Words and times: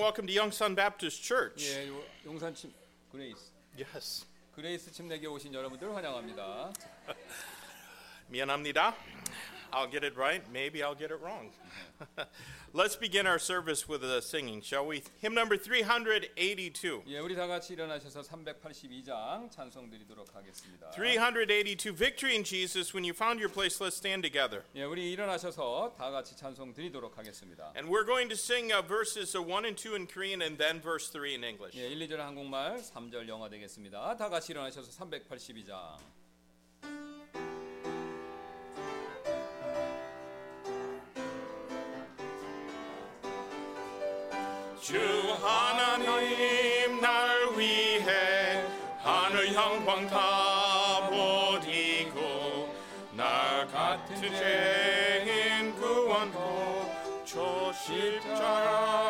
welcome 0.00 0.26
to 0.26 0.32
Youngsun 0.32 0.74
Baptist 0.74 1.22
Church. 1.22 1.64
예, 1.68 1.88
요- 1.88 2.02
용산 2.24 2.54
침 2.54 2.72
그레이스 3.12 3.52
Yes. 3.78 4.26
그레이스 4.54 4.90
침례교에 4.92 5.26
오신 5.28 5.52
여러분들 5.54 5.94
환영합니다. 5.94 6.72
미안합니다. 8.28 8.94
I'll 9.73 9.87
get 9.87 10.03
it 10.03 10.15
right. 10.17 10.41
Maybe 10.51 10.83
I'll 10.83 10.95
get 10.95 11.11
it 11.11 11.19
wrong. 11.21 11.51
Let's 12.73 12.95
begin 12.97 13.25
our 13.25 13.39
service 13.39 13.87
with 13.87 14.03
a 14.03 14.21
singing, 14.21 14.61
shall 14.61 14.85
we? 14.85 15.01
Hymn 15.21 15.33
number 15.33 15.57
382. 15.57 17.03
예, 17.07 17.19
우리 17.19 17.35
다 17.35 17.47
같이 17.47 17.73
일어나셔서 17.73 18.21
382장 18.21 19.49
찬송 19.49 19.89
드리도록 19.89 20.35
하겠습니다. 20.35 20.91
382 20.91 21.93
Victory 21.95 22.35
in 22.35 22.43
Jesus. 22.43 22.93
When 22.93 23.05
you 23.05 23.13
found 23.13 23.39
your 23.39 23.47
place, 23.47 23.79
let's 23.79 23.95
stand 23.95 24.23
together. 24.23 24.63
예, 24.75 24.83
우리 24.83 25.11
일어나셔서 25.13 25.95
다 25.97 26.11
같이 26.11 26.35
찬송 26.35 26.73
드리도록 26.73 27.17
하겠습니다. 27.17 27.71
And 27.77 27.89
we're 27.89 28.05
going 28.05 28.27
to 28.27 28.35
sing 28.35 28.73
uh, 28.73 28.81
verses 28.81 29.35
uh, 29.37 29.41
1 29.41 29.65
and 29.65 29.77
2 29.77 29.95
in 29.95 30.07
Korean 30.07 30.41
and 30.41 30.57
then 30.57 30.81
verse 30.81 31.09
3 31.09 31.33
in 31.35 31.43
English. 31.45 31.77
예, 31.77 31.87
1, 31.87 31.99
2절 32.07 32.17
한국말, 32.17 32.81
3절 32.81 33.27
영어 33.29 33.47
되겠습니다. 33.49 34.17
다 34.17 34.27
같이 34.27 34.51
일어나셔서 34.51 34.91
382장. 34.91 36.18
주 44.90 44.98
하나님 45.40 47.00
날 47.00 47.56
위해 47.56 48.64
하늘 49.00 49.54
영광 49.54 50.04
다 50.08 51.08
버리고 51.08 52.74
날 53.12 53.68
같은 53.68 54.20
죄인 54.20 55.76
구원고 55.76 56.92
저 57.24 57.72
십자가 57.72 59.09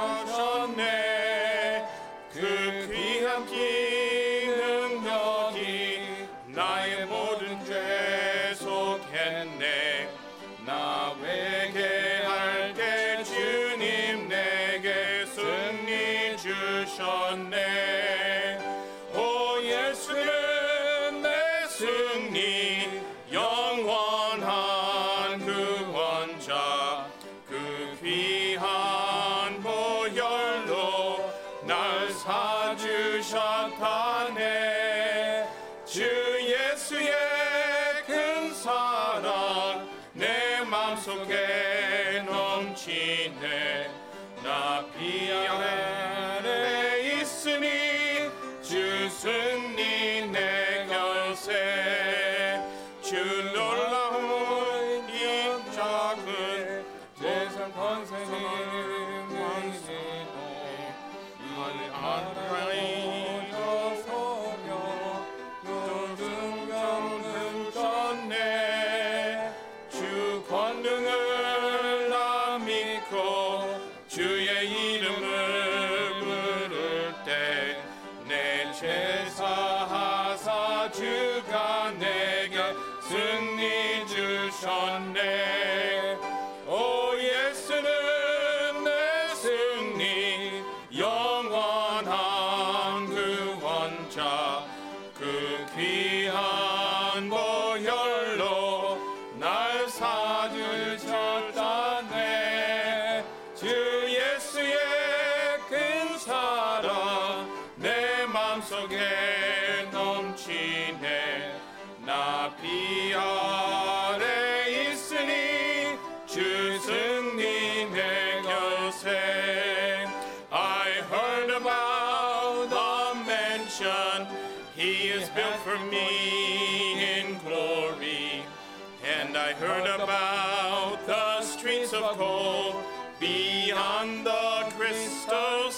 주가 80.92 81.92
내게 81.98 82.58
승리 83.00 84.06
주셨네 84.06 85.69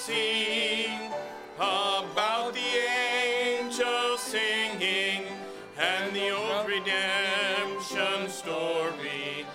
sea 0.06 0.88
about 1.56 2.52
the 2.54 2.72
angels 3.46 4.20
singing 4.20 5.26
and 5.78 6.12
the 6.12 6.30
old 6.30 6.66
redemption 6.66 8.28
story. 8.28 9.46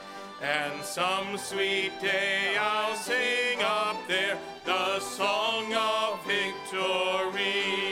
And 0.41 0.81
some 0.83 1.37
sweet 1.37 1.91
day 2.01 2.55
I'll 2.57 2.95
sing 2.95 3.61
up 3.61 3.97
there 4.07 4.37
the 4.63 5.01
song 5.01 5.73
of 5.73 6.25
victory. 6.25 7.86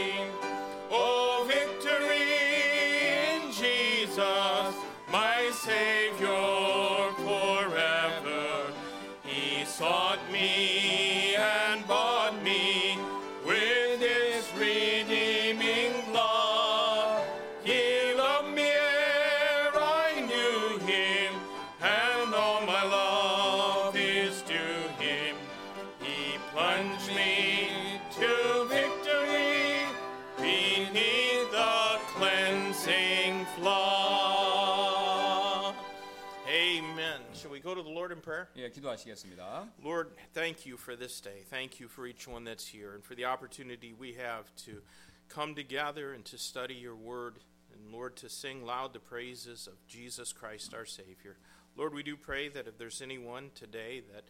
prayer? 38.34 38.48
예, 38.56 38.68
기도하시겠습니다. 38.70 39.68
Lord, 39.84 40.10
thank 40.34 40.66
you 40.66 40.76
for 40.76 40.96
this 40.96 41.20
day. 41.20 41.44
Thank 41.48 41.78
you 41.78 41.88
for 41.88 42.06
each 42.06 42.26
one 42.26 42.44
that's 42.44 42.66
here 42.66 42.94
and 42.94 43.04
for 43.04 43.14
the 43.14 43.26
opportunity 43.26 43.92
we 43.92 44.15
have 44.15 44.50
to 44.66 44.82
come 45.28 45.54
together 45.54 46.12
and 46.12 46.24
to 46.27 46.36
study 46.36 46.74
your 46.74 46.97
word. 46.97 47.38
And 47.72 47.92
Lord, 47.92 48.16
to 48.16 48.28
sing 48.28 48.65
loud 48.65 48.92
the 48.92 49.00
praises 49.00 49.66
of 49.66 49.74
Jesus 49.86 50.32
Christ 50.32 50.74
our 50.74 50.84
Savior. 50.84 51.36
Lord, 51.77 51.94
we 51.94 52.03
do 52.03 52.16
pray 52.16 52.48
that 52.48 52.66
if 52.66 52.77
there's 52.77 53.00
anyone 53.00 53.50
today 53.54 54.03
that 54.12 54.24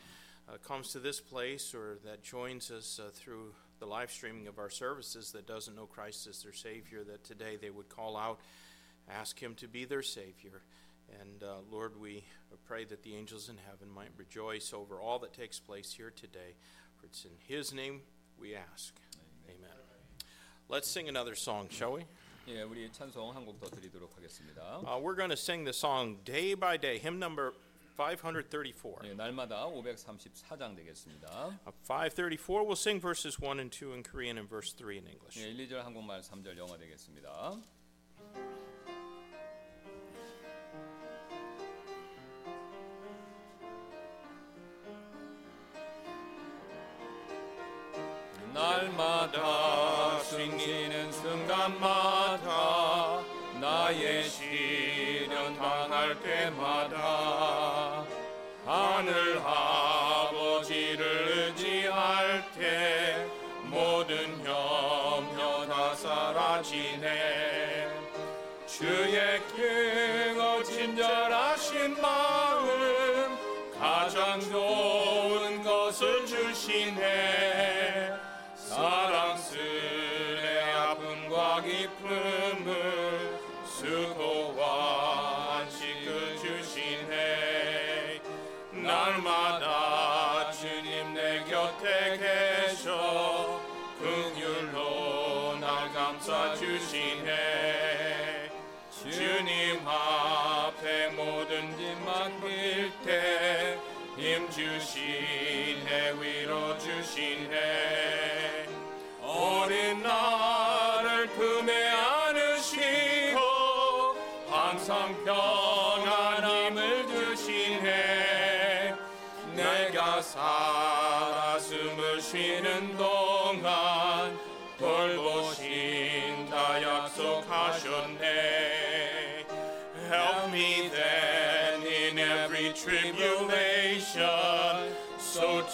uh, 0.48 0.58
comes 0.58 0.92
to 0.92 1.00
this 1.00 1.20
place 1.20 1.74
or 1.74 1.98
that 2.04 2.22
joins 2.22 2.70
us 2.70 3.00
uh, 3.00 3.10
through 3.14 3.54
the 3.78 3.86
live 3.86 4.10
streaming 4.10 4.46
of 4.46 4.58
our 4.58 4.70
services 4.70 5.32
that 5.32 5.46
doesn't 5.46 5.74
know 5.74 5.86
Christ 5.86 6.26
as 6.26 6.42
their 6.42 6.52
Savior, 6.52 7.02
that 7.04 7.24
today 7.24 7.56
they 7.60 7.70
would 7.70 7.88
call 7.88 8.16
out, 8.16 8.40
ask 9.08 9.40
Him 9.40 9.54
to 9.56 9.66
be 9.66 9.84
their 9.84 10.02
Savior. 10.02 10.60
And 11.20 11.42
uh, 11.42 11.56
Lord, 11.70 12.00
we 12.00 12.24
pray 12.66 12.84
that 12.84 13.02
the 13.02 13.14
angels 13.16 13.48
in 13.48 13.56
heaven 13.68 13.92
might 13.92 14.10
rejoice 14.16 14.72
over 14.72 15.00
all 15.00 15.18
that 15.20 15.32
takes 15.32 15.58
place 15.58 15.92
here 15.92 16.10
today. 16.14 16.54
For 16.96 17.06
it's 17.06 17.24
in 17.24 17.32
His 17.48 17.72
name 17.72 18.02
we 18.38 18.54
ask. 18.54 18.94
Amen. 19.48 19.70
Let's 20.68 20.88
sing 20.88 21.08
another 21.08 21.34
song, 21.34 21.68
shall 21.70 21.92
we? 21.94 22.04
예, 22.48 22.62
우리 22.62 22.90
찬송 22.90 23.34
한 23.34 23.44
곡 23.44 23.60
더 23.60 23.68
드리도록 23.68 24.16
하겠습니다. 24.16 24.80
Uh, 24.84 24.98
we're 24.98 25.14
going 25.14 25.30
to 25.30 25.36
sing 25.36 25.64
the 25.64 25.72
song 25.72 26.16
Day 26.24 26.54
by 26.54 26.76
Day, 26.78 26.98
hymn 26.98 27.18
number 27.18 27.52
534. 27.96 29.00
예, 29.04 29.14
날마다 29.14 29.66
534장 29.66 30.74
되겠습니다. 30.76 31.28
Uh, 31.66 31.72
534, 31.84 32.64
we'll 32.64 32.74
sing 32.76 32.98
verses 33.00 33.38
1 33.38 33.60
and 33.60 33.70
2 33.70 33.92
in 33.92 34.02
Korean 34.02 34.38
and 34.38 34.48
verse 34.48 34.72
3 34.72 34.98
in 34.98 35.06
English. 35.06 35.36
예, 35.36 35.50
1, 35.52 35.56
2절 35.68 35.82
한국말, 35.84 36.22
3절 36.22 36.56
영어 36.56 36.78
되겠습니다. 36.78 37.60
날마다 48.55 50.17
숨기는 50.23 51.11
순간마다 51.11 53.19
나의 53.59 54.23
시련 54.23 55.57
당할 55.57 56.17
때마다 56.21 58.05
하늘 58.65 59.41
아버지를 59.43 61.03
의지할 61.57 62.49
때 62.57 63.27
모든 63.65 64.15
염려 64.45 65.67
다 65.67 65.93
사라지네. 65.93 67.89
주의 68.65 69.41
크고 69.49 70.63
친절하신 70.63 72.01
마음 72.01 73.37
가장 73.77 74.39
좋은 74.39 75.61
것을 75.61 76.25
주시네 76.25 78.24
기쁨 83.85 84.44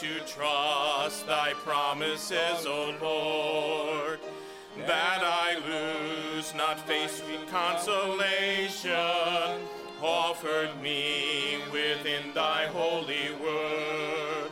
to 0.02 0.20
trust 0.26 1.28
thy 1.28 1.54
promises, 1.64 2.66
O 2.66 2.96
Lord, 3.00 4.20
that 4.88 5.22
I 5.22 5.60
lose 5.60 6.56
not 6.56 6.80
faith 6.88 7.24
sweet 7.24 7.48
consolation 7.52 8.96
offered 10.02 10.82
me 10.82 11.60
within 11.72 12.34
thy 12.34 12.66
holy 12.74 13.30
word. 13.44 14.50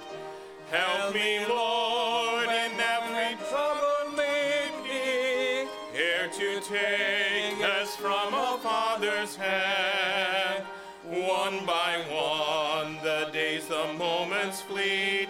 Help 0.69 1.15
me, 1.15 1.43
Lord, 1.47 2.49
in 2.49 2.71
every 2.79 3.35
trouble 3.49 4.15
made 4.15 4.75
me, 4.83 5.67
here 5.91 6.29
to 6.31 6.59
take 6.61 7.67
us 7.81 7.95
from 7.95 8.35
a 8.35 8.59
father's 8.61 9.35
hand. 9.35 10.63
One 11.09 11.65
by 11.65 12.03
one, 12.11 12.97
the 13.03 13.31
days, 13.33 13.65
the 13.65 13.93
moments 13.93 14.61
fleeting, 14.61 15.28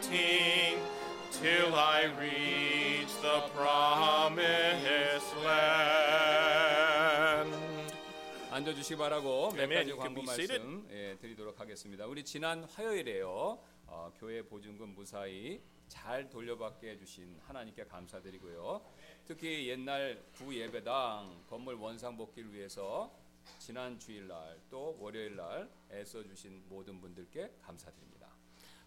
till 1.42 1.74
I 1.74 2.06
reach 2.18 3.14
the 3.22 3.42
promised 3.54 5.36
land. 5.46 6.70
앉아 8.52 8.74
주시기 8.74 8.98
바라고 8.98 9.52
몇. 9.52 9.70
가지 9.70 9.94
광고. 9.94 10.22
말씀 10.24 10.86
예, 10.92 11.16
드리도록 11.22 11.60
하겠습니다. 11.60 12.06
우리 12.08 12.24
지난 12.26 12.64
화요일에요. 12.66 13.60
어, 13.88 14.12
교회 14.20 14.42
보증금 14.42 14.94
무사히 14.96 15.62
잘 15.88 16.30
돌려받게 16.30 16.90
해주신 16.92 17.40
하나님께 17.48 17.86
감사드리고요. 17.86 18.82
특히 19.26 19.70
옛날 19.70 20.22
구 20.34 20.54
예배당 20.56 21.46
건물 21.48 21.76
원상 21.76 22.18
복귀를 22.18 22.54
위해서 22.54 23.12
지난 23.60 23.98
주일날 23.98 24.60
또 24.70 24.98
월요일날 25.00 25.70
애써 25.92 26.22
주신 26.24 26.64
모든 26.68 27.00
분들께 27.00 27.52
감사드립니다. 27.62 28.19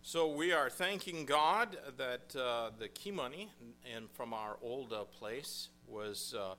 So 0.01 0.27
we 0.27 0.53
are 0.53 0.69
thanking 0.69 1.25
God 1.25 1.77
that 1.97 2.35
uh, 2.35 2.71
the 2.77 2.87
key 2.87 3.11
money 3.11 3.51
and 3.93 4.09
from 4.11 4.33
our 4.33 4.57
old 4.61 4.93
uh, 4.93 5.03
place 5.03 5.69
was 5.87 6.33
uh, 6.37 6.55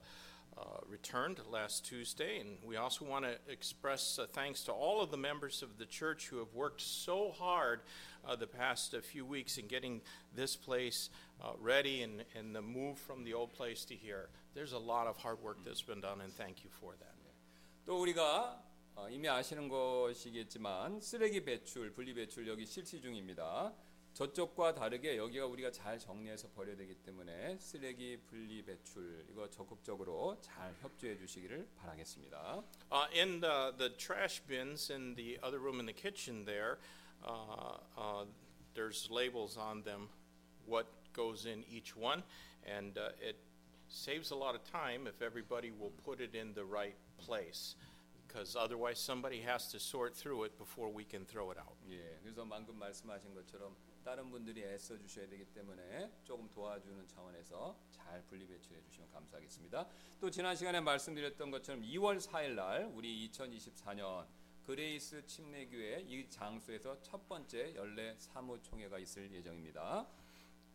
uh, 0.59 0.63
returned 0.87 1.39
last 1.49 1.85
Tuesday, 1.85 2.39
and 2.39 2.57
we 2.63 2.75
also 2.75 3.05
want 3.05 3.25
to 3.25 3.37
express 3.51 4.19
uh, 4.19 4.27
thanks 4.33 4.63
to 4.65 4.71
all 4.71 5.01
of 5.01 5.09
the 5.09 5.17
members 5.17 5.61
of 5.63 5.77
the 5.77 5.85
church 5.85 6.27
who 6.27 6.37
have 6.37 6.53
worked 6.53 6.81
so 6.81 7.31
hard 7.31 7.79
uh, 8.27 8.35
the 8.35 8.47
past 8.47 8.93
uh, 8.93 8.99
few 9.01 9.25
weeks 9.25 9.57
in 9.57 9.67
getting 9.67 10.01
this 10.35 10.55
place 10.55 11.09
uh, 11.41 11.51
ready 11.59 12.01
and, 12.03 12.25
and 12.35 12.53
the 12.53 12.61
move 12.61 12.97
from 12.97 13.23
the 13.23 13.33
old 13.33 13.53
place 13.53 13.85
to 13.85 13.95
here. 13.95 14.29
There's 14.53 14.73
a 14.73 14.79
lot 14.79 15.07
of 15.07 15.17
hard 15.17 15.41
work 15.41 15.57
that's 15.63 15.81
been 15.81 16.01
done, 16.01 16.21
and 16.21 16.33
thank 16.33 16.63
you 16.63 16.69
for 16.69 16.93
that. 16.99 17.15
또 17.85 17.99
우리가 18.01 18.61
어, 18.96 19.08
이미 19.10 19.28
아시는 19.28 19.68
것이겠지만 19.68 21.00
쓰레기 21.00 21.44
배출, 21.44 21.92
분리 21.92 22.14
배출 22.14 22.46
여기 22.46 22.64
실시 22.64 23.00
중입니다. 23.00 23.74
저쪽과 24.12 24.74
다르게 24.74 25.16
여기가 25.16 25.46
우리가 25.46 25.72
잘 25.72 25.98
정리해서 25.98 26.48
버려야 26.50 26.76
되기 26.76 26.94
때문에 26.94 27.58
쓰레기 27.58 28.16
분리 28.28 28.62
배출 28.64 29.26
이거 29.28 29.50
적극적으로 29.50 30.40
잘 30.40 30.72
협조해 30.80 31.16
주시기를 31.16 31.68
바라겠습니다. 31.76 32.62
Uh, 32.92 33.08
in 33.12 33.40
the, 33.40 33.72
the 33.76 33.96
trash 33.96 34.40
bins 34.46 34.92
in 34.92 35.16
the 35.16 35.40
other 35.42 35.58
room 35.58 35.80
in 35.80 35.86
the 35.86 35.92
kitchen 35.92 36.44
there, 36.44 36.78
uh, 37.26 37.78
uh, 37.98 38.24
there's 38.74 39.10
labels 39.10 39.58
on 39.58 39.82
them 39.82 40.08
what 40.66 40.86
goes 41.12 41.46
in 41.46 41.64
each 41.68 41.96
one, 41.96 42.22
and 42.64 42.96
uh, 42.96 43.10
it 43.20 43.36
saves 43.88 44.30
a 44.30 44.36
lot 44.36 44.54
of 44.54 44.62
time 44.70 45.08
if 45.08 45.20
everybody 45.20 45.72
will 45.72 45.92
put 46.04 46.20
it 46.20 46.36
in 46.36 46.54
the 46.54 46.64
right 46.64 46.94
place, 47.18 47.74
because 48.34 48.56
otherwise 48.56 48.98
somebody 48.98 49.40
has 49.40 49.68
to 49.68 49.78
sort 49.78 50.12
through 50.16 50.42
it 50.42 50.58
before 50.58 50.90
we 50.90 51.04
can 51.04 51.24
throw 51.24 51.52
it 51.52 51.58
out. 51.58 51.76
예, 51.88 52.18
그래서 52.20 52.44
방금 52.44 52.76
말씀하신 52.76 53.32
것처럼 53.32 53.76
다른 54.04 54.28
분들이 54.28 54.64
애써 54.64 54.98
주셔야 54.98 55.28
되기 55.28 55.44
때문에 55.44 56.10
조금 56.24 56.50
도와주는 56.50 57.06
차원에서 57.06 57.76
잘 57.92 58.22
분리 58.24 58.44
배출해 58.46 58.82
주시면 58.82 59.08
감사하겠습니다. 59.12 59.86
또 60.20 60.30
지난 60.30 60.56
시간에 60.56 60.80
말씀드렸던 60.80 61.52
것처럼 61.52 61.82
2월 61.82 62.20
4일 62.20 62.54
날 62.56 62.90
우리 62.92 63.30
2024년 63.30 64.26
그레이스 64.64 65.24
침례교회 65.26 66.04
이 66.08 66.28
장소에서 66.28 67.00
첫 67.02 67.28
번째 67.28 67.72
연례 67.76 68.16
사무총회가 68.18 68.98
있을 68.98 69.30
예정입니다. 69.30 70.08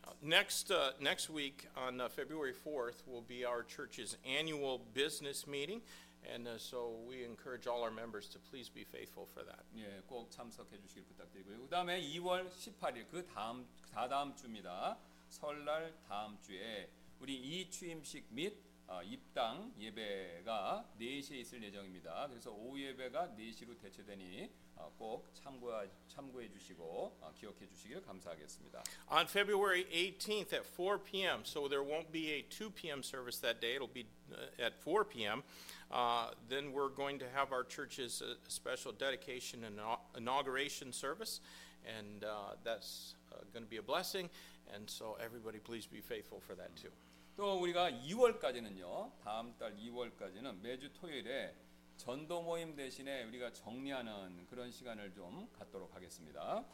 Uh, 0.08 0.14
next, 0.22 0.72
uh, 0.72 0.92
next 1.02 1.30
week 1.30 1.68
on 1.76 2.00
uh, 2.00 2.08
February 2.08 2.54
4th 2.54 3.06
will 3.06 3.22
be 3.22 3.46
our 3.46 3.64
church's 3.64 4.16
annual 4.26 4.80
business 4.94 5.46
meeting, 5.46 5.82
and 6.24 6.48
uh, 6.48 6.58
so 6.58 7.00
we 7.08 7.24
encourage 7.24 7.68
all 7.68 7.84
our 7.84 7.92
members 7.92 8.28
to 8.30 8.40
please 8.40 8.70
be 8.70 8.84
faithful 8.84 9.28
for 9.34 9.44
that. 9.44 9.64
예, 9.76 10.02
꼭 10.08 10.30
참석해 10.32 10.80
주시길 10.80 11.04
부탁드리고요. 11.06 11.62
그다음에 11.62 12.02
2월 12.02 12.50
18일 12.50 13.08
그 13.10 13.26
다음 13.26 13.68
다다음 13.92 14.36
주입니다. 14.36 14.98
설날 15.30 15.94
다음 16.08 16.40
주에 16.42 16.90
우리 17.20 17.36
이 17.36 17.70
취임식 17.70 18.28
및 18.32 18.58
어, 18.88 19.04
입당 19.04 19.72
예배가 19.78 20.94
4시에 21.00 21.34
있을 21.34 21.62
예정입니다. 21.62 22.28
그래서 22.28 22.52
오후 22.52 22.82
예배가 22.82 23.36
4시로 23.38 23.80
대체되니 23.80 24.50
어, 24.69 24.69
꼭 24.99 25.29
참고 25.35 25.73
참고해 26.09 26.51
주시고 26.51 27.19
어, 27.21 27.33
기억해 27.35 27.67
주시길 27.67 28.03
감사하겠습니다. 28.03 28.83
On 29.11 29.27
February 29.27 29.85
18th 29.91 30.53
at 30.53 30.65
4 30.67 30.99
p.m., 30.99 31.45
so 31.45 31.69
there 31.69 31.83
won't 31.83 32.13
be 32.13 32.31
a 32.31 32.43
2 32.43 32.71
p.m. 32.71 33.03
service 33.03 33.39
that 33.41 33.61
day, 33.61 33.75
it'll 33.75 33.89
be 33.89 34.07
uh, 34.33 34.63
at 34.63 34.75
4 34.83 35.05
p.m. 35.05 35.43
Uh, 35.91 36.31
then 36.49 36.73
we're 36.73 36.89
going 36.89 37.19
to 37.19 37.27
have 37.35 37.53
our 37.53 37.65
church's 37.65 38.23
uh, 38.23 38.35
special 38.49 38.93
dedication 38.93 39.65
and 39.65 39.79
inau- 39.79 40.01
inauguration 40.17 40.93
service, 40.93 41.41
and 41.85 42.25
uh, 42.25 42.55
that's 42.63 43.15
uh, 43.33 43.43
going 43.53 43.65
to 43.65 43.71
be 43.71 43.79
a 43.79 43.83
blessing. 43.83 44.31
And 44.75 44.89
so, 44.89 45.17
everybody, 45.23 45.59
please 45.59 45.87
be 45.87 46.01
faithful 46.01 46.41
for 46.41 46.55
that 46.55 46.75
too. 46.77 46.91
또 47.37 47.59
우리가 47.61 47.91
2월까지는요. 48.07 49.11
다음 49.25 49.59
달 49.59 49.75
2월까지는 49.75 50.61
매주 50.63 50.93
토요일에 50.93 51.53
전도 51.99 52.43
모임 52.43 52.75
대신에 52.75 53.25
우리가 53.25 53.53
정리하는 53.53 54.47
그런 54.47 54.71
시간을 54.71 55.13
좀 55.13 55.49
갖도록 55.59 55.95
하겠습니다. 55.95 56.65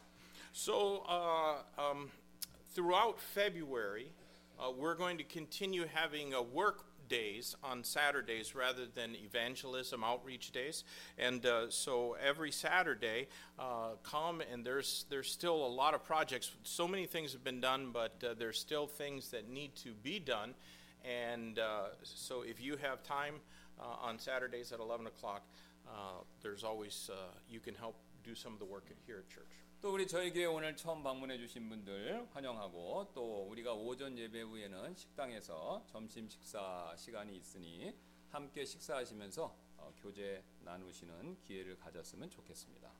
So, 0.53 1.03
uh, 1.07 1.63
um, 1.77 2.11
throughout 2.73 3.19
February, 3.19 4.11
uh, 4.59 4.71
we're 4.71 4.95
going 4.95 5.17
to 5.17 5.23
continue 5.23 5.85
having 5.85 6.33
uh, 6.33 6.41
work 6.41 6.85
days 7.11 7.55
on 7.63 7.83
Saturdays 7.83 8.55
rather 8.55 8.85
than 8.85 9.15
evangelism 9.15 10.03
outreach 10.03 10.51
days. 10.51 10.83
And 11.17 11.45
uh, 11.45 11.69
so 11.69 12.15
every 12.25 12.51
Saturday, 12.51 13.27
uh, 13.59 13.95
come 14.03 14.41
and 14.41 14.65
there's 14.65 15.05
there's 15.09 15.29
still 15.29 15.65
a 15.65 15.67
lot 15.67 15.93
of 15.93 16.03
projects. 16.05 16.51
So 16.63 16.87
many 16.87 17.05
things 17.05 17.33
have 17.33 17.43
been 17.43 17.59
done, 17.59 17.91
but 17.91 18.23
uh, 18.23 18.33
there's 18.39 18.59
still 18.59 18.87
things 18.87 19.29
that 19.31 19.49
need 19.49 19.75
to 19.83 19.91
be 19.91 20.19
done. 20.19 20.55
And 21.03 21.59
uh, 21.59 21.95
so 22.03 22.43
if 22.43 22.61
you 22.61 22.77
have 22.77 23.03
time 23.03 23.35
uh, 23.35 23.54
on 23.79 24.19
Saturdays 24.19 24.71
at 24.71 24.79
11 24.79 25.07
o'clock, 25.07 25.43
uh, 25.87 26.23
there's 26.41 26.63
always 26.63 27.09
uh, 27.11 27.33
you 27.49 27.59
can 27.59 27.75
help 27.75 27.95
do 28.23 28.35
some 28.35 28.53
of 28.53 28.59
the 28.59 28.65
work 28.65 28.85
here 29.05 29.17
at 29.17 29.29
church. 29.29 29.61
또 29.81 29.91
우리 29.91 30.05
저희 30.05 30.31
교회 30.31 30.45
오늘 30.45 30.75
처음 30.75 31.01
방문해 31.01 31.39
주신 31.39 31.67
분들 31.67 32.27
환영하고 32.33 33.09
또 33.15 33.47
우리가 33.49 33.73
오전 33.73 34.15
예배 34.15 34.41
후에는 34.41 34.95
식당에서 34.95 35.83
점심 35.87 36.29
식사 36.29 36.93
시간이 36.95 37.35
있으니 37.35 37.91
함께 38.29 38.63
식사하시면서 38.63 39.55
어, 39.77 39.91
교제 40.03 40.43
나누시는 40.59 41.41
기회를 41.41 41.77
가졌으면 41.77 42.29
좋겠습니다. 42.29 42.91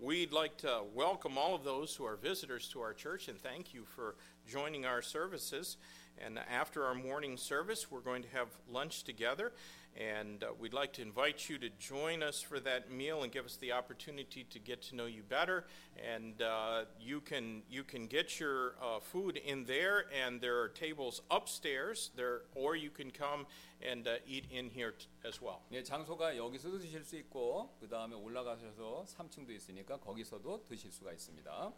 We'd 0.00 0.32
like 0.32 0.56
to 0.58 0.84
welcome 0.96 1.36
all 1.36 1.54
of 1.54 1.64
those 1.64 1.94
who 1.94 2.06
are 2.06 2.16
visitors 2.16 2.66
to 2.70 2.80
our 2.80 2.94
church 2.94 3.28
and 3.28 3.38
thank 3.38 3.74
you 3.74 3.84
for 3.84 4.16
joining 4.46 4.86
our 4.86 5.02
services. 5.02 5.76
And 6.18 6.38
after 6.38 6.84
our 6.84 6.94
morning 6.94 7.36
service, 7.36 7.90
we're 7.90 8.04
going 8.04 8.22
to 8.22 8.28
have 8.30 8.48
lunch 8.68 9.04
together. 9.04 9.52
And 9.96 10.42
uh, 10.42 10.48
we'd 10.58 10.72
like 10.72 10.94
to 10.94 11.02
invite 11.02 11.50
you 11.50 11.58
to 11.58 11.68
join 11.78 12.22
us 12.22 12.40
for 12.40 12.58
that 12.60 12.90
meal 12.90 13.24
and 13.24 13.30
give 13.30 13.44
us 13.44 13.56
the 13.56 13.72
opportunity 13.72 14.42
to 14.48 14.58
get 14.58 14.80
to 14.88 14.96
know 14.96 15.04
you 15.04 15.22
better. 15.22 15.64
And 16.02 16.40
uh, 16.40 16.84
you 16.98 17.20
can 17.20 17.62
you 17.68 17.84
can 17.84 18.06
get 18.06 18.40
your 18.40 18.74
uh, 18.80 19.00
food 19.00 19.36
in 19.36 19.66
there, 19.66 20.06
and 20.10 20.40
there 20.40 20.58
are 20.60 20.68
tables 20.68 21.20
upstairs 21.30 22.10
there, 22.16 22.40
or 22.54 22.74
you 22.74 22.88
can 22.88 23.10
come 23.10 23.44
and 23.82 24.08
uh, 24.08 24.14
eat 24.26 24.46
in 24.50 24.70
here 24.70 24.92
t- 24.92 25.06
as 25.28 25.42
well. 25.42 25.60
예, 25.72 25.82
장소가 25.82 26.36
여기서도 26.38 26.78
드실 26.78 27.04
수 27.04 27.16
있고 27.16 27.76
그 27.78 27.86
다음에 27.86 28.14
올라가셔서 28.16 29.04
3층도 29.06 29.50
있으니까 29.50 29.98
거기서도 29.98 30.64
드실 30.68 30.90
수가 30.90 31.12
있습니다. 31.12 31.72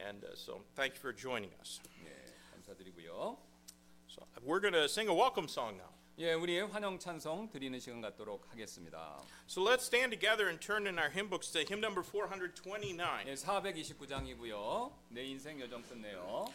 And 0.00 0.24
uh, 0.24 0.34
so, 0.34 0.64
thank 0.74 0.94
you 0.94 1.00
for 1.00 1.12
joining 1.12 1.52
us. 1.60 1.80
예, 2.04 2.10
감사드리고요. 2.52 3.38
So, 4.08 4.26
we're 4.42 4.60
going 4.60 4.74
to 4.74 4.88
sing 4.88 5.08
a 5.08 5.14
welcome 5.14 5.46
song 5.46 5.76
now. 5.76 5.91
예, 6.19 6.33
우리 6.33 6.59
환영 6.59 6.99
찬송 6.99 7.49
드리는 7.49 7.79
시간 7.79 7.99
갖도록 7.99 8.47
하겠습니다. 8.51 9.19
So 9.47 9.63
let's 9.63 9.85
stand 9.85 10.11
together 10.11 10.47
and 10.47 10.61
turn 10.61 10.85
in 10.85 10.99
our 10.99 11.09
hymn 11.09 11.27
books 11.27 11.51
to 11.53 11.61
hymn 11.61 11.81
number 11.81 12.03
429. 12.03 13.25
예, 13.25 13.33
429장이고요. 13.33 14.93
내 15.09 15.23
인생 15.25 15.59
여정 15.59 15.81
끝내요. 15.81 16.45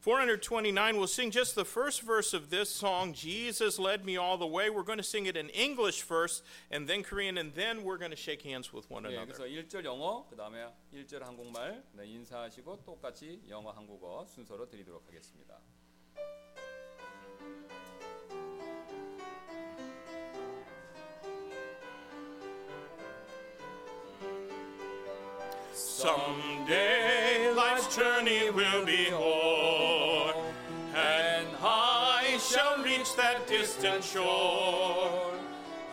429, 0.00 0.96
we'll 0.96 1.06
sing 1.06 1.30
just 1.30 1.54
the 1.54 1.64
first 1.64 2.00
verse 2.02 2.32
of 2.32 2.48
this 2.48 2.70
song, 2.70 3.12
Jesus 3.12 3.78
Led 3.78 4.04
Me 4.06 4.16
All 4.16 4.38
the 4.38 4.46
Way. 4.46 4.68
We're 4.70 4.82
going 4.82 4.98
to 4.98 5.04
sing 5.04 5.26
it 5.26 5.36
in 5.36 5.48
English 5.50 6.02
first, 6.02 6.42
and 6.70 6.86
then 6.88 7.02
Korean, 7.02 7.36
and 7.36 7.54
then 7.54 7.84
we're 7.84 7.96
going 7.96 8.10
to 8.10 8.16
shake 8.16 8.42
hands 8.42 8.72
with 8.72 8.88
one 8.90 9.04
예, 9.04 9.16
another. 9.16 9.32
그래서 9.32 9.44
1절 9.44 9.84
영어, 9.84 10.26
그 10.30 10.36
다음에 10.36 10.64
1절 10.94 11.20
한국말 11.20 11.82
네, 11.92 12.06
인사하시고 12.06 12.84
똑같이 12.84 13.42
영어, 13.50 13.70
한국어 13.70 14.24
순서로 14.26 14.66
드리도록 14.68 15.06
하겠습니다. 15.06 15.58
Someday 25.74 27.50
life's 27.52 27.96
journey 27.96 28.48
will 28.50 28.86
be 28.86 29.08
o'er, 29.12 30.32
and 30.94 31.48
I 31.60 32.38
shall 32.38 32.80
reach 32.84 33.16
that 33.16 33.48
distant 33.48 34.04
shore. 34.04 35.32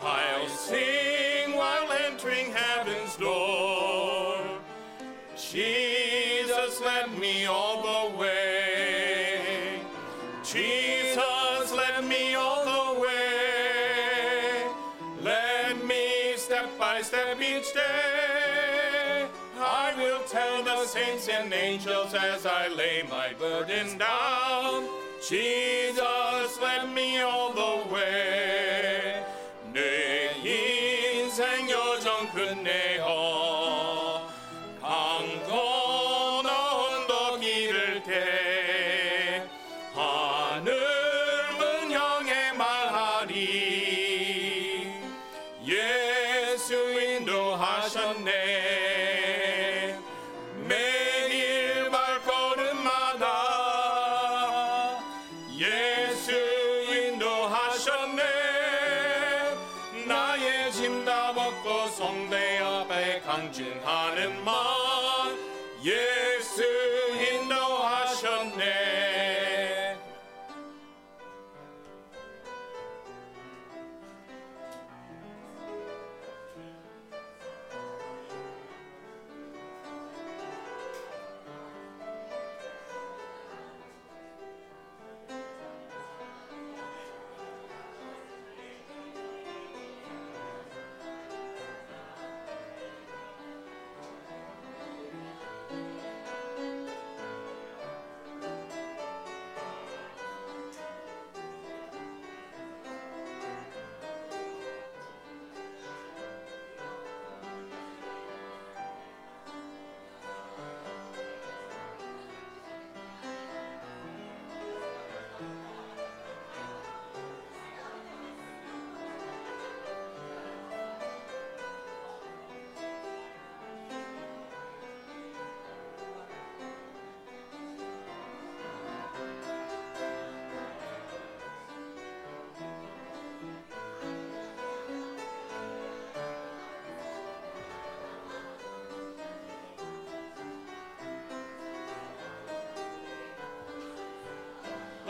I'll 0.00 0.48
sing 0.48 1.21
saints 21.22 21.40
and 21.40 21.52
angels 21.52 22.14
as 22.14 22.46
I 22.46 22.68
lay 22.68 23.02
my 23.08 23.32
burden 23.38 23.98
down. 23.98 24.88
Jesus 25.28 26.60
led 26.60 26.92
me 26.92 27.20
all 27.20 27.52
the 27.52 27.94
way. 27.94 28.61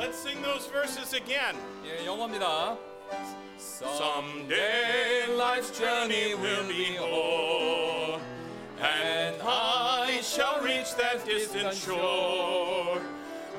Let's 0.02 0.18
sing 0.18 0.42
those 0.42 0.66
verses 0.66 1.12
again. 1.12 1.54
예, 1.86 2.04
영어입니다. 2.04 2.76
Someday 3.56 5.28
life's 5.28 5.70
journey 5.70 6.34
will 6.34 6.66
be 6.66 6.98
o'er, 6.98 8.18
and 8.80 9.36
I 9.46 10.18
shall 10.20 10.60
reach 10.60 10.92
that 10.96 11.24
distant 11.24 11.72
shore. 11.72 13.00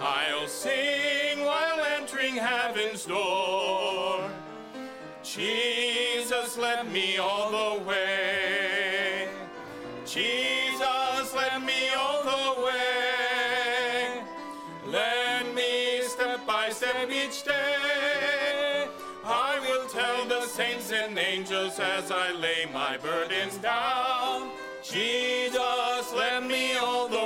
I'll 0.01 0.50
sing 0.50 1.45
while 1.45 1.79
entering 1.97 2.35
heaven's 2.35 3.05
door. 3.05 4.29
Jesus 5.23 6.57
led 6.57 6.91
me 6.91 7.19
all 7.19 7.51
the 7.51 7.83
way. 7.85 8.02
each 17.33 17.43
day. 17.43 18.87
I 19.25 19.59
will 19.61 19.87
tell 19.87 20.25
the 20.25 20.45
saints 20.47 20.91
and 20.91 21.17
angels 21.17 21.79
as 21.79 22.11
I 22.11 22.31
lay 22.33 22.65
my 22.71 22.97
burdens 22.97 23.57
down. 23.57 24.51
Jesus, 24.83 26.13
let 26.15 26.45
me 26.45 26.75
all 26.75 27.07
the 27.07 27.23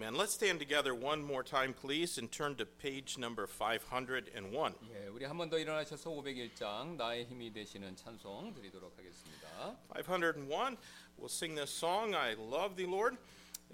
Amen. 0.00 0.14
Let's 0.14 0.32
stand 0.32 0.58
together 0.58 0.94
one 0.94 1.22
more 1.22 1.42
time, 1.42 1.74
please, 1.74 2.16
and 2.16 2.32
turn 2.32 2.54
to 2.54 2.64
page 2.64 3.18
number 3.18 3.46
501. 3.46 4.72
예, 4.94 5.08
우리 5.08 5.26
한 5.26 5.36
일어나셔서 5.52 6.08
501장 6.08 6.96
나의 6.96 7.26
힘이 7.26 7.52
되시는 7.52 7.96
찬송 7.96 8.54
드리도록 8.54 8.96
하겠습니다. 8.96 9.76
501. 9.90 10.78
We'll 11.18 11.28
sing 11.28 11.54
this 11.54 11.70
song, 11.70 12.14
I 12.14 12.32
Love 12.32 12.76
the 12.76 12.86
Lord. 12.86 13.18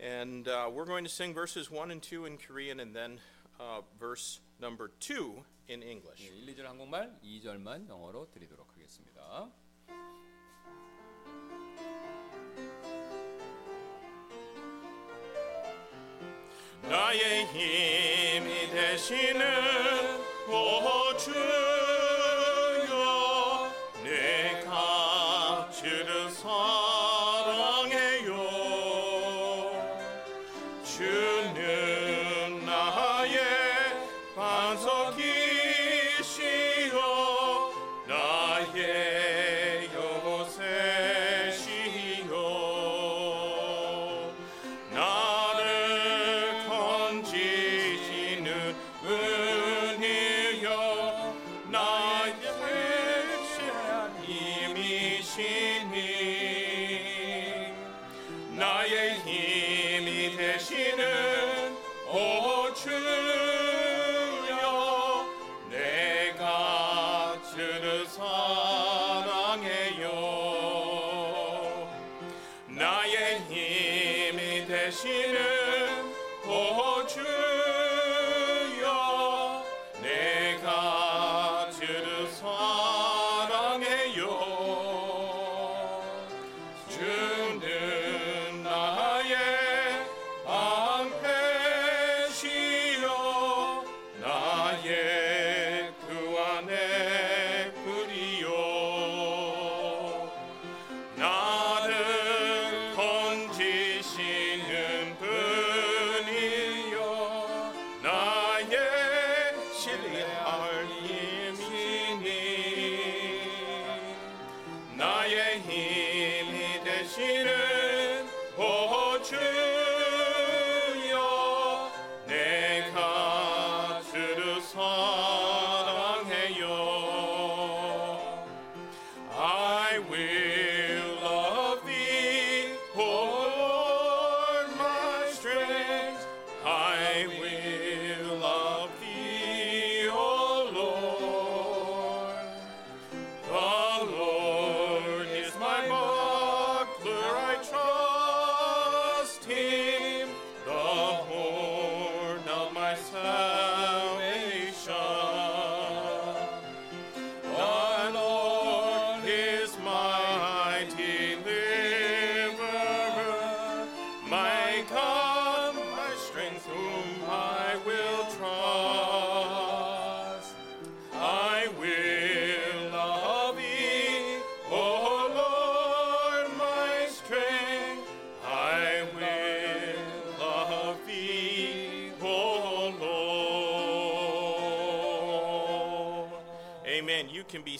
And 0.00 0.48
uh, 0.48 0.68
we're 0.68 0.84
going 0.84 1.04
to 1.04 1.08
sing 1.08 1.32
verses 1.32 1.70
1 1.70 1.92
and 1.92 2.02
2 2.02 2.26
in 2.26 2.38
Korean 2.38 2.80
and 2.80 2.92
then 2.92 3.20
uh, 3.60 3.82
verse 4.00 4.40
number 4.60 4.90
2 4.98 5.44
in 5.68 5.80
English. 5.84 6.26
예, 6.26 6.34
1, 6.34 6.44
2절 6.44 6.64
한국말, 6.64 7.20
2절만 7.22 7.88
영어로 7.88 8.32
드리도록 8.32 8.66
하겠습니다. 8.74 9.48
나의 16.88 17.46
힘이 17.46 18.70
되시는 18.70 19.44
보주. 20.46 21.85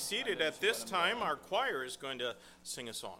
seated 0.06 0.40
at 0.40 0.60
this 0.60 0.84
time, 0.84 1.20
our 1.20 1.34
choir 1.34 1.84
is 1.84 1.96
going 1.96 2.20
to 2.20 2.36
sing 2.62 2.88
a 2.88 2.92
song. 2.92 3.18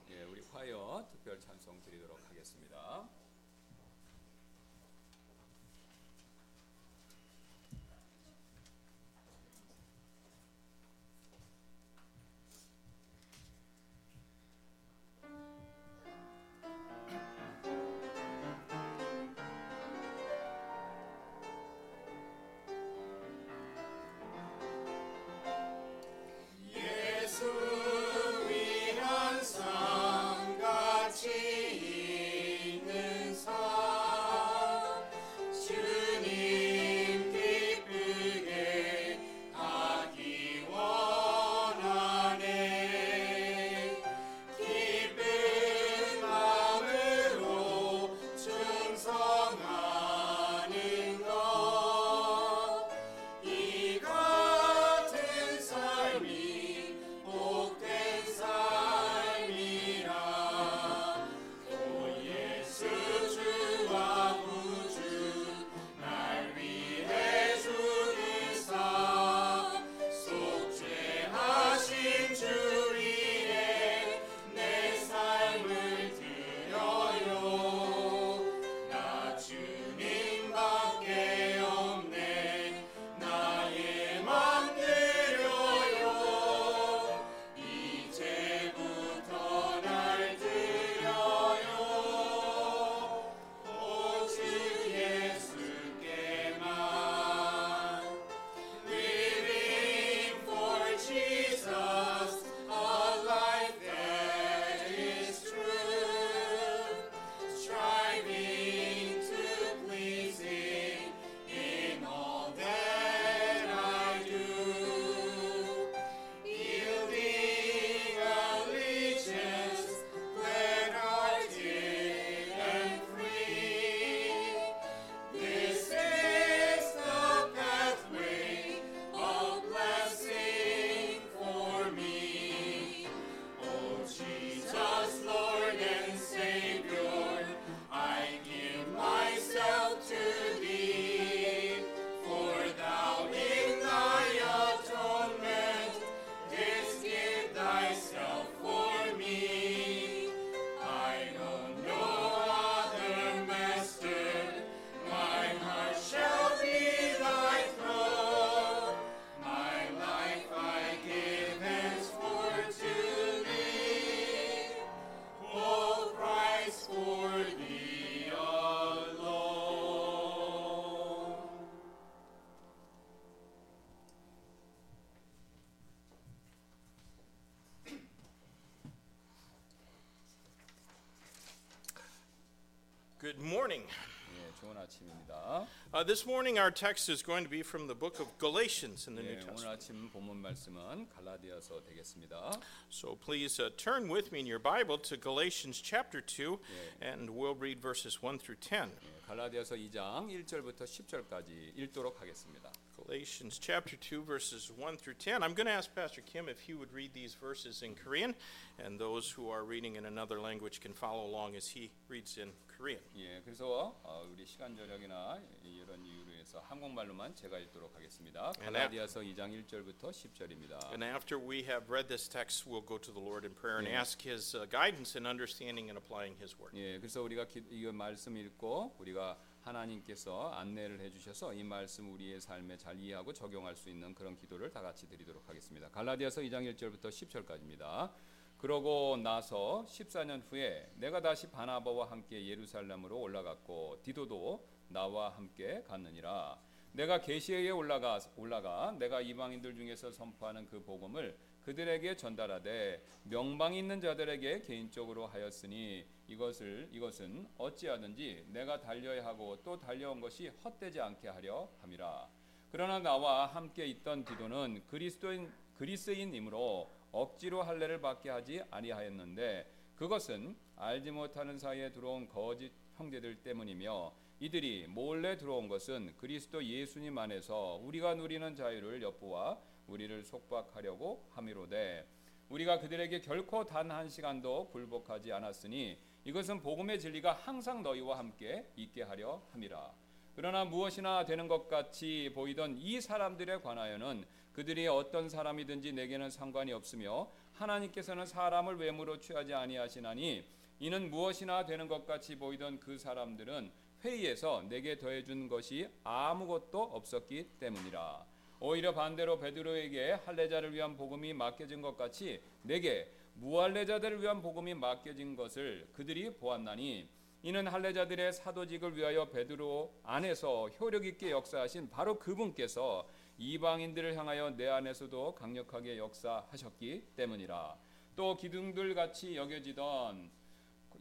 this 186.06 186.24
morning 186.24 186.56
our 186.56 186.70
text 186.70 187.08
is 187.08 187.20
going 187.20 187.42
to 187.42 187.50
be 187.50 187.62
from 187.62 187.88
the 187.88 187.94
book 187.94 188.20
of 188.20 188.26
Galatians 188.38 189.08
in 189.08 189.16
the 189.16 189.22
New 189.22 189.30
오늘 189.30 189.44
Testament. 189.44 189.66
아침 189.66 190.10
본문 190.10 190.36
말씀은 190.36 191.08
갈라디아서 191.08 191.82
되겠습니다. 191.82 192.60
So 192.90 193.16
please 193.16 193.58
uh, 193.58 193.70
turn 193.76 194.08
with 194.08 194.30
me 194.30 194.38
in 194.38 194.46
your 194.46 194.60
Bible 194.60 194.98
to 194.98 195.16
Galatians 195.16 195.80
chapter 195.82 196.20
2, 196.20 196.58
and 197.02 197.30
we'll 197.30 197.56
read 197.56 197.82
verses 197.82 198.22
1 198.22 198.38
through 198.38 198.60
10. 198.60 198.90
갈라디아서 199.26 199.74
2장 199.74 200.30
1절부터 200.30 200.84
10절까지 200.84 201.76
읽도록 201.76 202.20
하겠습니다. 202.20 202.70
Galatians 203.05 203.57
chapter 203.59 203.95
2, 203.97 204.23
verses 204.23 204.71
1 204.77 204.97
through 204.97 205.15
10. 205.15 205.41
I'm 205.43 205.53
going 205.53 205.65
to 205.65 205.71
ask 205.73 205.93
Pastor 205.95 206.21
Kim 206.21 206.47
if 206.47 206.59
he 206.61 206.73
would 206.73 206.93
read 206.93 207.13
these 207.13 207.33
verses 207.35 207.81
in 207.83 207.95
Korean, 207.95 208.35
and 208.79 208.99
those 208.99 209.29
who 209.31 209.49
are 209.49 209.63
reading 209.63 209.95
in 209.95 210.05
another 210.05 210.39
language 210.39 210.79
can 210.81 210.93
follow 210.93 211.25
along 211.25 211.55
as 211.55 211.67
he 211.67 211.89
reads 212.07 212.37
in 212.37 212.49
Korean. 212.77 213.01
예, 213.17 213.41
그래서 213.43 213.95
어, 214.03 214.27
우리 214.31 214.45
시간 214.45 214.75
절약이나 214.75 215.39
이런 215.63 216.05
이유로 216.05 216.31
해서 216.39 216.63
한국말로만 216.69 217.35
제가 217.35 217.57
읽도록 217.59 217.93
하겠습니다. 217.95 218.53
And 218.61 218.73
갈라디아서 218.77 219.21
2장 219.21 219.51
1절부터 219.65 220.11
10절입니다. 220.11 220.91
And 220.91 221.03
after 221.03 221.37
we 221.39 221.63
have 221.63 221.89
read 221.89 222.07
this 222.07 222.27
text, 222.29 222.65
we'll 222.69 222.85
go 222.85 222.97
to 222.99 223.11
the 223.11 223.19
Lord 223.21 223.45
in 223.45 223.53
prayer 223.55 223.77
and 223.79 223.87
Yeah. 223.87 223.99
ask 224.01 224.21
his 224.21 224.55
uh, 224.55 224.65
guidance 224.69 225.15
in 225.17 225.25
understanding 225.25 225.89
and 225.89 225.97
applying 225.97 226.35
his 226.39 226.55
word. 226.57 226.75
예, 226.77 226.97
그래서 226.99 227.21
우리가 227.21 227.45
기, 227.47 227.63
이 227.71 227.85
말씀 227.91 228.37
읽고 228.37 228.95
우리가 228.99 229.37
하나님께서 229.66 230.50
안내를 230.50 231.00
해주셔서 231.00 231.54
이 231.54 231.64
말씀 231.64 232.12
우리의 232.12 232.40
삶에 232.40 232.76
잘 232.76 232.98
이해하고 233.00 233.32
적용할 233.32 233.74
수 233.74 233.90
있는 233.90 234.14
그런 234.14 234.36
기도를 234.36 234.70
다 234.70 234.80
같이 234.80 235.08
드리도록 235.08 235.48
하겠습니다. 235.48 235.88
갈라디아서 235.90 236.40
2장 236.42 236.72
1절부터 236.74 237.08
10절까지입니다. 237.08 238.12
그러고 238.58 239.16
나서 239.16 239.84
14년 239.88 240.42
후에 240.48 240.90
내가 240.96 241.20
다시 241.20 241.50
바나바와 241.50 242.10
함께 242.10 242.46
예루살렘으로 242.46 243.20
올라갔고 243.20 244.00
디도도 244.02 244.66
나와 244.88 245.30
함께 245.30 245.82
갔느니라. 245.86 246.58
내가 246.92 247.20
계시에 247.20 247.68
올라가 247.70 248.18
올라가 248.36 248.92
내가 248.98 249.20
이방인들 249.20 249.74
중에서 249.74 250.10
선포하는 250.10 250.64
그 250.66 250.82
복음을 250.82 251.36
그들에게 251.62 252.16
전달하되 252.16 253.04
명방 253.24 253.74
있는 253.74 254.00
자들에게 254.00 254.62
개인적으로 254.62 255.26
하였으니 255.26 256.06
이것을 256.28 256.88
이것은 256.92 257.46
어찌하든지 257.58 258.46
내가 258.48 258.80
달려야 258.80 259.24
하고 259.24 259.62
또 259.62 259.78
달려온 259.78 260.20
것이 260.20 260.48
헛되지 260.48 261.00
않게 261.00 261.28
하려 261.28 261.68
함이라. 261.80 262.28
그러나 262.72 262.98
나와 262.98 263.46
함께 263.46 263.86
있던 263.86 264.24
디도는 264.24 264.86
그리스도인 264.88 265.50
그리스인이므로 265.76 266.90
억지로 267.12 267.62
할례를 267.62 268.00
받게 268.00 268.30
하지 268.30 268.62
아니하였는데 268.70 269.72
그것은 269.96 270.56
알지 270.76 271.10
못하는 271.10 271.58
사이에 271.58 271.92
들어온 271.92 272.28
거짓 272.28 272.72
형제들 272.96 273.42
때문이며 273.42 274.12
이들이 274.40 274.86
몰래 274.88 275.38
들어온 275.38 275.68
것은 275.68 276.14
그리스도 276.18 276.62
예수님 276.62 277.16
안에서 277.16 277.80
우리가 277.82 278.14
누리는 278.14 278.54
자유를 278.54 279.00
엿보아 279.00 279.58
우리를 279.86 280.24
속박하려고 280.24 281.26
함이로되 281.30 282.06
우리가 282.50 282.78
그들에게 282.80 283.22
결코 283.22 283.64
단 283.64 283.90
한 283.90 284.08
시간도 284.08 284.68
굴복하지 284.68 285.32
않았으니 285.32 285.98
이것은 286.26 286.60
복음의 286.60 286.98
진리가 286.98 287.34
항상 287.34 287.84
너희와 287.84 288.18
함께 288.18 288.66
있게 288.74 289.04
하려 289.04 289.40
함이라. 289.52 289.92
그러나 290.34 290.64
무엇이나 290.64 291.24
되는 291.24 291.46
것 291.46 291.68
같이 291.68 292.32
보이던 292.34 292.78
이 292.78 293.00
사람들에 293.00 293.60
관하여는 293.60 294.24
그들이 294.52 294.88
어떤 294.88 295.28
사람이든지 295.28 295.92
내게는 295.92 296.30
상관이 296.30 296.72
없으며 296.72 297.30
하나님께서는 297.52 298.26
사람을 298.26 298.76
외모로 298.76 299.20
취하지 299.20 299.54
아니하시나니 299.54 300.44
이는 300.80 301.10
무엇이나 301.10 301.64
되는 301.64 301.86
것 301.86 302.04
같이 302.04 302.34
보이던 302.34 302.80
그 302.80 302.98
사람들은 302.98 303.70
회의에서 304.04 304.64
내게 304.68 304.98
더해 304.98 305.22
준 305.22 305.46
것이 305.46 305.88
아무것도 306.02 306.82
없었기 306.82 307.50
때문이라. 307.60 308.26
오히려 308.58 308.92
반대로 308.92 309.38
베드로에게 309.38 310.14
할례자를 310.24 310.74
위한 310.74 310.96
복음이 310.96 311.34
맡겨진 311.34 311.82
것 311.82 311.96
같이 311.96 312.42
내게 312.62 313.12
무할례자들을 313.38 314.22
위한 314.22 314.40
복음이 314.40 314.74
맡겨진 314.74 315.36
것을 315.36 315.88
그들이 315.92 316.34
보았나니 316.34 317.08
이는 317.42 317.66
할례자들의 317.66 318.32
사도직을 318.32 318.96
위하여 318.96 319.28
베드로 319.28 319.94
안에서 320.02 320.68
효력 320.70 321.06
있게 321.06 321.30
역사하신 321.30 321.90
바로 321.90 322.18
그분께서 322.18 323.06
이방인들을 323.38 324.16
향하여 324.16 324.50
내 324.50 324.66
안에서도 324.66 325.34
강력하게 325.34 325.98
역사하셨기 325.98 327.08
때문이라. 327.14 327.76
또 328.16 328.36
기둥들 328.36 328.94
같이 328.94 329.36
여겨지던 329.36 330.30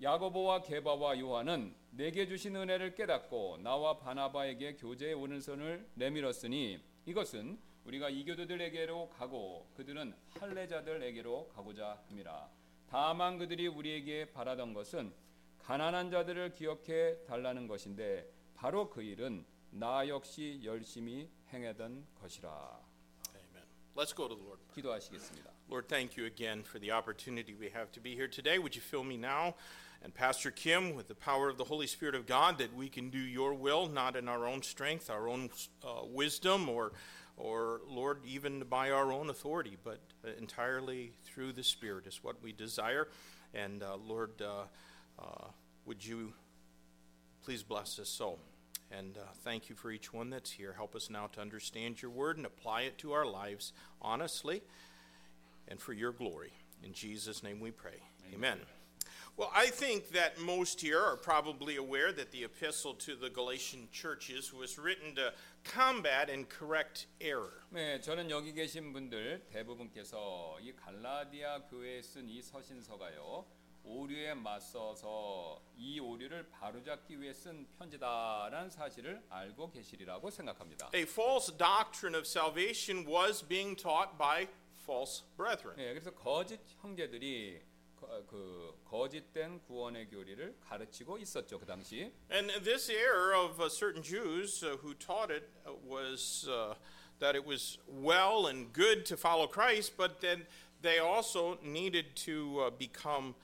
야고보와 0.02 0.62
게바와 0.64 1.18
요한은 1.20 1.74
내게 1.92 2.28
주신 2.28 2.58
은혜를 2.58 2.96
깨닫고 2.96 3.60
나와 3.64 3.98
바나바에게 3.98 4.76
교제의 4.76 5.14
오른손을 5.14 5.88
내밀었으니 5.96 6.82
이것은 7.06 7.58
우리가 7.86 8.10
이교도들에게로 8.10 9.10
가고 9.10 9.70
그들은 9.76 10.14
할례자들에게로 10.40 11.50
가고자 11.50 12.04
함이라. 12.10 12.50
다만 12.90 13.38
그들이 13.38 13.68
우리에게 13.68 14.32
바라던 14.32 14.74
것은 14.74 15.14
가난한 15.60 16.10
자들을 16.10 16.52
기억해 16.52 17.26
달라는 17.26 17.68
것인데 17.68 18.30
바로 18.56 18.90
그 18.90 19.02
일은 19.02 19.46
나 19.70 20.08
역시 20.08 20.62
열심히 20.64 21.30
행하던 21.52 22.06
것이라. 22.22 22.50
Amen. 23.36 23.64
Let's 23.96 24.16
go 24.16 24.28
to 24.28 24.36
the 24.36 24.44
Lord. 24.44 24.62
기도하시겠습니다. 24.74 25.52
Lord, 25.70 25.88
thank 25.88 26.18
you 26.18 26.28
again 26.28 26.64
for 26.64 26.80
the 26.80 26.92
opportunity 26.92 27.54
we 27.54 27.70
have 27.70 27.92
to 27.92 28.02
be 28.02 28.14
here 28.14 28.30
today. 28.30 28.60
Would 28.60 28.76
you 28.76 28.82
fill 28.82 29.04
me 29.04 29.18
now 29.18 29.56
and 30.04 30.14
Pastor 30.14 30.52
Kim 30.52 30.96
with 30.96 31.08
the 31.08 31.16
power 31.16 31.50
of 31.50 31.58
the 31.58 31.64
Holy 31.64 31.88
Spirit 31.88 32.14
of 32.14 32.28
God 32.28 32.60
that 32.60 32.74
we 32.76 32.90
can 32.90 33.10
do 33.10 33.18
your 33.18 33.54
will, 33.56 33.90
not 33.90 34.16
in 34.16 34.28
our 34.28 34.46
own 34.46 34.62
strength, 34.62 35.10
our 35.10 35.28
own 35.28 35.50
uh, 35.84 36.06
wisdom, 36.06 36.70
or, 36.70 36.94
or, 37.38 37.82
Lord, 37.88 38.20
even 38.26 38.64
by 38.64 38.92
our 38.92 39.12
own 39.12 39.30
authority, 39.30 39.78
but 39.84 40.00
entirely 40.38 41.12
through 41.26 41.54
the 41.54 41.64
Spirit 41.64 42.08
is 42.08 42.24
what 42.24 42.42
we 42.42 42.54
desire. 42.54 43.08
And 43.54 43.84
uh, 43.84 43.98
Lord, 44.08 44.42
uh, 44.42 44.64
uh, 45.20 45.48
would 45.86 46.06
you 46.06 46.34
please 47.44 47.64
bless 47.64 48.00
us 48.00 48.10
so? 48.10 48.38
And 48.92 49.18
uh, 49.18 49.22
thank 49.44 49.70
you 49.70 49.76
for 49.76 49.92
each 49.92 50.14
one 50.14 50.30
that's 50.30 50.52
here. 50.52 50.74
Help 50.74 50.96
us 50.96 51.10
now 51.10 51.28
to 51.34 51.42
understand 51.42 52.02
your 52.02 52.12
word 52.12 52.38
and 52.38 52.46
apply 52.46 52.82
it 52.82 52.98
to 53.00 53.14
our 53.14 53.26
lives 53.26 53.74
honestly 54.02 54.62
and 55.68 55.80
for 55.80 55.94
your 55.94 56.12
glory. 56.12 56.54
In 56.84 56.94
Jesus' 56.94 57.44
name 57.44 57.60
we 57.60 57.72
pray. 57.72 58.00
Amen. 58.34 58.60
Well, 59.37 59.51
I 59.55 59.71
think 59.71 60.11
that 60.11 60.39
most 60.39 60.81
here 60.81 61.01
are 61.01 61.17
probably 61.17 61.77
aware 61.77 62.13
that 62.13 62.31
the 62.31 62.45
epistle 62.45 62.95
to 63.07 63.17
the 63.17 63.31
Galatian 63.31 63.89
churches 63.91 64.53
was 64.53 64.79
written 64.79 65.15
to 65.17 65.33
combat 65.65 66.29
and 66.29 66.49
correct 66.49 67.07
error. 67.21 67.63
네, 67.71 68.01
저는 68.01 68.31
여기 68.31 68.53
계신 68.53 68.93
분들 68.93 69.47
대부분께서 69.51 70.59
이 70.61 70.73
갈라디아 70.75 71.63
교회에 71.71 72.03
쓴 72.03 72.29
이 72.29 72.43
서신서가요. 72.43 73.47
오류에 73.83 74.35
맞서서 74.35 75.63
이 75.77 75.99
오류를 75.99 76.51
바로잡기 76.51 77.21
위해 77.21 77.33
쓴 77.33 77.67
편지다라는 77.79 78.69
사실을 78.69 79.23
알고 79.31 79.71
계시리라고 79.71 80.31
생각합니다. 80.31 80.91
A 80.95 81.03
false 81.03 81.57
doctrine 81.57 82.15
of 82.15 82.27
salvation 82.27 83.07
was 83.07 83.43
being 83.47 83.75
taught 83.75 84.19
by 84.19 84.49
false 84.83 85.25
brethren. 85.37 85.77
네, 85.77 85.95
그래서 85.95 86.11
거짓 86.11 86.61
형제들이 86.83 87.61
거, 87.61 87.65
그 88.28 88.74
거짓된 88.86 89.62
구원의 89.62 90.10
교리를 90.10 90.56
가르치고 90.62 91.18
있었죠 91.18 91.60
그 91.60 91.66
당시. 91.66 92.12
And 92.32 92.52
this 92.64 92.90
error 92.90 93.36
of 93.36 93.60
uh, 93.60 93.70
certain 93.70 94.04
Jews 94.04 94.64
uh, 94.64 94.78
who 94.78 94.94
taught 94.94 95.32
it 95.32 95.50
uh, 95.66 95.74
was 95.88 96.48
uh, 96.50 96.76
that 97.20 97.36
it 97.36 97.46
was 97.46 97.78
well 97.88 98.48
and 98.48 98.72
good 98.74 99.06
to 99.06 99.18
follow 99.18 99.48
Christ, 99.48 99.98
but 99.98 100.22
then 100.22 100.46
they 100.82 101.00
also 101.00 101.58
needed 101.64 102.16
to 102.28 102.68
uh, 102.68 102.70
become 102.70 103.36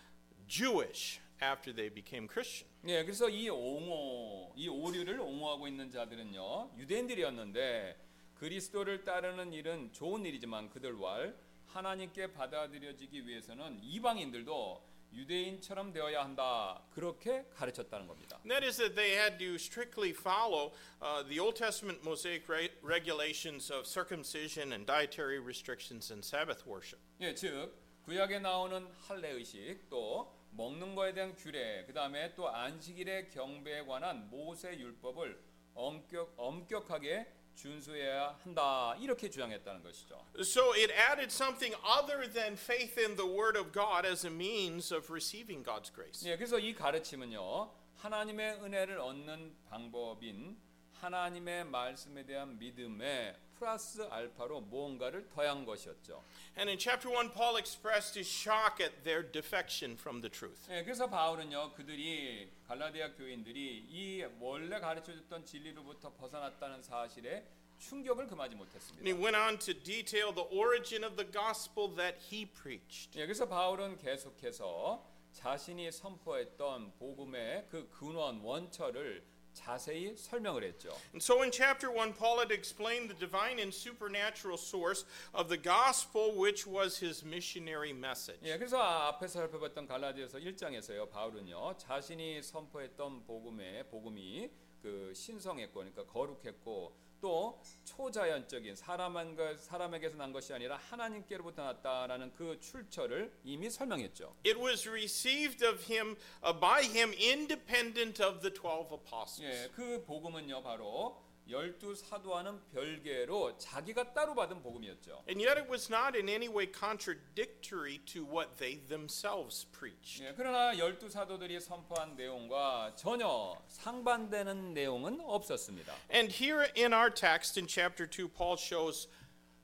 Jewish 0.48 1.20
after 1.42 1.74
they 1.74 1.90
became 1.90 2.28
Christian. 2.28 2.68
네, 2.84 3.04
그래서 3.04 3.30
이 3.30 3.48
옹호, 3.50 4.54
이 4.56 4.68
오류를 4.68 5.20
옹호하고 5.20 5.68
있는 5.68 5.92
자들은요 5.92 6.72
유대인들이었는데 6.78 7.96
그리스도를 8.36 9.04
따르는 9.04 9.54
일은 9.54 9.94
좋은 9.94 10.26
일이지만 10.26 10.70
그들과 10.70 11.32
하나님께 11.74 12.34
받아들여지기 12.34 13.26
위해서는 13.26 13.80
이방인들도 13.82 14.92
유대인처럼 15.14 15.92
되어야 15.92 16.24
한다 16.24 16.82
그렇게 16.92 17.46
가르쳤다는 17.54 18.08
겁니다. 18.08 18.40
That 18.48 18.66
is 18.66 18.78
that 18.78 18.96
they 18.96 19.14
had 19.18 19.38
to 19.40 19.56
strictly 19.56 20.12
follow 20.12 20.72
uh, 21.02 21.24
the 21.28 21.40
Old 21.40 21.56
Testament 21.58 22.00
Mosaic 22.04 22.48
re- 22.48 22.72
regulations 22.82 23.72
of 23.72 23.86
circumcision 23.86 24.72
and 24.72 24.86
dietary 24.86 25.40
restrictions 25.40 26.12
and 26.12 26.24
Sabbath 26.24 26.66
worship. 26.66 27.00
예, 27.20 27.34
즉 27.36 27.74
구약에 28.04 28.40
나오는 28.40 28.88
할례 29.08 29.32
의식 29.32 29.90
또 29.90 30.34
먹는 30.52 30.96
거에 30.96 31.14
대한 31.14 31.36
규례, 31.36 31.86
그 31.86 31.94
다음에 31.94 32.34
또 32.36 32.50
안식일의 32.50 33.30
경배에 33.30 33.86
관한 33.86 34.30
모세 34.30 34.78
율법을 34.78 35.40
엄격 35.74 36.34
엄격하게 36.38 37.28
준수해야 37.56 38.40
한다 38.44 38.96
이렇게 39.00 39.30
주장했다는 39.30 39.84
것이죠. 39.84 40.26
So 40.40 40.74
it 40.74 40.92
added 40.92 41.32
something 41.32 41.76
other 41.84 42.32
than 42.32 42.54
faith 42.54 43.00
in 43.00 43.16
the 43.16 43.28
Word 43.30 43.58
of 43.58 43.72
God 43.72 44.08
as 44.08 44.26
a 44.26 44.32
means 44.32 44.94
of 44.94 45.12
receiving 45.12 45.64
God's 45.64 45.94
grace. 45.94 46.28
예, 46.28 46.36
그래서 46.38 46.58
이 46.60 46.74
가르침은요 46.74 47.72
하나님의 47.98 48.64
은혜를 48.64 49.00
얻는 49.00 49.56
방법인 49.70 50.58
하나님의 50.94 51.66
말씀에 51.66 52.26
대한 52.26 52.58
믿음에 52.58 53.36
플러스 53.66 54.02
알파로 54.10 54.62
무언가를 54.62 55.28
더한 55.30 55.66
것이었죠. 55.66 56.24
And 56.58 56.68
in 56.68 56.80
chapter 56.80 57.08
1, 57.16 57.30
Paul 57.32 57.58
expressed 57.60 58.18
his 58.18 58.28
shock 58.28 58.82
at 58.82 59.04
their 59.04 59.22
defection 59.22 59.94
from 59.96 60.20
the 60.22 60.32
truth. 60.32 60.66
예, 60.72 60.84
그래서 60.84 61.08
바울은요 61.08 61.74
그들이 61.74 62.50
갈라디아 62.68 63.14
교인들이 63.14 63.86
이 63.88 64.26
원래 64.40 64.80
가르쳐 64.80 65.14
줬던 65.14 65.46
진리로부터 65.46 66.12
벗어났다는 66.14 66.82
사실에 66.82 67.46
충격을 67.78 68.26
금하지 68.26 68.56
And 68.56 68.66
he 69.08 69.14
못했습니다. 69.14 69.22
went 69.22 69.38
on 69.38 69.60
to 69.60 69.74
detail 69.84 70.34
the 70.34 70.48
origin 70.50 71.04
of 71.04 71.16
the 71.16 71.30
gospel 71.32 71.96
that 71.96 72.18
he 72.32 72.46
preached. 72.48 73.14
예, 73.20 73.28
그래서 73.28 73.48
바울은 73.48 73.98
계속해서 73.98 75.06
자신이 75.34 75.92
선포했던 75.92 76.94
복음의 76.98 77.68
그 77.70 77.88
근원 77.92 78.42
원처를 78.42 79.24
자세히 79.54 80.16
설명을 80.16 80.64
했죠. 80.64 80.90
And 81.14 81.22
so 81.22 81.42
in 81.44 81.52
chapter 81.52 81.92
1, 81.92 82.14
Paul 82.14 82.40
had 82.40 82.52
explained 82.52 83.10
the 83.10 83.18
divine 83.18 83.60
and 83.60 83.74
supernatural 83.74 84.58
source 84.58 85.06
of 85.34 85.50
the 85.50 85.62
gospel, 85.62 86.34
which 86.36 86.68
was 86.68 87.04
his 87.04 87.24
missionary 87.26 87.92
message. 87.92 88.40
예, 88.44 88.58
그래서 88.58 88.78
앞에서 88.78 89.40
살펴봤던 89.40 89.88
갈라디아서 89.88 90.40
1장에서요. 90.40 91.10
바울은요. 91.10 91.78
자신이 91.78 92.42
선포했던 92.42 93.24
복음의 93.26 93.88
복음이 93.90 94.50
그 94.82 95.14
신성했고 95.16 95.74
그러니까 95.74 96.06
거룩했고 96.06 97.11
또 97.22 97.62
초자연적인 97.86 98.76
사람한 98.76 99.36
것 99.36 99.60
사람에게서 99.62 100.18
난 100.18 100.34
것이 100.34 100.54
아니라 100.54 100.78
하나님께로부터 100.78 101.64
났다라는 101.64 102.34
그 102.34 102.60
출처를 102.60 103.32
이미 103.44 103.70
설명했죠. 103.70 104.36
It 104.46 104.60
was 104.60 104.90
received 104.90 105.66
of 105.66 105.84
him 105.84 106.18
uh, 106.44 106.60
by 106.60 106.84
him 106.84 107.14
independent 107.14 108.22
of 108.22 108.42
the 108.42 108.52
12 108.54 108.92
apostles. 108.92 109.44
예, 109.44 109.70
그 109.76 110.04
복음은요. 110.04 110.64
바로 110.64 111.22
열두 111.50 111.96
사도와는 111.96 112.68
별개로 112.70 113.58
자기가 113.58 114.14
따로 114.14 114.34
받은 114.36 114.62
복음이었죠. 114.62 115.24
And 115.28 115.44
yet 115.44 115.60
it 115.60 115.70
was 115.70 115.92
not 115.92 116.16
in 116.18 116.30
any 116.30 116.48
way 116.48 116.66
contradictory 116.72 118.00
to 118.06 118.24
what 118.24 118.58
they 118.58 118.80
themselves 118.88 119.66
preached. 119.72 120.24
예, 120.24 120.34
그러나 120.36 120.78
열두 120.78 121.10
사도들이 121.10 121.60
선포한 121.60 122.16
내용과 122.16 122.96
전혀 122.96 123.62
상반되는 123.68 124.74
내용은 124.74 125.20
없었습니다. 125.22 125.94
And 126.14 126.34
here 126.34 126.72
in 126.78 126.94
our 126.94 127.14
text 127.14 127.60
in 127.60 127.68
chapter 127.68 128.08
2, 128.08 128.30
Paul 128.30 128.58
shows 128.58 129.08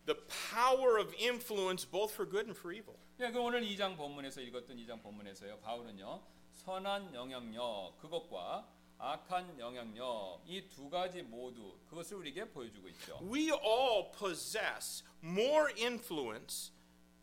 the 0.06 0.18
power 0.52 0.98
of 0.98 1.14
influence 1.18 1.86
both 1.86 2.14
for 2.14 2.26
good 2.30 2.48
and 2.48 2.58
for 2.58 2.74
evil. 2.74 2.98
예, 3.20 3.32
그 3.32 3.40
오늘 3.40 3.62
2장 3.62 3.98
본문에서 3.98 4.42
읽었던 4.42 4.78
2장 4.78 5.02
본문에서요. 5.02 5.60
바울은요. 5.60 6.22
선한 6.54 7.14
영향력 7.14 7.98
그것과 8.02 8.68
악한 9.00 9.60
영향력 9.60 10.42
이 10.48 10.68
두 10.70 10.90
가지 10.90 11.22
모두 11.22 11.78
그것을 11.88 12.18
우리에게 12.18 12.50
보여주고 12.50 12.88
있죠. 12.90 13.20
We 13.22 13.52
all 13.52 14.12
possess 14.18 15.04
more 15.24 15.72
influence 15.84 16.72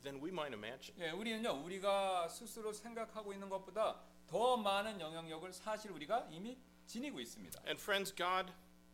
than 0.03 0.23
we 0.23 0.31
might 0.31 0.55
imagine. 0.55 0.95
예, 1.05 1.11
우리는요. 1.11 1.65
우리가 1.65 2.29
스스로 2.29 2.73
생각하고 2.73 3.33
있는 3.33 3.49
것보다 3.49 4.01
더 4.29 4.57
많은 4.57 5.01
영향력을 5.01 5.53
사실 5.53 5.91
우리가 5.91 6.29
이미 6.31 6.59
지니고 6.87 7.21
있습니다. 7.21 7.61
And 7.67 7.81
friends, 7.81 8.15
God 8.15 8.53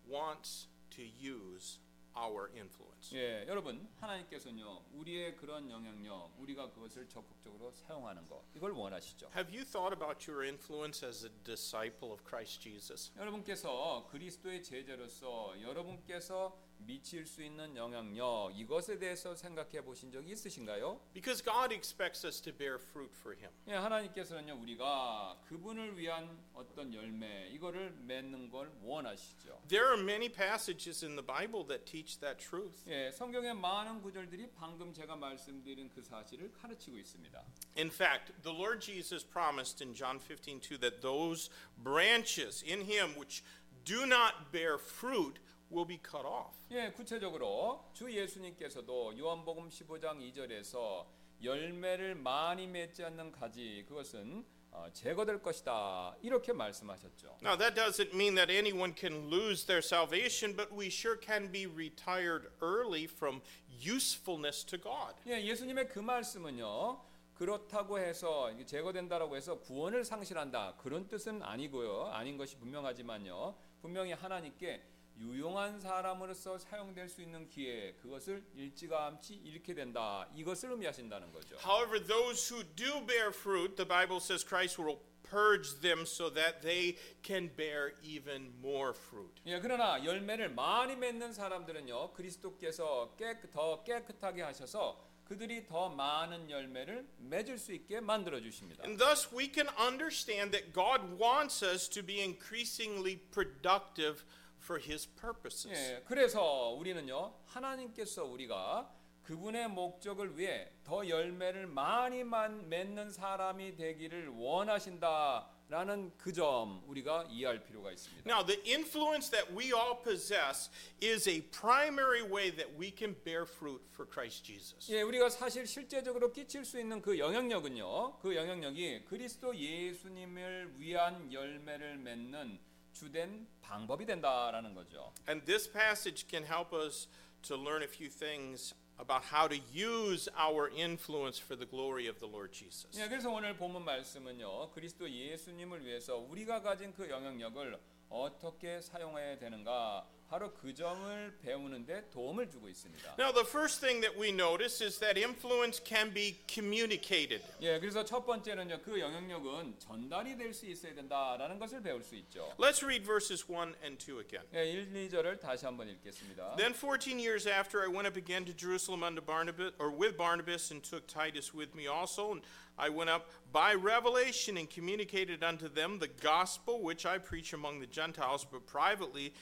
wants 0.09 0.69
to 0.91 1.05
use 1.05 1.79
our 2.17 2.51
influence. 2.55 3.15
예, 3.15 3.45
여러분 3.47 3.89
하나님께서는요. 4.01 4.83
우리의 4.93 5.37
그런 5.37 5.71
영향력 5.71 6.33
우리가 6.39 6.71
그것을 6.71 7.09
적극적으로 7.09 7.71
사용하는 7.73 8.25
것 8.27 8.43
이걸 8.55 8.73
원하시죠. 8.73 9.31
Have 9.35 9.55
you 9.55 9.65
thought 9.65 9.95
about 9.95 10.31
your 10.31 10.45
influence 10.47 11.07
as 11.07 11.25
a 11.25 11.31
disciple 11.45 12.13
of 12.13 12.23
Christ 12.25 12.61
Jesus? 12.61 13.13
여러분께서 13.17 14.07
그리스도의 14.11 14.63
제자로서 14.63 15.55
여러분께서 15.61 16.57
미칠 16.86 17.26
수 17.26 17.42
있는 17.42 17.76
영향력 17.76 18.52
이것에 18.56 19.00
대해서 19.00 19.36
생각해 19.36 19.82
보신 19.82 20.12
적이 20.12 20.32
있으신가요? 20.32 21.00
Because 21.14 21.44
God 21.44 21.74
expects 21.74 22.26
us 22.26 22.40
to 22.42 22.54
bear 22.54 22.76
fruit 22.76 23.12
for 23.18 23.36
Him. 23.36 23.52
예, 23.68 23.74
하나님께서는요 23.74 24.60
우리가 24.62 25.42
그분을 25.48 25.98
위한 25.98 26.38
어떤 26.54 26.94
열매 26.94 27.48
이거를 27.50 27.92
맺는 28.06 28.50
걸 28.50 28.72
원하시죠. 28.84 29.64
There 29.68 29.88
are 29.88 30.02
many 30.02 30.30
passages 30.30 31.04
in 31.04 31.16
the 31.16 31.26
Bible 31.26 31.66
that 31.68 31.86
teach 31.86 32.20
that 32.20 32.38
truth. 32.38 32.84
예, 32.88 33.12
성경의 33.12 33.56
많은 33.56 34.02
구절들이 34.02 34.52
방금 34.56 34.94
제가 34.94 35.16
말씀드린 35.16 35.90
그 35.90 36.04
사실을 36.04 36.52
가르치고 36.54 36.98
있습니다. 36.98 37.44
In 37.78 37.90
fact, 37.90 38.32
the 38.44 38.56
Lord 38.56 38.80
Jesus 38.80 39.26
promised 39.26 39.84
in 39.84 39.96
John 39.96 40.20
15 40.20 40.62
2 40.62 40.78
that 40.80 41.02
those 41.02 41.50
branches 41.78 42.64
in 42.64 42.86
Him 42.86 43.18
which 43.18 43.44
do 43.86 44.06
not 44.06 44.52
bear 44.52 44.78
fruit 44.78 45.40
will 45.71 45.87
be 45.87 45.99
cut 45.99 46.27
off. 46.27 46.57
예, 46.71 46.91
구체적으로 46.91 47.91
주 47.93 48.11
예수님께서도 48.11 49.19
요한복음 49.19 49.69
15장 49.69 50.21
2절에서 50.33 51.07
열매를 51.43 52.15
많이 52.15 52.67
맺지 52.67 53.05
않는 53.05 53.33
가지 53.33 53.85
그것은 53.89 54.45
어, 54.73 54.87
제거될 54.93 55.43
것이다 55.43 56.17
이렇게 56.23 56.53
말씀하셨죠. 56.53 57.39
Now, 57.43 57.57
that 57.57 57.75
doesn't 57.75 58.15
mean 58.15 58.35
that 58.37 58.53
anyone 58.53 58.95
can 58.97 59.29
lose 59.29 59.67
their 59.67 59.83
salvation, 59.83 60.55
but 60.55 60.73
we 60.73 60.87
sure 60.87 61.19
can 61.21 61.51
be 61.51 61.67
retired 61.67 62.51
early 62.63 63.05
from 63.05 63.43
usefulness 63.69 64.65
to 64.67 64.79
God. 64.79 65.15
예, 65.27 65.43
예수님의 65.43 65.89
그 65.89 65.99
말씀은요. 65.99 67.11
그렇다고 67.35 67.99
해서 67.99 68.55
제거된다라고 68.67 69.35
해서 69.35 69.59
구원을 69.61 70.05
상실한다 70.05 70.77
그런 70.77 71.09
뜻은 71.09 71.43
아니고요. 71.43 72.11
아닌 72.13 72.37
것이 72.37 72.57
분명하지만요. 72.59 73.57
분명히 73.81 74.13
하나님께 74.13 74.83
유용한 75.21 75.79
사람으로서 75.79 76.59
사용될 76.59 77.09
수 77.09 77.21
있는 77.21 77.49
기회 77.49 77.93
그것을 77.95 78.43
일찌감치 78.55 79.35
잃게 79.35 79.75
된다 79.75 80.27
이것을 80.35 80.71
의미하신다는 80.71 81.31
거죠. 81.33 81.57
However, 81.59 82.03
those 82.03 82.53
who 82.53 82.65
do 82.75 83.05
bear 83.07 83.29
fruit, 83.29 83.77
the 83.77 83.87
Bible 83.87 84.19
says 84.19 84.43
Christ 84.43 84.81
will 84.81 84.99
purge 85.23 85.81
them 85.81 86.03
so 86.07 86.31
that 86.31 86.63
they 86.63 86.97
can 87.23 87.51
bear 87.55 87.93
even 88.03 88.53
more 88.61 88.95
fruit. 88.95 89.41
예, 89.47 89.61
그러나 89.61 90.03
열매를 90.05 90.49
많이 90.49 90.97
맺는 90.97 91.35
사람들은요 91.35 92.13
그리스도께서 92.15 93.15
깨끗, 93.17 93.51
더 93.51 93.83
깨끗하게 93.85 94.43
하셔서 94.43 95.11
그들이 95.31 95.65
더 95.65 95.89
많은 95.89 96.51
열매를 96.51 97.07
맺을 97.19 97.59
수 97.59 97.73
있게 97.73 98.01
만들어 98.01 98.41
주십니다. 98.41 98.83
And 98.83 98.99
thus, 98.99 99.29
we 99.33 99.49
can 99.53 99.69
understand 99.79 100.51
that 100.51 100.73
God 100.73 101.23
wants 101.23 101.63
us 101.63 101.89
to 101.91 102.03
be 102.03 102.21
increasingly 102.21 103.19
productive 103.31 104.25
for 104.71 104.79
His 104.81 105.09
purposes. 105.21 105.69
예, 105.75 106.01
그래서 106.07 106.71
우리는요 106.79 107.35
하나님께서 107.47 108.25
우리가 108.25 108.89
그분의 109.25 109.69
목적을 109.69 110.39
위해 110.39 110.71
더 110.85 111.07
열매를 111.09 111.67
많이 111.67 112.23
만- 112.23 112.69
맺는 112.69 113.11
사람이 113.11 113.75
되기를 113.77 114.29
원하신다라는 114.29 116.17
그 116.17 116.33
점 116.33 116.83
우리가 116.87 117.27
이해할 117.31 117.63
필요가 117.65 117.91
있습니다. 117.93 118.23
Now, 118.33 118.45
the 118.47 118.61
influence 118.73 119.31
that 119.31 119.53
we 119.53 119.73
all 119.73 120.01
possess 120.03 120.71
is 121.03 121.29
a 121.29 121.43
primary 121.51 122.23
way 122.23 122.51
that 122.55 122.71
we 122.79 122.93
can 122.97 123.15
bear 123.25 123.43
fruit 123.45 123.83
for 123.93 124.09
Christ 124.09 124.45
Jesus. 124.45 124.91
예, 124.93 125.03
우리가 125.03 125.29
사실 125.31 125.67
실제적으로 125.67 126.33
끼칠 126.33 126.65
수 126.65 126.79
있는 126.81 127.03
그 127.03 127.19
영향력은요. 127.19 128.19
그 128.21 128.35
영향력이 128.35 129.05
그리스도 129.07 129.55
예수님을 129.55 130.75
위한 130.79 131.33
열매를 131.33 131.99
맺는 131.99 132.59
주된 132.93 133.47
방법이 133.61 134.07
된다라는 134.07 134.75
거죠. 134.75 135.13
And 135.29 135.45
this 135.47 135.71
passage 135.71 136.27
can 136.29 136.45
help 136.45 136.75
us 136.75 137.09
to 137.43 137.57
learn 137.57 137.83
a 137.83 137.89
few 137.89 138.11
things 138.11 138.75
about 138.99 139.25
how 139.33 139.49
to 139.49 139.57
use 139.57 140.29
our 140.37 140.69
influence 140.69 141.41
for 141.41 141.57
the 141.57 141.67
glory 141.67 142.07
of 142.07 142.19
the 142.19 142.31
Lord 142.31 142.53
Jesus. 142.53 142.91
예, 143.01 143.09
그래서 143.09 143.31
오늘 143.31 143.57
본문 143.57 143.85
말씀은요. 143.85 144.71
그리스도 144.73 145.09
예수님을 145.11 145.85
위해서 145.85 146.17
우리가 146.17 146.61
가진 146.61 146.93
그 146.93 147.09
영향력을 147.09 147.79
어떻게 148.11 148.81
사용해야 148.81 149.39
되는가 149.39 150.07
바로 150.30 150.52
그 150.56 150.74
점을 150.74 151.38
배우는데 151.40 152.10
도움을 152.10 152.50
주고 152.50 152.68
있습니다. 152.68 153.16
Now, 153.20 153.32
the 153.32 153.46
first 153.46 153.80
thing 153.80 154.02
that 154.02 154.20
we 154.20 154.30
notice 154.30 154.82
is 154.84 154.98
that 155.00 155.20
influence 155.22 155.80
can 155.80 156.12
be 156.12 156.42
communicated. 156.48 157.44
예, 157.62 157.80
그래서 157.80 158.04
첫 158.04 158.26
번째는요. 158.26 158.82
그 158.82 159.00
영향력은 159.00 159.78
전달이 159.78 160.36
될 160.36 160.52
수 160.52 160.66
있어야 160.66 160.96
된다라는 160.96 161.60
것을 161.60 161.82
배울 161.84 162.04
수 162.04 162.16
있죠. 162.16 162.52
Let's 162.58 162.84
read 162.84 163.06
verses 163.06 163.46
1 163.48 163.76
and 163.84 164.04
2 164.04 164.20
again. 164.20 164.44
예, 164.56 164.66
1, 164.66 164.94
2절을 165.10 165.40
다시 165.40 165.66
한번 165.66 165.88
읽겠습니다. 165.90 166.56
Then 166.58 166.74
14 166.74 167.20
years 167.20 167.48
after 167.48 167.84
I 167.84 167.88
went 167.88 168.08
up 168.08 168.18
again 168.18 168.46
to 168.46 168.54
Jerusalem 168.54 169.04
unto 169.04 169.22
Barnabas 169.22 169.74
or 169.78 169.92
with 169.92 170.18
Barnabas 170.18 170.72
and 170.72 170.82
took 170.84 171.06
Titus 171.08 171.54
with 171.54 171.76
me 171.76 171.86
also 171.88 172.32
and 172.32 172.42
I 172.78 172.90
went 172.90 173.10
up 173.12 173.30
by 173.54 173.74
revelation 173.76 174.58
and 174.58 174.68
communicated 174.68 175.44
unto 175.44 175.70
them 175.70 176.00
the 176.00 176.10
gospel 176.10 176.82
which 176.82 177.06
I 177.06 177.20
preach 177.20 177.54
among 177.54 177.80
the 177.80 177.88
Gentiles 177.88 178.44
but 178.44 178.66
privately 178.66 179.34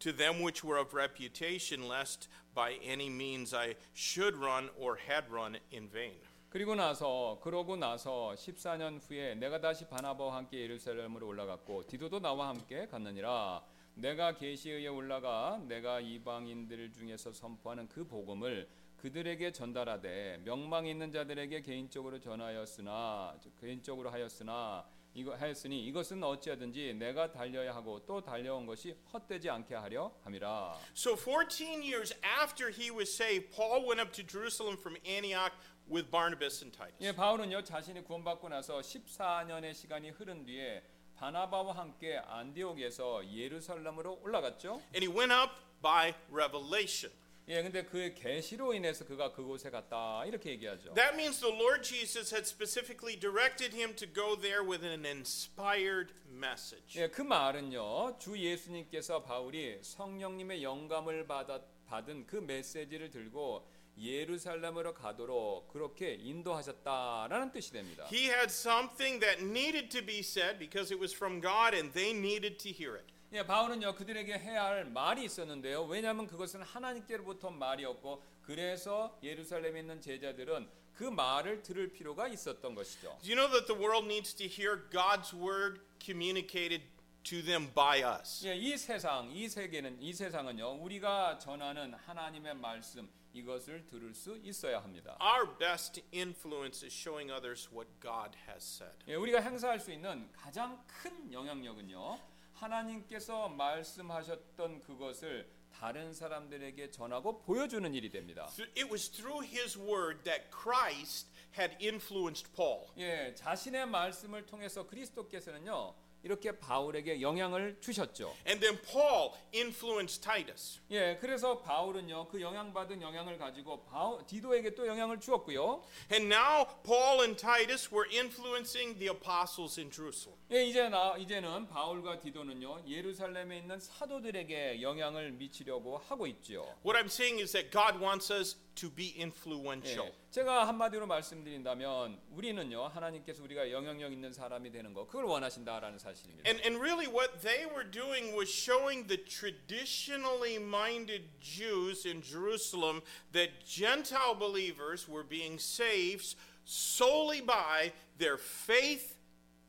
to 0.00 0.12
them 0.12 0.42
which 0.42 0.64
were 0.64 0.78
of 0.80 0.94
reputation 0.94 1.88
lest 1.88 2.28
by 2.54 2.78
any 2.82 3.08
means 3.08 3.54
I 3.54 3.76
should 3.94 4.36
run 4.36 4.70
or 4.78 4.96
had 4.96 5.30
run 5.30 5.58
in 5.72 5.88
vain. 5.88 6.16
그리고 6.48 6.74
나서 6.74 7.38
그러고 7.42 7.76
나서 7.76 8.34
14년 8.34 8.98
후에 9.02 9.34
내가 9.34 9.60
다시 9.60 9.86
바나바와 9.86 10.36
함께 10.36 10.60
예루살렘으로 10.60 11.26
올라갔고 11.26 11.86
디도도 11.86 12.20
나와 12.20 12.48
함께 12.48 12.86
갔느니라 12.86 13.62
내가 13.94 14.34
계시의에 14.34 14.88
올라가 14.88 15.60
내가 15.66 16.00
이방인들 16.00 16.92
중에서 16.92 17.32
선포하는 17.32 17.88
그 17.88 18.06
복음을 18.06 18.68
그들에게 18.96 19.52
전달하되 19.52 20.40
명망 20.44 20.86
있는 20.86 21.10
자들에게 21.12 21.60
개인적으로 21.60 22.18
전하였으나 22.18 23.36
즉, 23.42 23.52
개인적으로 23.60 24.10
하였으나 24.10 24.84
이거 25.16 25.34
하였으니 25.34 25.82
이것은 25.86 26.22
어찌하든지 26.22 26.92
내가 26.94 27.32
달려야 27.32 27.74
하고 27.74 28.04
또 28.04 28.20
달려온 28.20 28.66
것이 28.66 28.94
헛되지 29.10 29.48
않게 29.48 29.74
하려 29.74 30.12
함이라. 30.22 30.78
So 30.94 31.16
14 31.16 31.80
years 31.80 32.14
after 32.22 32.70
he 32.70 32.90
was 32.90 33.10
saved, 33.10 33.50
Paul 33.56 33.86
went 33.88 33.98
up 33.98 34.12
to 34.12 34.22
Jerusalem 34.22 34.76
from 34.76 34.98
Antioch 35.06 35.54
with 35.90 36.10
Barnabas 36.10 36.62
and 36.62 36.76
Titus. 36.76 36.98
예, 37.00 37.12
바울은요 37.12 37.64
자신이 37.64 38.04
구원받고 38.04 38.50
나서 38.50 38.80
14년의 38.80 39.72
시간이 39.72 40.10
흐른 40.10 40.44
뒤에 40.44 40.82
바나바와 41.16 41.74
함께 41.74 42.18
안디옥에서 42.18 43.32
예루살렘으로 43.32 44.20
올라갔죠. 44.20 44.82
And 44.94 45.00
he 45.00 45.08
went 45.08 45.32
up 45.32 45.50
by 45.80 46.12
revelation. 46.30 47.10
예, 47.48 47.62
근데 47.62 47.84
그의 47.84 48.12
계시로 48.12 48.74
인해서 48.74 49.04
그가 49.04 49.30
그곳에 49.30 49.70
갔다 49.70 50.24
이렇게 50.24 50.50
얘기하죠. 50.50 50.94
That 50.94 51.14
means 51.14 51.38
the 51.38 51.54
Lord 51.54 51.84
Jesus 51.84 52.34
had 52.34 52.44
specifically 52.44 53.16
directed 53.16 53.72
him 53.72 53.94
to 53.94 54.06
go 54.12 54.34
there 54.34 54.66
with 54.66 54.84
an 54.84 55.06
inspired 55.06 56.12
message. 56.28 56.98
예, 56.98 57.08
그 57.08 57.22
말은요 57.22 58.18
주 58.18 58.36
예수님께서 58.36 59.22
바울이 59.22 59.78
성령님의 59.80 60.64
영감을 60.64 61.28
받아, 61.28 61.62
받은 61.86 62.26
그 62.26 62.36
메시지를 62.36 63.10
들고 63.10 63.64
예루살렘으로 63.96 64.92
가도록 64.92 65.68
그렇게 65.68 66.14
인도하셨다라는 66.14 67.52
뜻이 67.52 67.72
됩니다. 67.72 68.08
He 68.12 68.24
had 68.24 68.50
something 68.50 69.20
that 69.20 69.42
needed 69.42 69.88
to 69.90 70.04
be 70.04 70.18
said 70.18 70.58
because 70.58 70.92
it 70.92 71.00
was 71.00 71.14
from 71.14 71.40
God 71.40 71.74
and 71.74 71.92
they 71.94 72.10
needed 72.10 72.58
to 72.58 72.70
hear 72.70 72.98
it. 72.98 73.15
예, 73.36 73.44
바울은요 73.44 73.96
그들에게 73.96 74.32
해야 74.38 74.64
할 74.64 74.86
말이 74.86 75.22
있었는데요. 75.22 75.84
왜냐하면 75.84 76.26
그것은 76.26 76.62
하나님께로부터 76.62 77.50
말이었고 77.50 78.22
그래서 78.40 79.18
예루살렘에 79.22 79.80
있는 79.80 80.00
제자들은 80.00 80.66
그 80.94 81.04
말을 81.04 81.62
들을 81.62 81.92
필요가 81.92 82.28
있었던 82.28 82.74
것이죠. 82.74 83.18
Do 83.22 83.30
you 83.30 83.36
know 83.36 83.50
that 83.50 83.66
the 83.66 83.78
world 83.78 84.06
needs 84.06 84.34
to 84.36 84.46
hear 84.46 84.88
God's 84.88 85.34
word 85.34 85.82
communicated 86.02 86.84
to 87.24 87.42
them 87.42 87.70
by 87.74 88.02
us? 88.02 88.42
예, 88.46 88.56
이 88.56 88.74
세상, 88.78 89.30
이 89.30 89.46
세계는 89.50 90.00
이 90.00 90.14
세상은요 90.14 90.82
우리가 90.82 91.36
전하는 91.36 91.92
하나님의 91.92 92.54
말씀 92.54 93.06
이것을 93.34 93.84
들을 93.84 94.14
수 94.14 94.38
있어야 94.38 94.82
합니다. 94.82 95.18
Our 95.20 95.58
best 95.58 96.02
influence 96.14 96.86
is 96.86 96.94
showing 96.94 97.30
others 97.30 97.68
what 97.70 97.90
God 98.00 98.30
has 98.48 98.64
said. 98.64 98.96
예, 99.06 99.14
우리가 99.14 99.42
행사할 99.42 99.78
수 99.78 99.92
있는 99.92 100.26
가장 100.32 100.82
큰 100.86 101.30
영향력은요 101.30 102.35
하나님께서 102.56 103.48
말씀하셨던 103.48 104.80
그것을 104.82 105.48
다른 105.72 106.12
사람들에게 106.12 106.90
전하고 106.90 107.42
보여주는 107.42 107.92
일이 107.94 108.10
됩니다. 108.10 108.48
It 108.76 108.84
was 108.90 109.10
through 109.10 109.46
his 109.46 109.78
word 109.78 110.22
that 110.24 110.44
Christ 110.50 111.28
had 111.56 111.76
influenced 111.84 112.50
Paul. 112.54 112.86
예, 112.96 113.34
자신의 113.34 113.86
말씀을 113.86 114.46
통해서 114.46 114.86
그리스도께서는요 114.86 115.94
이렇게 116.26 116.58
바울에게 116.58 117.20
영향을 117.20 117.78
주셨죠. 117.80 118.34
And 118.48 118.60
then 118.60 118.76
Paul 118.82 119.30
influenced 119.54 120.20
Titus. 120.20 120.80
예, 120.90 121.16
그래서 121.20 121.60
바울은요 121.60 122.26
그 122.26 122.40
영향받은 122.40 123.00
영향을 123.00 123.38
가지고 123.38 123.84
바울, 123.84 124.26
디도에게 124.26 124.74
또 124.74 124.88
영향을 124.88 125.20
주었고요. 125.20 125.84
And 126.12 126.26
now 126.34 126.66
Paul 126.82 127.20
and 127.20 127.40
Titus 127.40 127.94
were 127.94 128.10
influencing 128.12 128.98
the 128.98 129.08
apostles 129.08 129.78
in 129.78 129.88
Jerusalem. 129.88 130.36
예, 130.50 130.64
이제 130.64 130.88
나 130.88 131.16
이제는 131.16 131.68
바울과 131.68 132.18
디도는요 132.18 132.82
예루살렘에 132.88 133.58
있는 133.58 133.78
사도들에게 133.78 134.82
영향을 134.82 135.30
미치려고 135.30 135.98
하고 135.98 136.26
있죠. 136.26 136.66
What 136.84 136.98
I'm 136.98 137.06
saying 137.06 137.40
is 137.40 137.52
that 137.52 137.70
God 137.70 138.02
wants 138.02 138.32
us 138.32 138.56
to 138.74 138.90
be 138.90 139.14
influential. 139.18 140.08
예, 140.08 140.14
제가 140.30 140.66
한마디로 140.66 141.06
말씀드린다면 141.06 142.20
우리는요 142.32 142.88
하나님께서 142.88 143.44
우리가 143.44 143.70
영향력 143.70 144.12
있는 144.12 144.32
사람이 144.32 144.72
되는 144.72 144.92
거 144.92 145.06
그걸 145.06 145.24
원하신다라는 145.24 145.98
사실입니다. 145.98 146.15
And, 146.45 146.59
and 146.65 146.79
really, 146.79 147.07
what 147.07 147.41
they 147.41 147.65
were 147.65 147.83
doing 147.83 148.35
was 148.35 148.49
showing 148.49 149.07
the 149.07 149.17
traditionally 149.17 150.57
minded 150.57 151.23
Jews 151.39 152.05
in 152.05 152.21
Jerusalem 152.21 153.01
that 153.33 153.65
Gentile 153.65 154.35
believers 154.35 155.07
were 155.07 155.23
being 155.23 155.59
saved 155.59 156.35
solely 156.65 157.41
by 157.41 157.91
their 158.17 158.37
faith 158.37 159.17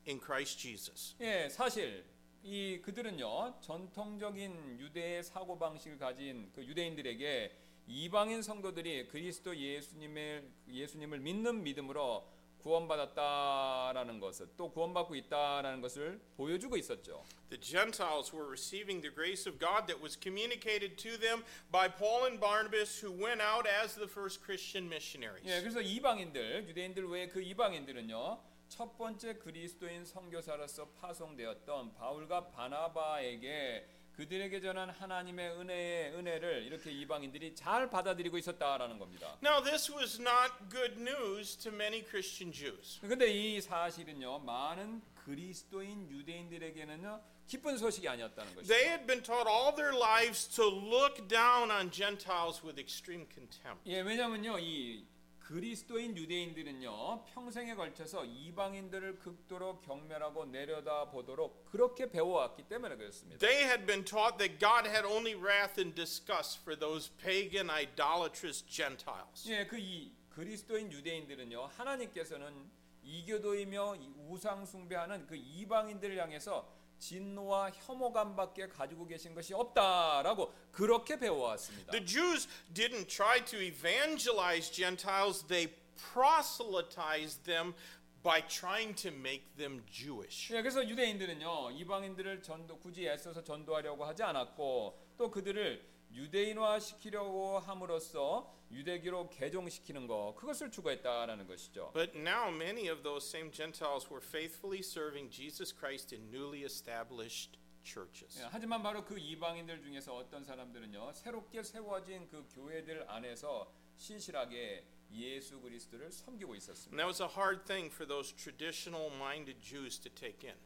in 0.05 0.19
Christ 0.19 0.59
Jesus. 0.59 1.15
예, 1.19 1.49
사실 1.49 2.03
이 2.43 2.81
그들은요 2.81 3.61
전통적인 3.61 4.79
유대의 4.79 5.23
사고 5.23 5.57
방식을 5.57 5.97
가진 5.97 6.51
그 6.53 6.63
유대인들에게 6.63 7.51
이방인 7.87 8.41
성도들이 8.41 9.07
그리스도 9.07 9.55
예수님의 9.55 10.43
예수님을 10.67 11.19
믿는 11.19 11.63
믿음으로 11.63 12.27
구원받았다라는 12.62 14.20
것을 14.20 14.48
또 14.56 14.70
구원받고 14.70 15.14
있다라는 15.14 15.80
것을 15.80 16.20
보여주고 16.36 16.76
있었죠. 16.76 17.24
The 17.50 17.60
Gentiles 17.60 18.34
were 18.34 18.48
receiving 18.48 19.00
the 19.00 19.14
grace 19.14 19.48
of 19.48 19.58
God 19.58 19.86
that 19.86 20.02
was 20.02 20.18
communicated 20.20 20.96
to 20.98 21.18
them 21.18 21.44
by 21.70 21.88
Paul 21.88 22.26
and 22.26 22.40
Barnabas, 22.40 23.02
who 23.02 23.12
went 23.12 23.40
out 23.40 23.66
as 23.66 23.94
the 23.94 24.08
first 24.08 24.42
Christian 24.44 24.88
missionaries. 24.88 25.46
예, 25.46 25.60
그래서 25.60 25.80
이방인들 25.80 26.68
유대인들 26.68 27.08
외에 27.08 27.28
그 27.28 27.40
이방인들은요 27.40 28.40
첫 28.68 28.98
번째 28.98 29.34
그리스도인 29.38 30.04
선교사로서 30.04 30.88
파송되었던 31.00 31.94
바울과 31.94 32.48
바나바에게 32.48 33.97
그들에게 34.18 34.60
전한 34.60 34.90
하나님의 34.90 35.50
은혜의 35.60 36.12
은혜를 36.16 36.64
이렇게 36.64 36.90
이방인들이 36.90 37.54
잘 37.54 37.88
받아들이고 37.88 38.36
있었다라는 38.36 38.98
겁니다. 38.98 39.38
Now, 39.40 39.62
this 39.62 39.92
was 39.92 40.20
not 40.20 40.50
good 40.68 41.00
news 41.00 41.56
to 41.58 41.70
many 41.72 42.04
Christian 42.04 42.52
Jews. 42.52 42.98
근데 43.00 43.30
이 43.30 43.60
사실은요 43.60 44.40
많은 44.40 45.00
그리스도인 45.14 46.10
유대인들에게는요 46.10 47.22
기쁜 47.46 47.78
소식이 47.78 48.08
아니었다는 48.08 48.56
것이죠. 48.56 48.74
They 48.74 48.88
had 48.88 49.06
been 49.06 49.22
taught 49.22 49.48
all 49.48 49.72
their 49.72 49.96
lives 49.96 50.48
to 50.56 50.66
look 50.66 51.28
down 51.28 51.70
on 51.70 51.92
Gentiles 51.92 52.60
with 52.66 52.76
extreme 52.80 53.24
contempt. 53.32 53.86
예, 53.86 54.00
왜냐면요 54.00 54.58
이 54.58 55.06
그리스도인 55.48 56.14
유대인들은요 56.14 57.24
평생에 57.24 57.74
걸쳐서 57.74 58.26
이방인들을 58.26 59.18
극도로 59.18 59.80
경멸하고 59.80 60.44
내려다 60.44 61.10
보도록 61.10 61.64
그렇게 61.64 62.10
배워왔기 62.10 62.64
때문에 62.64 62.96
그렇습니다. 62.96 63.38
They 63.38 63.64
had 63.64 63.86
been 63.86 64.04
taught 64.04 64.36
that 64.36 64.58
God 64.58 64.86
had 64.86 65.06
only 65.06 65.34
wrath 65.34 65.80
and 65.80 65.94
disgust 65.94 66.60
for 66.60 66.78
those 66.78 67.10
pagan, 67.16 67.70
idolatrous 67.70 68.62
Gentiles. 68.68 69.50
예, 69.50 69.66
그이 69.66 70.12
그리스도인 70.28 70.92
유대인들은요 70.92 71.70
하나님께서는 71.78 72.70
이교도이며 73.02 73.96
이 73.96 74.12
우상 74.28 74.66
숭배하는 74.66 75.26
그 75.26 75.34
이방인들을 75.34 76.18
향해서 76.18 76.70
진노와 76.98 77.70
혐오감밖에 77.70 78.68
가지고 78.68 79.06
계신 79.06 79.34
것이 79.34 79.54
없다라고 79.54 80.52
그렇게 80.72 81.18
배워왔습니다. 81.18 81.92
The 81.92 82.04
Jews 82.04 82.48
didn't 82.74 83.08
try 83.08 83.44
to 83.44 83.60
evangelize 83.60 84.70
Gentiles, 84.70 85.46
they 85.46 85.74
proselytized 86.12 87.44
them 87.44 87.74
by 88.22 88.42
trying 88.46 88.94
to 88.94 89.10
make 89.10 89.44
them 89.56 89.84
Jewish. 89.90 90.52
예, 90.52 90.60
그래서 90.60 90.86
유대인들은요 90.86 91.70
이방인들을 91.72 92.42
전도 92.42 92.78
굳이 92.78 93.06
애써서 93.06 93.42
전도하려고 93.42 94.04
하지 94.04 94.22
않았고 94.22 94.98
또 95.16 95.30
그들을 95.30 95.97
유대인화 96.18 96.80
시키려고 96.80 97.60
함으로써 97.60 98.52
유대교로 98.72 99.30
개종시키는 99.30 100.08
거 100.08 100.34
그것을 100.36 100.70
추구했다라는 100.70 101.46
것이죠. 101.46 101.92
But 101.94 102.18
now 102.18 102.50
many 102.50 102.90
of 102.90 103.02
those 103.02 103.24
same 103.26 103.52
Gentiles 103.52 104.10
were 104.10 104.20
faithfully 104.20 104.80
serving 104.80 105.30
Jesus 105.30 105.72
Christ 105.72 106.12
in 106.12 106.28
newly 106.30 106.64
established 106.64 107.56
churches. 107.84 108.40
예, 108.40 108.48
하지만 108.50 108.82
바로 108.82 109.04
그 109.04 109.16
이방인들 109.16 109.80
중에서 109.80 110.16
어떤 110.16 110.44
사람들은요 110.44 111.12
새롭게 111.12 111.62
세워진 111.62 112.26
그 112.28 112.44
교회들 112.52 113.08
안에서 113.08 113.72
신실하게 113.96 114.84
예수 115.12 115.60
그리스도를 115.60 116.10
섬기고 116.10 116.56
있었습니다. 116.56 116.96
that 116.96 117.06
was 117.06 117.22
a 117.22 117.28
hard 117.28 117.64
thing 117.64 117.94
for 117.94 118.06
those 118.06 118.34
traditional 118.34 119.08
minded 119.14 119.60
Jews 119.62 120.00
to 120.00 120.12
take 120.12 120.46
in. 120.48 120.58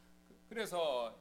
그래서 0.48 1.14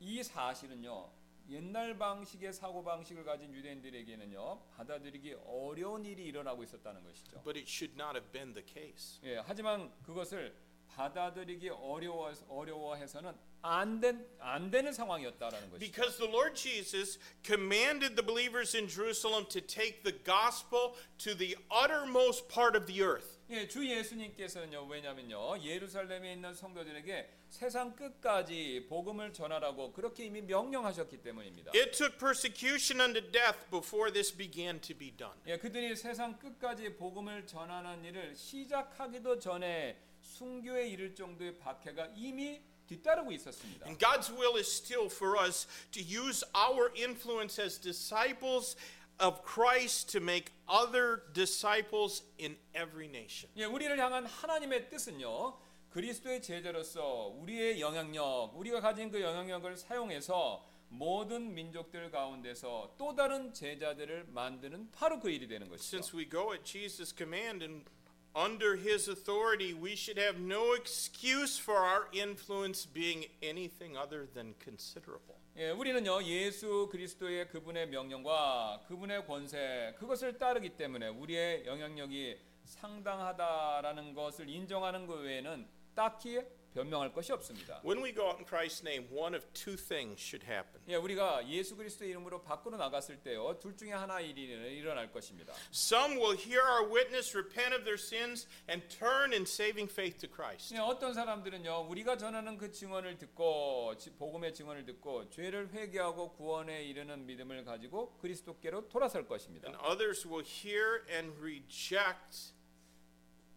이 0.00 0.20
사실은요 0.20 1.21
옛날 1.51 1.97
방식의 1.97 2.51
사고 2.51 2.83
방식을 2.83 3.23
가진 3.23 3.53
유대인들에게는요 3.53 4.67
받아들이기 4.75 5.37
어려운 5.45 6.05
일이 6.05 6.25
일어나고 6.25 6.63
있었다는 6.63 7.03
것이죠. 7.03 7.41
But 7.43 7.57
it 7.57 7.69
should 7.69 7.93
not 7.95 8.17
have 8.17 8.31
been 8.31 8.53
the 8.53 8.65
case. 8.65 9.19
예, 9.23 9.37
하지만 9.37 9.91
그것을 10.03 10.53
받아들이기 10.89 11.69
어려워 11.69 12.33
어려워해서는 12.49 13.33
안된 13.61 14.27
안 14.39 14.71
되는 14.71 14.91
상황이었다라는 14.91 15.69
것이죠. 15.71 15.79
Because 15.79 16.17
the 16.17 16.29
Lord 16.29 16.55
Jesus 16.55 17.19
commanded 17.43 18.15
the 18.15 18.25
believers 18.25 18.75
in 18.75 18.87
Jerusalem 18.87 19.45
to 19.49 19.61
take 19.61 20.03
the 20.03 20.17
gospel 20.23 20.95
to 21.19 21.35
the 21.35 21.55
uttermost 21.71 22.49
part 22.49 22.75
of 22.75 22.87
the 22.87 23.03
earth. 23.03 23.30
예, 23.52 23.68
주 23.68 23.86
예수님께서는요. 23.86 24.86
왜냐면요. 24.86 25.60
예루살렘에 25.62 26.32
있는 26.32 26.54
성도들에게 26.54 27.28
세상 27.50 27.94
끝까지 27.94 28.86
복음을 28.88 29.30
전하라고 29.34 29.92
그렇게 29.92 30.24
이미 30.24 30.40
명령하셨기 30.40 31.18
때문입니다. 31.18 31.72
It 31.74 31.90
took 31.90 32.16
persecution 32.18 33.06
unto 33.06 33.20
death 33.30 33.68
before 33.70 34.10
this 34.10 34.34
began 34.34 34.80
to 34.80 34.96
be 34.96 35.14
done. 35.14 35.38
예, 35.46 35.58
그들이 35.58 35.94
세상 35.96 36.38
끝까지 36.38 36.94
복음을 36.94 37.46
전하는 37.46 38.02
일을 38.06 38.34
시작하기도 38.34 39.38
전에 39.38 39.98
순교에 40.22 40.88
이를 40.88 41.14
정도의 41.14 41.58
박해가 41.58 42.12
이미 42.16 42.62
뒤따르고 42.86 43.32
있었습니다. 43.32 43.84
And 43.86 44.02
God's 44.02 44.32
will 44.32 44.56
is 44.56 44.66
still 44.66 45.10
for 45.12 45.36
us 45.38 45.68
to 45.90 46.02
use 46.02 46.42
our 46.56 46.90
influence 46.96 47.62
as 47.62 47.78
disciples 47.78 48.76
of 49.21 49.41
Christ 49.43 50.11
to 50.11 50.21
make 50.21 50.51
other 50.67 51.23
disciples 51.33 52.23
in 52.39 52.57
every 52.73 53.07
nation. 53.07 53.49
예, 53.57 53.65
우리를 53.65 53.97
향한 53.99 54.25
하나님의 54.25 54.89
뜻은요. 54.89 55.57
그리스도의 55.89 56.41
제자로서 56.41 57.33
우리의 57.39 57.81
영향력, 57.81 58.51
우리가 58.55 58.81
가진 58.81 59.09
그 59.09 59.21
영향력을 59.21 59.77
사용해서 59.77 60.63
모든 60.89 61.53
민족들 61.53 62.11
가운데서 62.11 62.95
또 62.97 63.15
다른 63.15 63.53
제자들을 63.53 64.25
만드는 64.29 64.91
바로 64.91 65.19
그 65.19 65.29
일이 65.29 65.47
되는 65.47 65.67
것이죠. 65.69 65.97
Since 65.97 66.17
we 66.17 66.29
go 66.29 66.53
at 66.53 66.63
Jesus' 66.63 67.13
command 67.15 67.63
and 67.63 67.89
under 68.35 68.75
his 68.77 69.09
authority, 69.09 69.73
we 69.73 69.93
should 69.93 70.19
have 70.19 70.39
no 70.39 70.73
excuse 70.73 71.59
for 71.59 71.79
our 71.83 72.07
influence 72.13 72.85
being 72.85 73.25
anything 73.41 73.97
other 73.97 74.27
than 74.31 74.53
considerable. 74.63 75.39
예, 75.54 75.68
우리는요 75.68 76.22
예수 76.22 76.88
그리스도의 76.90 77.46
그분의 77.48 77.88
명령과 77.88 78.84
그분의 78.88 79.26
권세 79.26 79.94
그것을 79.98 80.38
따르기 80.38 80.70
때문에 80.70 81.08
우리의 81.08 81.66
영향력이 81.66 82.38
상당하다라는 82.64 84.14
것을 84.14 84.48
인정하는 84.48 85.06
것 85.06 85.20
외에는 85.20 85.68
딱히 85.94 86.40
변명할 86.74 87.12
것이 87.12 87.32
없습니다. 87.32 87.80
When 87.84 88.02
we 88.02 88.14
go 88.14 88.24
out 88.26 88.38
in 88.38 88.46
Christ's 88.46 88.82
name, 88.82 89.08
one 89.14 89.34
of 89.36 89.44
two 89.52 89.76
things 89.76 90.20
should 90.20 90.44
happen. 90.46 90.80
예, 90.88 90.96
우리가 90.96 91.46
예수 91.48 91.76
그리스도의 91.76 92.10
이름으로 92.10 92.42
밖으로 92.42 92.76
나갔을 92.76 93.22
때요 93.22 93.58
둘 93.60 93.76
중에 93.76 93.92
하나 93.92 94.20
일이 94.20 94.44
일어날 94.78 95.12
것입니다. 95.12 95.52
Some 95.72 96.16
will 96.18 96.36
hear 96.38 96.62
our 96.62 96.84
witness, 96.90 97.36
repent 97.36 97.74
of 97.74 97.84
their 97.84 98.00
sins, 98.00 98.46
and 98.70 98.86
turn 98.88 99.32
in 99.32 99.42
saving 99.42 99.90
faith 99.90 100.18
to 100.18 100.28
Christ. 100.28 100.74
예, 100.74 100.78
어떤 100.78 101.12
사람들은요 101.14 101.86
우리가 101.88 102.16
전하는 102.16 102.56
그 102.56 102.70
증언을 102.72 103.18
듣고 103.18 103.94
지- 103.98 104.10
복음의 104.12 104.54
증언을 104.54 104.84
듣고 104.86 105.28
죄를 105.30 105.70
회개하고 105.72 106.32
구원에 106.32 106.82
이르는 106.84 107.26
믿음을 107.26 107.64
가지고 107.64 108.16
그리스도께로 108.18 108.88
돌아설 108.88 109.26
것입니다. 109.26 109.68
And 109.68 109.78
others 109.86 110.26
will 110.26 110.44
hear 110.46 111.04
and 111.10 111.32
reject 111.40 112.54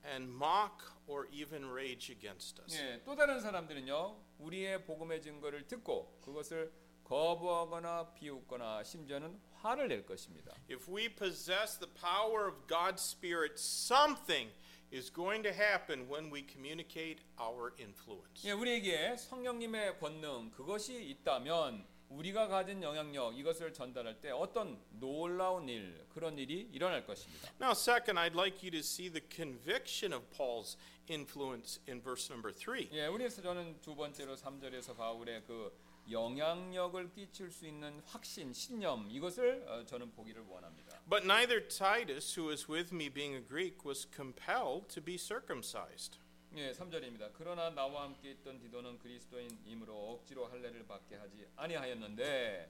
and 0.04 0.30
mock 0.30 0.82
or 1.06 1.26
even 1.30 1.70
rage 1.70 2.10
against 2.10 2.60
us. 2.62 2.76
예, 2.80 3.02
또 3.04 3.14
다른 3.14 3.40
사람들은요 3.40 4.16
우리의 4.38 4.84
복음의 4.84 5.20
증거를 5.22 5.66
듣고 5.66 6.18
그것을 6.22 6.72
거부하거나 7.04 8.14
비웃거나 8.14 8.84
심지어는 8.84 9.40
화를 9.54 9.88
낼 9.88 10.06
것입니다. 10.06 10.54
If 10.70 10.88
we 10.88 11.08
possess 11.08 11.78
the 11.78 11.92
power 11.92 12.46
of 12.46 12.66
God's 12.66 13.02
Spirit, 13.02 13.58
something 13.58 14.52
is 14.92 15.12
going 15.12 15.42
to 15.42 15.52
happen 15.52 16.08
when 16.08 16.32
we 16.32 16.46
communicate 16.46 17.22
our 17.38 17.74
influence. 17.78 18.46
예, 18.46 18.52
우리에게 18.52 19.16
성령님의 19.16 19.98
권능 19.98 20.50
그것이 20.52 21.02
있다면 21.10 21.84
우리가 22.09 22.47
가진 22.47 22.81
영향력 22.81 23.37
이것을 23.37 23.73
전달할 23.73 24.21
때 24.21 24.31
어떤 24.31 24.79
놀라운 24.91 25.67
일 25.67 26.05
그런 26.13 26.37
일이 26.37 26.69
일어날 26.71 27.05
것입니다. 27.05 27.51
Now, 27.59 27.71
second, 27.71 28.19
I'd 28.19 28.35
like 28.35 28.63
you 28.63 28.71
to 28.71 28.79
see 28.79 29.09
the 29.09 29.23
conviction 29.29 30.13
of 30.13 30.25
Paul's 30.31 30.77
influence 31.09 31.79
in 31.87 32.01
verse 32.01 32.31
number 32.31 32.53
3. 32.53 32.89
예, 32.91 33.07
우리에서 33.07 33.41
저는 33.41 33.81
두 33.81 33.95
번째로 33.95 34.35
3절에서 34.35 34.95
바울의 34.95 35.43
그 35.45 35.71
영향력을 36.09 37.11
끼칠 37.13 37.51
수 37.51 37.65
있는 37.65 37.99
확신, 38.05 38.53
신념 38.53 39.09
이것을 39.09 39.65
어, 39.67 39.85
저는 39.85 40.11
보기를 40.11 40.43
원합니다. 40.47 41.01
But 41.09 41.25
neither 41.25 41.67
Titus, 41.67 42.39
who 42.39 42.49
was 42.49 42.69
with 42.69 42.93
me 42.93 43.09
being 43.09 43.35
a 43.35 43.41
Greek, 43.41 43.83
was 43.83 44.07
compelled 44.15 44.87
to 44.93 45.01
be 45.01 45.17
circumcised. 45.17 46.19
예, 46.57 46.71
3절입니다. 46.71 47.31
그러나 47.33 47.69
나와 47.69 48.03
함께 48.03 48.31
있던 48.31 48.59
디도는 48.59 48.97
그리스도인이므로 48.99 49.93
억지로 50.13 50.47
할례를 50.47 50.87
받게 50.87 51.15
하지 51.17 51.45
아니하였는데 51.57 52.69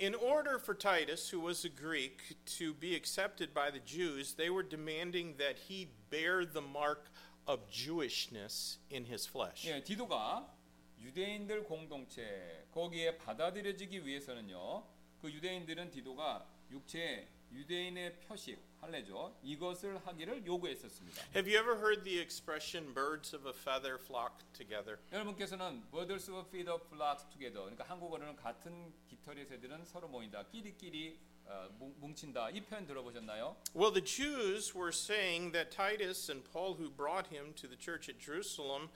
In 0.00 0.14
order 0.16 0.58
for 0.58 0.76
Titus, 0.76 1.30
who 1.30 1.44
was 1.44 1.64
a 1.64 1.70
Greek, 1.70 2.36
to 2.58 2.74
be 2.74 2.94
accepted 2.94 3.52
by 3.54 3.70
the 3.70 3.80
Jews, 3.84 4.34
they 4.34 4.50
were 4.50 4.62
demanding 4.68 5.36
that 5.38 5.68
he 5.68 5.88
bear 6.10 6.44
the 6.44 6.64
mark 6.64 7.10
of 7.46 7.68
Jewishness 7.70 8.78
in 8.90 9.04
his 9.04 9.28
flesh. 9.28 9.68
예, 9.68 9.82
디도가 9.82 10.52
유대인들 11.00 11.64
공동체 11.64 12.66
거기에 12.72 13.16
받아들여지기 13.18 14.04
위해서는요. 14.04 14.84
그 15.20 15.32
유대인들은 15.32 15.90
디도가 15.92 16.46
육체 16.70 17.28
유대인의 17.52 18.20
표식 18.20 18.67
할례죠. 18.81 19.37
이것을 19.43 19.97
하기를 20.05 20.45
요구했었습니다. 20.45 21.21
Have 21.35 21.47
you 21.49 21.57
ever 21.57 21.77
heard 21.79 22.03
the 22.03 22.19
expression 22.19 22.93
birds 22.93 23.33
of 23.35 23.47
a 23.47 23.53
feather 23.55 23.95
flock 23.97 24.43
together? 24.53 24.99
여러분께서는 25.11 25.83
birds 25.91 26.29
of 26.29 26.47
feed 26.49 26.69
of 26.69 26.83
flock 26.87 27.23
together. 27.31 27.61
그러니까 27.63 27.85
한국어로는 27.85 28.35
같은 28.35 28.93
깃털의 29.07 29.45
새들은 29.45 29.85
서로 29.85 30.07
모인다. 30.09 30.43
끼리끼리 30.51 31.17
어, 31.45 31.67
뭉- 31.77 31.93
뭉친다. 31.99 32.49
이 32.51 32.61
표현 32.61 32.85
들어보셨나요? 32.85 33.55
Well, 33.75 33.91
the 33.91 34.01
Jews 34.03 34.73
were 34.73 34.91
saying 34.93 35.51
that 35.51 35.71
Titus 35.71 36.29
and 36.31 36.43
Paul, 36.51 36.75
who 36.75 36.89
brought 36.89 37.27
him 37.27 37.53
to 37.55 37.67
the 37.67 37.75
church 37.77 38.07
at 38.09 38.17
Jerusalem, 38.17 38.89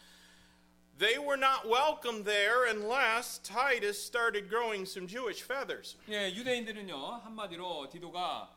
they 0.98 1.18
were 1.20 1.38
not 1.38 1.68
welcome 1.68 2.24
there 2.24 2.66
unless 2.66 3.40
Titus 3.44 4.02
started 4.02 4.50
growing 4.50 4.86
some 4.86 5.08
Jewish 5.08 5.44
feathers. 5.44 5.98
예, 6.10 6.32
유대인들은요 6.34 6.96
한마디로 7.24 7.90
디도가 7.90 8.50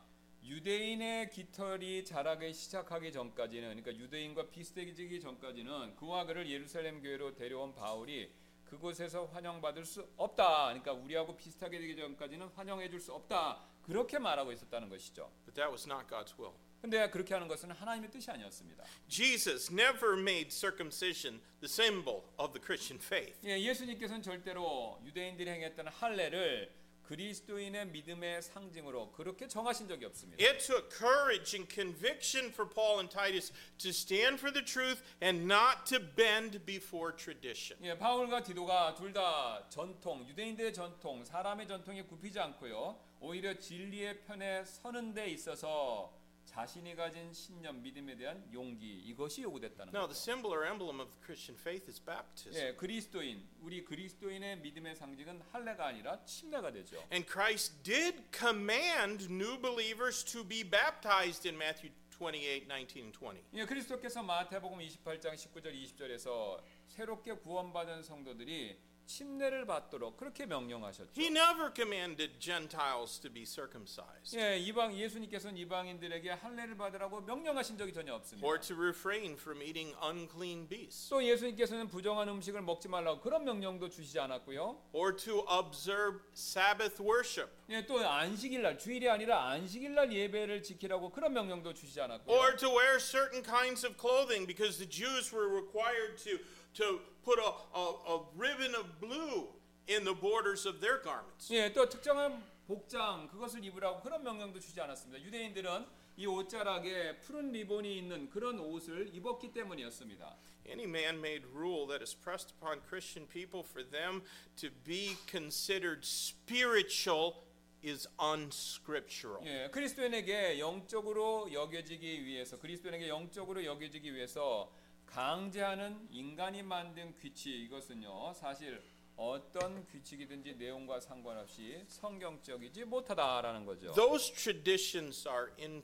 유대인의 0.46 1.30
깃털이 1.30 2.04
자라기 2.04 2.54
시작하기 2.54 3.12
전까지는 3.12 3.82
그러니까 3.82 3.96
유대인과 3.96 4.50
비슷해지기 4.50 5.20
전까지는 5.20 5.96
그와 5.96 6.24
그를 6.24 6.48
예루살렘 6.48 7.02
교회로 7.02 7.34
데려온 7.34 7.74
바울이 7.74 8.30
그곳에서 8.64 9.24
환영받을 9.26 9.84
수 9.84 10.08
없다. 10.16 10.66
그러니까 10.66 10.92
우리하고 10.92 11.36
비슷하게 11.36 11.78
되기 11.80 11.96
전까지는 11.96 12.46
환영해 12.48 12.88
줄 12.88 13.00
수 13.00 13.12
없다. 13.12 13.60
그렇게 13.82 14.18
말하고 14.18 14.52
있었다는 14.52 14.88
것이죠. 14.88 15.30
But 15.44 15.54
that 15.54 15.70
was 15.70 15.86
not 15.88 16.06
God's 16.08 16.38
will. 16.38 16.54
근데 16.80 17.08
그렇게 17.10 17.34
하는 17.34 17.48
것은 17.48 17.70
하나님의 17.72 18.10
뜻이 18.10 18.30
아니었습니다. 18.30 18.84
Jesus 19.08 19.72
never 19.72 20.18
made 20.20 20.50
circumcision 20.50 21.40
the 21.60 21.68
symbol 21.68 22.22
of 22.38 22.52
the 22.52 22.62
Christian 22.64 23.02
faith. 23.02 23.36
예, 23.44 23.58
예수님께서는 23.60 24.22
절대로 24.22 25.00
유대인들이 25.04 25.50
행했던 25.50 25.88
할례를 25.88 26.72
그리스도인의 27.06 27.86
믿음의 27.88 28.42
상징으로 28.42 29.12
그렇게 29.12 29.48
정하신 29.48 29.88
적이 29.88 30.06
없습니다. 30.06 30.42
It 30.44 30.58
took 30.64 30.88
courage 30.90 31.56
and 31.56 31.72
conviction 31.72 32.52
for 32.52 32.68
Paul 32.68 32.98
and 32.98 33.10
Titus 33.10 33.52
to 33.78 33.90
stand 33.90 34.38
for 34.38 34.52
the 34.52 34.64
truth 34.64 35.02
and 35.22 35.44
not 35.50 35.84
to 35.86 35.98
bend 35.98 36.64
before 36.64 37.16
tradition. 37.16 37.78
예, 37.84 37.96
바울과 37.96 38.42
디도가 38.42 38.94
둘 38.94 39.12
다 39.12 39.66
전통, 39.70 40.26
유대인들의 40.28 40.72
전통, 40.74 41.24
사람의 41.24 41.66
전통에 41.68 42.02
굽히지 42.02 42.38
않고요. 42.38 42.98
오히려 43.20 43.54
진리의 43.58 44.20
편에 44.24 44.64
서는 44.64 45.14
데 45.14 45.28
있어서 45.28 46.15
자신이 46.56 46.94
가진 46.94 47.30
신념, 47.34 47.82
믿음에 47.82 48.16
대한 48.16 48.42
용기 48.50 48.90
이것이 49.04 49.42
요구됐다는 49.42 49.92
Now, 49.92 50.08
the 50.08 50.16
거죠. 50.16 50.22
symbol 50.22 50.56
or 50.56 50.64
emblem 50.66 51.00
of 51.00 51.12
the 51.12 51.20
Christian 51.22 51.54
faith 51.60 51.84
is 51.86 52.00
baptism. 52.02 52.56
예, 52.56 52.72
그리스도인, 52.74 53.46
우리 53.60 53.84
그리스도인의 53.84 54.60
믿음의 54.60 54.96
상징은 54.96 55.42
할례가 55.52 55.88
아니라 55.88 56.24
침례가 56.24 56.72
되죠. 56.72 56.96
And 57.12 57.30
Christ 57.30 57.82
did 57.82 58.24
command 58.32 59.26
new 59.30 59.60
believers 59.60 60.24
to 60.24 60.42
be 60.48 60.64
baptized 60.64 61.46
in 61.46 61.60
Matthew 61.60 61.92
28 62.18 62.64
19 62.66 63.02
and 63.02 63.18
20. 63.18 63.44
예, 63.52 63.66
그리스도께서 63.66 64.22
마태복음 64.22 64.78
28장 64.78 65.34
19절 65.34 65.74
20절에서 65.74 66.62
새롭게 66.88 67.34
구원받은 67.34 68.02
성도들이 68.02 68.78
침례를 69.06 69.66
받도록 69.66 70.16
그렇게 70.16 70.46
명령하셨죠. 70.46 71.10
He 71.16 71.28
never 71.28 71.72
commanded 71.74 72.38
Gentiles 72.40 73.20
to 73.20 73.30
be 73.32 73.44
circumcised 73.46 74.36
예, 74.38 74.58
이방 74.58 74.96
예수님께서는 74.98 75.56
이방인들에게 75.56 76.30
할례를 76.30 76.76
받으라고 76.76 77.20
명령하신 77.20 77.78
적이 77.78 77.92
전혀 77.92 78.14
없습니다. 78.14 78.46
or 78.46 78.60
to 78.60 78.76
refrain 78.76 79.34
from 79.34 79.62
eating 79.62 79.94
unclean 80.02 80.68
beasts 80.68 81.08
또 81.08 81.22
예수님께서는 81.24 81.88
부정한 81.88 82.28
음식을 82.28 82.60
먹지 82.62 82.88
말라고 82.88 83.20
그런 83.20 83.44
명령도 83.44 83.88
주시지 83.88 84.18
않았고요. 84.18 84.82
or 84.92 85.14
to 85.16 85.46
observe 85.48 86.20
Sabbath 86.34 87.00
worship 87.02 87.50
예, 87.70 87.84
또 87.86 87.98
안식일 87.98 88.62
날 88.62 88.78
주일이 88.78 89.08
아니라 89.08 89.48
안식일 89.50 89.94
날 89.94 90.12
예배를 90.12 90.62
지키라고 90.62 91.10
그런 91.10 91.32
명령도 91.32 91.72
주시지 91.74 92.00
않았고요. 92.00 92.36
or 92.36 92.56
to 92.56 92.68
wear 92.68 92.98
certain 92.98 93.42
kinds 93.42 93.86
of 93.86 93.96
clothing 93.96 94.46
because 94.46 94.78
the 94.78 94.88
Jews 94.88 95.32
were 95.34 95.48
required 95.48 96.16
to, 96.24 96.38
to 96.74 97.00
put 97.26 97.40
a, 97.40 97.50
a, 97.76 97.84
a 98.14 98.20
ribbon 98.38 98.72
of 98.76 98.86
blue 99.00 99.48
in 99.88 100.04
the 100.04 100.14
borders 100.14 100.64
of 100.64 100.80
their 100.80 101.02
garments. 101.02 101.50
예, 101.50 101.72
또 101.72 101.88
특정한 101.88 102.40
복장 102.68 103.28
그것을 103.28 103.64
입으라고 103.64 104.00
그런 104.00 104.22
명령도 104.22 104.60
주지 104.60 104.80
않았습니다. 104.80 105.22
유대인들은 105.24 105.86
이 106.18 106.26
옷자락에 106.26 107.18
푸른 107.18 107.52
리본이 107.52 107.98
있는 107.98 108.30
그런 108.30 108.58
옷을 108.58 109.14
입었기 109.14 109.52
때문이었습니다. 109.52 110.36
Any 110.66 110.84
man-made 110.84 111.46
rule 111.52 111.86
that 111.88 112.00
is 112.00 112.14
pressed 112.14 112.54
upon 112.56 112.80
Christian 112.88 113.26
people 113.28 113.62
for 113.62 113.84
them 113.84 114.22
to 114.56 114.70
be 114.84 115.16
considered 115.28 116.06
spiritual 116.06 117.44
is 117.84 118.08
unscriptural. 118.18 119.44
예, 119.44 119.68
그리스도인에게 119.70 120.58
영적으로 120.58 121.52
여겨지기 121.52 122.24
위해서 122.24 122.58
그리스도인에게 122.58 123.08
영적으로 123.08 123.64
여겨지기 123.64 124.14
위해서 124.14 124.72
강제하는 125.06 126.06
인간이 126.10 126.62
만든 126.62 127.14
규칙 127.14 127.52
이것은요 127.52 128.34
사실 128.34 128.82
어떤 129.16 129.86
규칙이든지 129.86 130.56
내용과 130.56 131.00
상관없이 131.00 131.82
성경적이지 131.88 132.84
못하다라는 132.84 133.64
거죠. 133.64 133.92
Those 133.92 134.32
traditions 134.34 135.26
are 135.26 135.52
in 135.58 135.82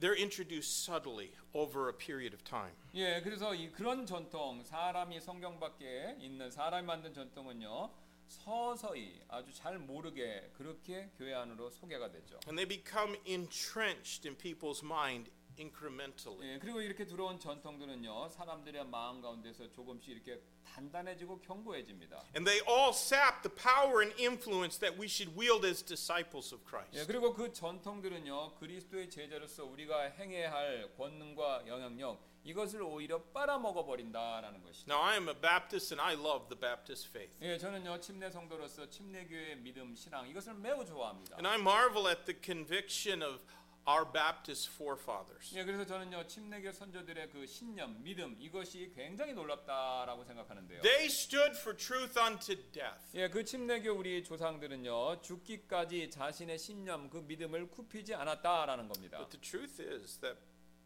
they're 0.00 0.18
introduced 0.18 0.82
subtly 0.82 1.30
over 1.52 1.88
a 1.88 1.96
period 1.96 2.34
of 2.34 2.42
time. 2.42 2.74
예, 2.94 3.20
그래서 3.22 3.54
이 3.54 3.70
그런 3.70 4.04
전통 4.04 4.64
사람이 4.64 5.20
성경 5.20 5.60
밖에 5.60 6.16
있는 6.18 6.50
사람이 6.50 6.84
만든 6.84 7.14
전통은요 7.14 7.90
서서히 8.26 9.20
아주 9.28 9.52
잘 9.52 9.78
모르게 9.78 10.50
그렇게 10.54 11.10
교회 11.16 11.34
안으로 11.34 11.70
소개가 11.70 12.10
되죠. 12.10 12.40
And 12.48 12.56
they 12.56 12.66
become 12.66 13.16
entrenched 13.26 14.26
in 14.26 14.36
people's 14.36 14.82
mind 14.82 15.30
incrementally. 15.58 16.54
예, 16.54 16.58
그리고 16.58 16.80
이렇게 16.80 17.04
들어온 17.06 17.38
전통들은요 17.38 18.28
사람들의 18.28 18.86
마음 18.86 19.20
가운데서 19.20 19.70
조금씩 19.72 20.10
이렇게 20.10 20.40
단단해지고 20.64 21.40
견고해집니다. 21.40 22.24
And 22.34 22.44
they 22.44 22.60
all 22.68 22.90
sap 22.90 23.42
the 23.42 23.54
power 23.54 24.02
and 24.02 24.14
influence 24.20 24.78
that 24.78 24.98
we 24.98 25.06
should 25.06 25.36
wield 25.36 25.66
as 25.66 25.82
disciples 25.82 26.54
of 26.54 26.62
예, 26.64 26.68
Christ. 26.68 27.06
그리고 27.06 27.34
그 27.34 27.52
전통들은요 27.52 28.56
그리스도의 28.56 29.10
제자로서 29.10 29.64
우리가 29.64 30.10
행해야 30.10 30.52
할 30.52 30.92
권능과 30.96 31.66
영향력 31.66 32.32
이것을 32.44 32.82
오히려 32.82 33.22
빨아먹어 33.22 33.84
버린다라는 33.84 34.62
것이죠. 34.64 34.92
Now, 34.92 35.00
I 35.00 35.14
am 35.14 35.28
a 35.28 35.34
Baptist 35.34 35.94
and 35.94 36.02
I 36.02 36.14
love 36.14 36.48
the 36.48 36.58
Baptist 36.58 37.08
faith. 37.08 37.36
예, 37.40 37.56
저는요 37.56 38.00
침례 38.00 38.30
성도로서 38.30 38.88
침례교회 38.88 39.56
믿음 39.56 39.94
신앙 39.94 40.28
이것을 40.28 40.54
매우 40.54 40.84
좋아합니다. 40.84 41.36
And 41.36 41.46
I 41.46 41.60
marvel 41.60 42.08
at 42.08 42.24
the 42.24 42.38
conviction 42.42 43.22
of 43.22 43.44
our 43.86 44.04
Baptist 44.04 44.70
forefathers. 44.70 45.52
예, 45.56 45.64
그래서 45.64 45.84
저는요 45.84 46.26
침례교 46.26 46.70
선조들의 46.72 47.30
그 47.30 47.46
신념, 47.46 48.02
믿음 48.02 48.36
이것이 48.38 48.92
굉장히 48.94 49.34
놀랍다라고 49.34 50.24
생각하는데요. 50.24 50.82
They 50.82 51.06
stood 51.06 51.56
for 51.58 51.76
truth 51.76 52.18
unto 52.18 52.54
death. 52.72 53.14
예, 53.14 53.28
그 53.28 53.44
침례교 53.44 53.92
우리 53.92 54.22
조상들은요 54.22 55.22
죽기까지 55.22 56.10
자신의 56.10 56.58
신념, 56.58 57.10
그 57.10 57.18
믿음을 57.18 57.70
굽히지 57.70 58.14
않았다라는 58.14 58.88
겁니다. 58.88 59.18
But 59.18 59.30
the 59.30 59.40
truth 59.40 59.82
is 59.82 60.18
that 60.20 60.38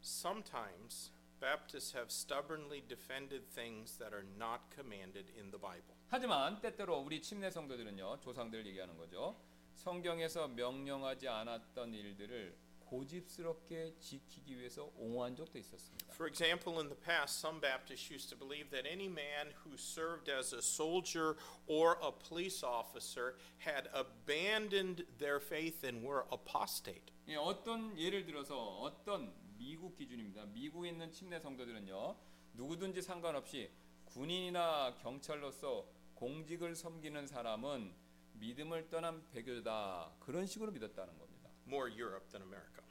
sometimes 0.03 1.13
Baptists 1.39 1.95
have 1.95 2.11
stubbornly 2.11 2.81
defended 2.89 3.45
things 3.53 3.99
that 3.99 4.15
are 4.15 4.25
not 4.39 4.63
commanded 4.75 5.31
in 5.37 5.51
the 5.51 5.61
Bible. 5.61 5.95
하지만 6.09 6.61
때때로 6.63 6.97
우리 7.01 7.21
침례 7.21 7.51
성도들은요 7.51 8.21
조상들 8.21 8.65
얘기하는 8.67 8.97
거죠. 8.97 9.37
성경에서 9.75 10.49
명령하지 10.49 11.29
않았던 11.29 11.93
일들을 11.93 12.57
고집스럽게 12.87 13.97
지키기 13.99 14.59
위해서 14.59 14.91
옹호한 14.97 15.37
적도 15.37 15.59
있었습니다. 15.59 16.13
For 16.15 16.29
example, 16.29 16.79
in 16.79 16.89
the 16.89 17.01
past, 17.01 17.39
some 17.39 17.61
Baptists 17.61 18.11
used 18.11 18.29
to 18.31 18.37
believe 18.37 18.71
that 18.71 18.87
any 18.87 19.07
man 19.07 19.53
who 19.65 19.77
served 19.77 20.31
as 20.31 20.55
a 20.55 20.63
soldier 20.63 21.37
or 21.67 21.99
a 22.03 22.11
police 22.11 22.65
officer 22.65 23.37
had 23.59 23.89
abandoned 23.93 25.05
their 25.19 25.41
faith 25.41 25.85
and 25.85 26.07
were 26.07 26.25
apostate. 26.33 27.13
예, 27.29 27.37
어떤 27.37 27.99
예를 27.99 28.25
들어서 28.25 28.57
어떤 28.81 29.35
미국 29.59 29.97
기준입니다. 29.97 30.47
미국에 30.47 30.91
있는 30.91 31.11
침례 31.11 31.41
성도들은요 31.41 32.17
누구든지 32.55 33.03
상관없이 33.03 33.71
군인이나 34.05 34.97
경찰로서 34.99 35.87
공직을 36.15 36.75
섬기는 36.75 37.27
사람은 37.27 37.93
믿음을 38.35 38.89
떠난 38.89 39.27
배교다 39.31 40.15
그런 40.21 40.47
식으로 40.47 40.73
믿었다는 40.73 41.19
겁니다. 41.19 41.26
More 41.67 41.91
Europe 41.91 42.29
than 42.31 42.43
America. 42.43 42.83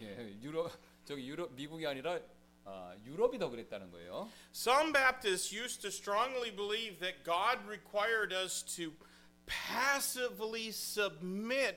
예, 0.00 0.18
예, 0.18 0.42
유럽 0.42 0.70
저기 1.04 1.26
유럽 1.26 1.52
미국이 1.52 1.86
아니라 1.86 2.20
아, 2.64 2.96
유럽이 3.04 3.38
더 3.38 3.50
그랬다는 3.50 3.90
거예요. 3.90 4.28
Some 4.52 4.92
Baptists 4.92 5.54
used 5.54 5.82
to 5.82 5.88
strongly 5.88 6.50
believe 6.50 6.98
that 6.98 7.22
God 7.24 7.58
required 7.68 8.32
us 8.32 8.62
to 8.76 8.92
passively 9.46 10.68
submit 10.68 11.76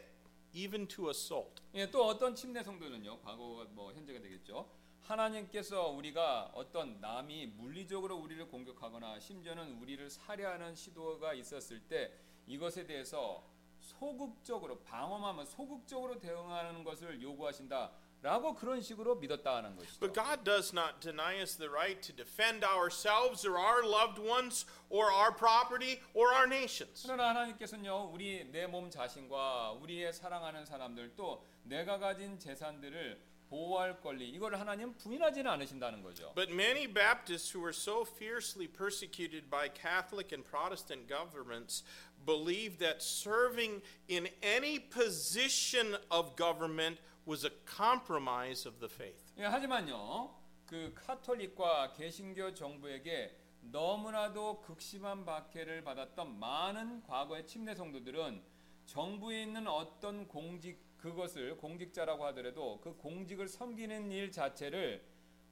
even 0.53 0.87
to 0.87 1.09
assault. 1.09 1.61
예, 1.75 1.89
또 1.91 2.05
어떤 2.05 2.35
침례 2.35 2.63
성도는요, 2.63 3.19
과거가 3.19 3.65
뭐 3.71 3.93
현재가 3.93 4.21
되겠죠. 4.21 4.69
하나님께서 5.03 5.87
우리가 5.89 6.51
어떤 6.53 6.99
남이 6.99 7.47
물리적으로 7.47 8.17
우리를 8.17 8.45
공격하거나 8.47 9.19
심지어는 9.19 9.79
우리를 9.79 10.09
살해하는 10.09 10.75
시도가 10.75 11.33
있었을 11.33 11.79
때 11.81 12.11
이것에 12.45 12.85
대해서 12.85 13.43
소극적으로 13.87 14.79
방어하면 14.79 15.45
소극적으로 15.45 16.19
대응하는 16.19 16.83
것을 16.83 17.21
요구하신다 17.21 17.91
라고 18.21 18.55
그런 18.55 18.81
식으로 18.81 19.15
믿었다는 19.15 19.75
것이죠. 19.75 19.99
But 19.99 20.13
God 20.13 20.43
does 20.43 20.73
not 20.73 20.99
deny 20.99 21.39
us 21.39 21.55
the 21.55 21.69
right 21.69 22.01
to 22.01 22.15
defend 22.15 22.65
ourselves 22.65 23.47
or 23.47 23.57
our 23.59 23.85
loved 23.85 24.19
ones 24.19 24.65
or 24.89 25.11
our 25.13 25.33
property 25.35 26.01
or 26.15 26.33
our 26.33 26.47
nations. 26.47 27.03
그러나 27.05 27.29
하나님께서는요, 27.29 28.09
우리 28.11 28.49
내 28.51 28.65
몸 28.67 28.89
자신과 28.89 29.73
우리의 29.73 30.11
사랑하는 30.13 30.65
사람들 30.65 31.15
또 31.15 31.45
내가 31.63 31.99
가진 31.99 32.39
재산들을 32.39 33.21
보호할 33.49 33.99
권리 34.01 34.29
이걸 34.29 34.55
하나님 34.55 34.93
부인하지는 34.95 35.49
않으신다는 35.51 36.01
거죠. 36.01 36.33
But 36.35 36.51
many 36.51 36.87
Baptists 36.87 37.51
who 37.53 37.61
were 37.61 37.73
so 37.73 38.03
fiercely 38.05 38.67
persecuted 38.67 39.49
by 39.49 39.69
Catholic 39.69 40.33
and 40.33 40.45
Protestant 40.45 41.07
governments 41.07 41.83
believed 42.25 42.79
that 42.79 43.01
serving 43.01 43.81
in 44.07 44.27
any 44.41 44.79
position 44.79 45.97
of 46.09 46.35
government 46.35 46.99
was 47.25 47.45
a 47.45 47.51
compromise 47.65 48.67
of 48.67 48.79
the 48.79 48.89
faith. 48.89 49.33
예, 49.37 49.43
하지만요, 49.45 50.33
그 50.65 50.93
카톨릭과 50.93 51.93
개신교 51.93 52.53
정부에게 52.53 53.35
너무나도 53.61 54.61
극심한 54.61 55.25
박해를 55.25 55.83
받았던 55.83 56.39
많은 56.39 57.03
과거의 57.03 57.45
침례 57.47 57.75
성도들은 57.75 58.41
정부에 58.85 59.43
있는 59.43 59.67
어떤 59.67 60.27
공직 60.27 60.86
그것을 60.97 61.57
공직자라고 61.57 62.25
하더라도 62.27 62.79
그 62.81 62.95
공직을 62.97 63.47
섬기는 63.47 64.11
일 64.11 64.31
자체를 64.31 65.03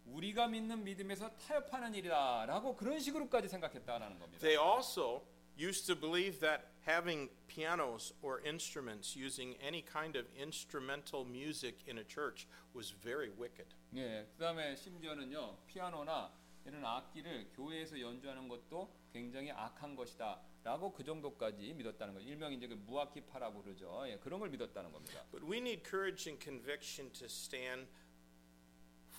우리가 0.05 0.47
믿는 0.47 0.83
믿음에서 0.83 1.35
타협하는 1.37 1.93
일이다라고 1.95 2.75
그런 2.75 2.99
식으로까지 2.99 3.47
생각했다라는 3.47 4.19
겁니다. 4.19 4.39
They 4.39 4.57
also 4.57 5.23
used 5.57 5.87
to 5.87 5.95
believe 5.95 6.39
that 6.39 6.65
having 6.85 7.29
pianos 7.47 8.13
or 8.21 8.41
instruments 8.45 9.17
using 9.17 9.57
any 9.61 9.81
kind 9.81 10.17
of 10.17 10.27
instrumental 10.37 11.25
music 11.25 11.83
in 11.87 11.97
a 11.97 12.03
church 12.03 12.47
was 12.75 12.93
very 13.01 13.29
wicked. 13.29 13.73
예, 13.95 14.27
그다음에 14.33 14.75
심지어는요 14.75 15.57
피아노나 15.67 16.31
이런 16.65 16.83
악기를 16.83 17.51
교회에서 17.55 17.99
연주하는 17.99 18.47
것도 18.47 18.91
굉장히 19.13 19.51
악한 19.51 19.95
것이다 19.95 20.39
라고 20.65 20.91
그 20.91 21.03
정도까지 21.03 21.75
믿었다는 21.75 22.15
거죠. 22.15 22.27
일명 22.27 22.51
이제 22.51 22.67
그 22.67 22.73
무아키파라고 22.73 23.61
그러죠. 23.61 24.03
예, 24.07 24.17
그런 24.17 24.39
걸 24.39 24.49
믿었다는 24.49 24.91
겁니다. 24.91 25.23
But 25.29 25.45
we 25.45 25.59
need 25.59 25.87
courage 25.87 26.27
and 26.27 26.43
conviction 26.43 27.13
to 27.13 27.25
stand 27.25 27.87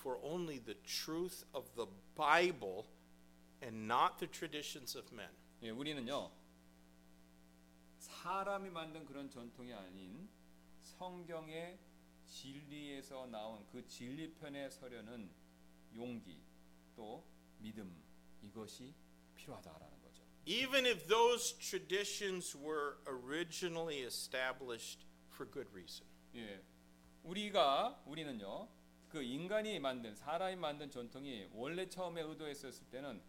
for 0.01 0.19
only 0.21 0.61
the 0.61 0.77
truth 0.83 1.45
of 1.53 1.73
the 1.75 1.89
Bible 2.15 2.83
and 3.63 3.89
not 3.89 4.17
the 4.19 4.29
traditions 4.29 4.97
of 4.97 5.07
men. 5.15 5.31
예, 5.63 5.69
우리는요 5.69 6.29
사람이 7.97 8.69
만든 8.69 9.05
그런 9.05 9.29
전통이 9.29 9.73
아닌 9.73 10.27
성경의 10.81 11.79
진리에서 12.25 13.25
나온 13.27 13.65
그 13.71 13.87
진리편에 13.87 14.69
서려는 14.69 15.31
용기 15.95 16.41
또 16.93 17.23
믿음 17.59 18.03
이것이 18.41 18.93
필요하다라는. 19.37 19.96
Even 20.47 20.85
if 20.85 21.05
those 21.09 21.51
traditions 21.59 22.55
were 22.55 22.99
originally 23.05 24.03
established 24.03 25.05
for 25.29 25.45
good 25.45 25.67
reason. 25.73 26.07
예, 26.35 26.63
우리가 27.23 28.01
우리는요 28.05 28.69
그 29.09 29.21
인간이 29.21 29.77
만든 29.79 30.15
사람이 30.15 30.55
만든 30.55 30.89
전통이 30.89 31.49
원래 31.51 31.89
처음에 31.89 32.21
의도했었을 32.21 32.87
때는 32.87 33.21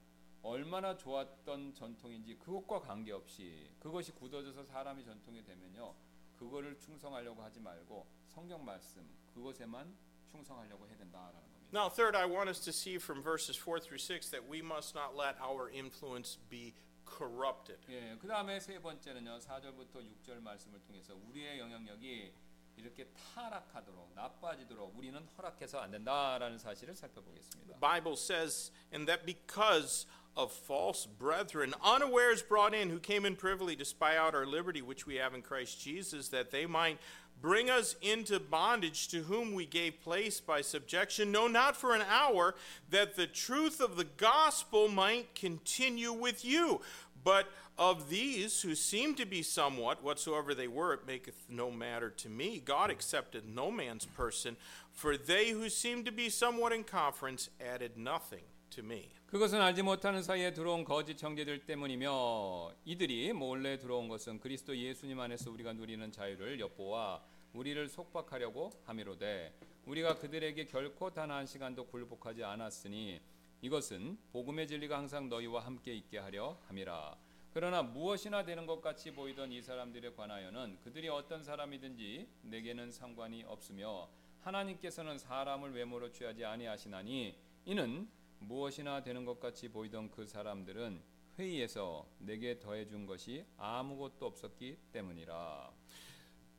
얼마나 0.43 0.97
좋았던 0.97 1.75
전통인지 1.75 2.37
그것과 2.37 2.81
관계없이 2.81 3.69
그것이 3.81 4.13
굳어져서 4.13 4.63
사람이 4.63 5.05
전통이 5.05 5.43
되면요 5.43 5.97
그거를 6.39 6.79
충성하려고 6.79 7.43
하지 7.43 7.59
말고 7.59 8.07
성경 8.29 8.65
말씀 8.65 9.05
그것에만 9.35 9.93
충성하려고 10.31 10.87
해야 10.87 10.97
된다라는 10.97 11.33
겁니다. 11.33 11.59
Now, 11.71 11.91
third, 11.91 12.17
I 12.17 12.27
want 12.27 12.49
us 12.49 12.61
to 12.61 12.71
see 12.71 12.97
from 12.97 13.23
verses 13.23 13.59
4 13.59 13.81
through 13.81 13.99
6 13.99 14.31
that 14.31 14.49
we 14.49 14.61
must 14.61 14.95
not 14.95 15.15
let 15.15 15.37
our 15.43 15.69
influence 15.69 16.39
be 16.49 16.73
corrupted. 17.08 17.80
예, 17.90 18.18
그 18.20 18.28
다음에 18.28 18.60
세 18.60 18.80
번째는요 18.80 19.40
4절부터 19.40 19.96
6절 19.96 20.42
말씀을 20.42 20.82
통해서 20.82 21.16
우리의 21.30 21.60
영향력이 21.60 22.34
이렇게 22.78 23.08
타락하도록 23.14 24.14
나빠지도록 24.16 24.98
우리는 24.98 25.24
허락해서 25.38 25.80
안 25.80 25.92
된다라는 25.92 26.58
사실을 26.58 26.96
살펴보겠습니다. 26.96 27.74
The 27.74 27.80
Bible 27.80 28.18
says, 28.18 28.72
and 28.92 29.08
that 29.08 29.26
because 29.26 30.08
of 30.36 30.52
false 30.52 31.06
brethren, 31.06 31.74
unawares 31.84 32.42
brought 32.42 32.74
in, 32.74 32.90
who 32.90 33.00
came 33.00 33.26
in 33.26 33.36
privily 33.36 33.76
to 33.76 33.86
spy 33.86 34.18
out 34.18 34.34
our 34.34 34.48
liberty 34.48 34.82
which 34.82 35.06
we 35.06 35.16
have 35.18 35.36
in 35.36 35.44
Christ 35.44 35.80
Jesus, 35.80 36.30
that 36.30 36.50
they 36.50 36.66
might 36.66 36.98
bring 37.41 37.71
us 37.71 37.97
into 38.03 38.41
bondage, 38.41 39.09
to 39.09 39.23
whom 39.23 39.55
we 39.55 39.67
gave 39.67 40.03
place 40.03 40.41
by 40.41 40.61
subjection, 40.61 41.31
no, 41.31 41.47
not 41.47 41.77
for 41.77 41.95
an 41.95 42.03
hour, 42.09 42.55
that 42.91 43.17
the 43.17 43.27
truth 43.27 43.81
of 43.81 43.97
the 43.97 44.05
gospel 44.05 44.89
might 44.89 45.35
continue 45.35 46.13
with 46.13 46.45
you. 46.45 46.81
But 47.25 47.49
of 47.79 48.09
these 48.09 48.63
who 48.63 48.75
seem 48.75 49.15
to 49.17 49.27
be 49.27 49.43
somewhat, 49.43 50.03
whatsoever 50.03 50.55
they 50.55 50.69
were, 50.69 50.95
it 50.95 51.07
maketh 51.07 51.47
no 51.49 51.71
matter 51.71 52.11
to 52.11 52.29
me. 52.29 52.61
God 52.65 52.91
accepted 52.91 53.45
no 53.55 53.71
man's 53.71 54.07
person, 54.07 54.57
for 54.93 55.17
they 55.17 55.51
who 55.51 55.69
seemed 55.69 56.07
to 56.07 56.13
be 56.13 56.29
somewhat 56.29 56.73
in 56.73 56.85
conference 56.85 57.51
added 57.61 57.97
nothing 57.97 58.43
to 58.71 58.85
me. 58.85 59.09
그것은 59.27 59.61
알지 59.61 59.83
못하는 59.83 60.23
사이에 60.23 60.53
들어온 60.53 60.85
거짓 60.85 61.23
형제들 61.23 61.67
때문이며 61.67 62.73
이들이 62.85 63.33
몰래 63.33 63.79
들어온 63.79 64.09
것은 64.09 64.41
그리스도 64.41 64.77
예수님 64.77 65.21
안에서 65.21 65.51
우리가 65.51 65.73
누리는 65.75 66.11
자유를 66.11 66.59
엿보아 66.61 67.21
우리를 67.53 67.89
속박하려고 67.89 68.71
함이로되 68.85 69.53
우리가 69.87 70.17
그들에게 70.19 70.67
결코 70.67 71.11
단 71.11 71.31
한 71.31 71.47
시간도 71.47 71.87
굴복하지 71.87 72.45
않았으니 72.45 73.21
이것은 73.61 74.19
복음의 74.33 74.67
진리가 74.69 74.97
항상 74.97 75.29
너희와 75.29 75.65
함께 75.65 75.95
있게 75.95 76.19
하려 76.19 76.59
함이라 76.69 77.17
그러나 77.53 77.83
무엇이나 77.83 78.45
되는 78.45 78.67
것 78.67 78.81
같이 78.81 79.11
보이던 79.11 79.51
이 79.53 79.61
사람들에 79.61 80.13
관하여는 80.13 80.79
그들이 80.85 81.09
어떤 81.09 81.43
사람이든지 81.43 82.29
내게는 82.43 82.93
상관이 82.93 83.43
없으며 83.45 84.09
하나님께서는 84.43 85.19
사람을 85.19 85.75
외모로 85.75 86.13
취하지 86.13 86.45
아니하시나니 86.45 87.35
이는 87.65 88.09
무엇이나 88.41 89.03
되는 89.03 89.25
것 89.25 89.41
같이 89.41 89.69
보이던 89.69 90.11
그 90.11 90.27
사람들은 90.27 91.03
회의에서 91.39 92.07
내게 92.19 92.59
더해 92.59 92.87
준 92.87 93.07
것이 93.07 93.45
아무것도 93.57 94.27
없었기 94.27 94.79
때문이라. 94.93 95.73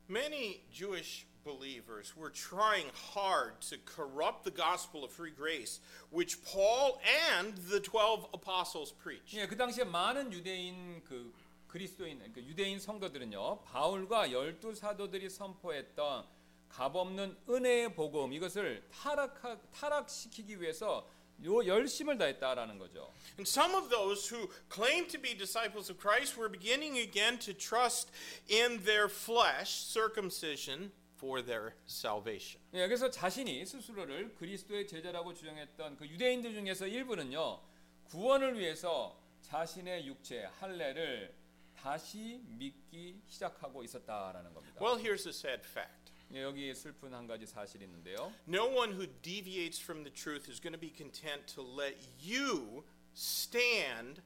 Many 0.09 0.63
Jewish 0.71 1.27
believers 1.43 2.15
were 2.15 2.31
trying 2.31 2.89
hard 3.15 3.59
to 3.69 3.77
corrupt 3.85 4.43
the 4.43 4.51
gospel 4.51 5.03
of 5.03 5.11
free 5.13 5.31
grace, 5.31 5.81
which 6.11 6.41
Paul 6.43 6.99
and 7.03 7.55
the 7.69 7.81
12 7.81 8.29
apostles 8.33 8.93
preached. 8.93 9.37
예, 9.37 9.47
그 9.47 9.55
당시에 9.55 9.83
많은 9.83 10.31
유대인 10.33 11.03
그 11.03 11.33
그리스도인 11.67 12.31
그 12.33 12.41
유대인 12.43 12.79
성도들은요. 12.79 13.61
바울과 13.63 14.31
열두 14.31 14.73
사도들이 14.73 15.29
선포했던 15.29 16.25
값없는 16.69 17.37
은혜의 17.49 17.95
복음 17.95 18.33
이것을 18.33 18.87
타락 18.91 19.71
타락시키기 19.71 20.61
위해서 20.61 21.07
요 21.43 21.65
열심을 21.65 22.17
다했다라는 22.17 22.77
거죠. 22.77 23.11
And 23.37 23.47
some 23.47 23.75
of 23.75 23.89
those 23.89 24.27
who 24.27 24.49
claimed 24.69 25.09
to 25.11 25.21
be 25.21 25.35
disciples 25.37 25.89
of 25.89 25.99
Christ 25.99 26.37
were 26.37 26.51
beginning 26.51 26.97
again 26.97 27.39
to 27.39 27.53
trust 27.53 28.11
in 28.49 28.83
their 28.83 29.07
flesh, 29.07 29.85
circumcision, 29.87 30.91
for 31.19 31.43
their 31.43 31.73
salvation. 31.85 32.61
예, 32.73 32.87
그래서 32.87 33.09
자신이 33.09 33.65
스스로를 33.65 34.33
그리스도의 34.35 34.87
제자라고 34.87 35.33
주장했던 35.33 35.97
그 35.97 36.07
유대인들 36.07 36.53
중에서 36.53 36.87
일부는요. 36.87 37.61
구원을 38.05 38.57
위해서 38.57 39.19
자신의 39.41 40.07
육체 40.07 40.45
할례를 40.59 41.33
다시 41.75 42.41
믿기 42.47 43.21
시작하고 43.27 43.83
있었다라는 43.83 44.53
겁니다. 44.53 44.81
Well, 44.81 44.97
here's 44.97 45.27
a 45.27 45.33
sad 45.33 45.61
fact. 45.65 45.98
예, 46.32 46.42
여기 46.42 46.74
슬픈 46.74 47.14
한 47.14 47.26
가지 47.26 47.46
사실이 47.46 47.84
있는데요. 47.84 48.32
No 48.48 48.64
one 48.66 48.92
who 48.92 49.06
deviates 49.22 49.80
from 49.80 50.02
the 50.02 50.12
truth 50.12 50.50
is 50.50 50.60
going 50.60 50.74
to 50.74 50.80
be 50.80 50.90
content 50.90 51.46
to 51.54 51.62
let 51.62 51.96
you 52.20 52.84
stand 53.14 54.22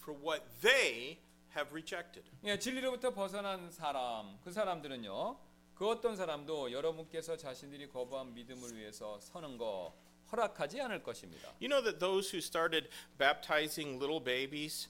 for 0.00 0.18
what 0.18 0.44
they 0.60 1.18
have 1.56 1.70
rejected. 1.72 2.24
예, 2.44 2.58
진리로부터 2.58 3.12
벗어난 3.14 3.70
사람, 3.70 4.38
그 4.42 4.50
사람들은요. 4.50 5.38
그 5.74 5.88
어떤 5.88 6.16
사람도 6.16 6.72
여러분께서 6.72 7.36
자신들이 7.36 7.88
거부한 7.88 8.34
믿음을 8.34 8.76
위해서 8.76 9.18
서는 9.20 9.58
거 9.58 9.94
허락하지 10.30 10.80
않을 10.80 11.02
것입니다. 11.02 11.48
You 11.60 11.68
know 11.68 11.82
that 11.82 11.98
those 11.98 12.30
who 12.30 12.38
started 12.38 12.88
baptizing 13.18 13.98
little 13.98 14.22
babies, 14.22 14.88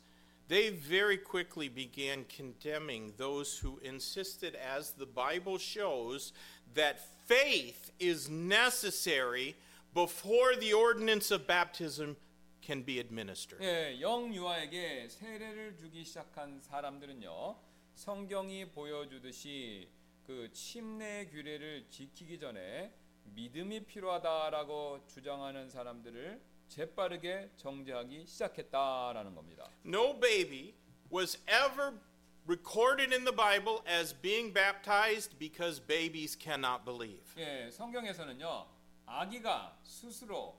they 0.48 0.70
very 0.70 1.16
quickly 1.16 1.68
began 1.68 2.26
condemning 2.28 3.16
those 3.16 3.58
who 3.64 3.80
insisted, 3.82 4.54
as 4.54 4.92
the 4.92 5.06
Bible 5.06 5.58
shows, 5.58 6.32
that 6.76 6.99
faith 7.26 7.91
is 7.99 8.30
necessary 8.30 9.55
before 9.93 10.55
the 10.55 10.74
ordinance 10.74 11.32
of 11.32 11.47
baptism 11.47 12.15
can 12.61 12.84
be 12.84 12.99
administered. 12.99 13.63
예, 13.63 13.99
영유아에게 13.99 15.09
세례를 15.09 15.78
주기 15.78 16.03
시작한 16.03 16.61
사람들은요. 16.61 17.55
성경이 17.95 18.70
보여주듯이 18.70 19.89
그 20.26 20.51
침례 20.51 21.26
규례를 21.28 21.88
지키기 21.89 22.39
전에 22.39 22.93
믿음이 23.24 23.86
필요하다라고 23.86 25.05
주장하는 25.07 25.70
사람들을 25.70 26.41
재빠르게 26.68 27.49
정죄하기 27.55 28.26
시작했다라는 28.28 29.34
겁니다. 29.34 29.70
No 29.86 30.20
baby 30.20 30.76
was 31.11 31.39
ever 31.47 31.97
recorded 32.46 33.12
in 33.12 33.24
the 33.24 33.32
Bible 33.32 33.84
as 33.86 34.12
being 34.12 34.52
baptized 34.52 35.38
because 35.38 35.80
babies 35.80 36.36
cannot 36.36 36.84
believe. 36.84 37.34
예, 37.36 37.70
성경에서는요. 37.70 38.66
아기가 39.06 39.78
스스로 39.84 40.56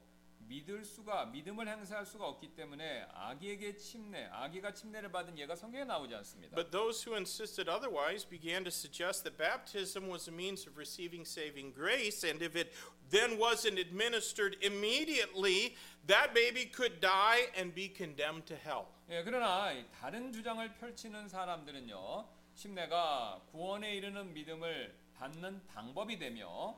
믿을 0.48 0.84
수가 0.84 1.26
믿음을 1.26 1.68
행사할 1.68 2.06
수가 2.06 2.26
없기 2.26 2.54
때문에 2.54 3.06
아기에게 3.12 3.76
침례, 3.76 4.26
아기가 4.32 4.72
침례를 4.72 5.12
받은 5.12 5.38
예가 5.38 5.54
성경에 5.54 5.84
나오지 5.84 6.14
않습니다. 6.16 6.54
But 6.54 6.70
those 6.70 7.04
who 7.04 7.16
insisted 7.16 7.68
otherwise 7.68 8.26
began 8.26 8.64
to 8.64 8.70
suggest 8.70 9.24
that 9.24 9.36
baptism 9.36 10.08
was 10.08 10.28
a 10.28 10.32
means 10.32 10.66
of 10.66 10.78
receiving 10.78 11.28
saving 11.28 11.74
grace, 11.74 12.24
and 12.24 12.42
if 12.42 12.56
it 12.56 12.72
then 13.10 13.38
wasn't 13.38 13.78
administered 13.78 14.56
immediately, 14.64 15.76
that 16.06 16.32
baby 16.32 16.64
could 16.64 17.00
die 17.00 17.52
and 17.54 17.74
be 17.74 17.92
condemned 17.92 18.46
to 18.46 18.56
hell. 18.56 18.88
예, 19.10 19.22
그러나 19.22 19.72
이 19.72 19.84
다른 19.92 20.32
주장을 20.32 20.66
펼치는 20.74 21.28
사람들은요. 21.28 22.26
침례가 22.54 23.40
구원에 23.52 23.94
이르는 23.94 24.32
믿음을 24.32 24.96
받는 25.14 25.66
방법이 25.66 26.18
되며 26.18 26.76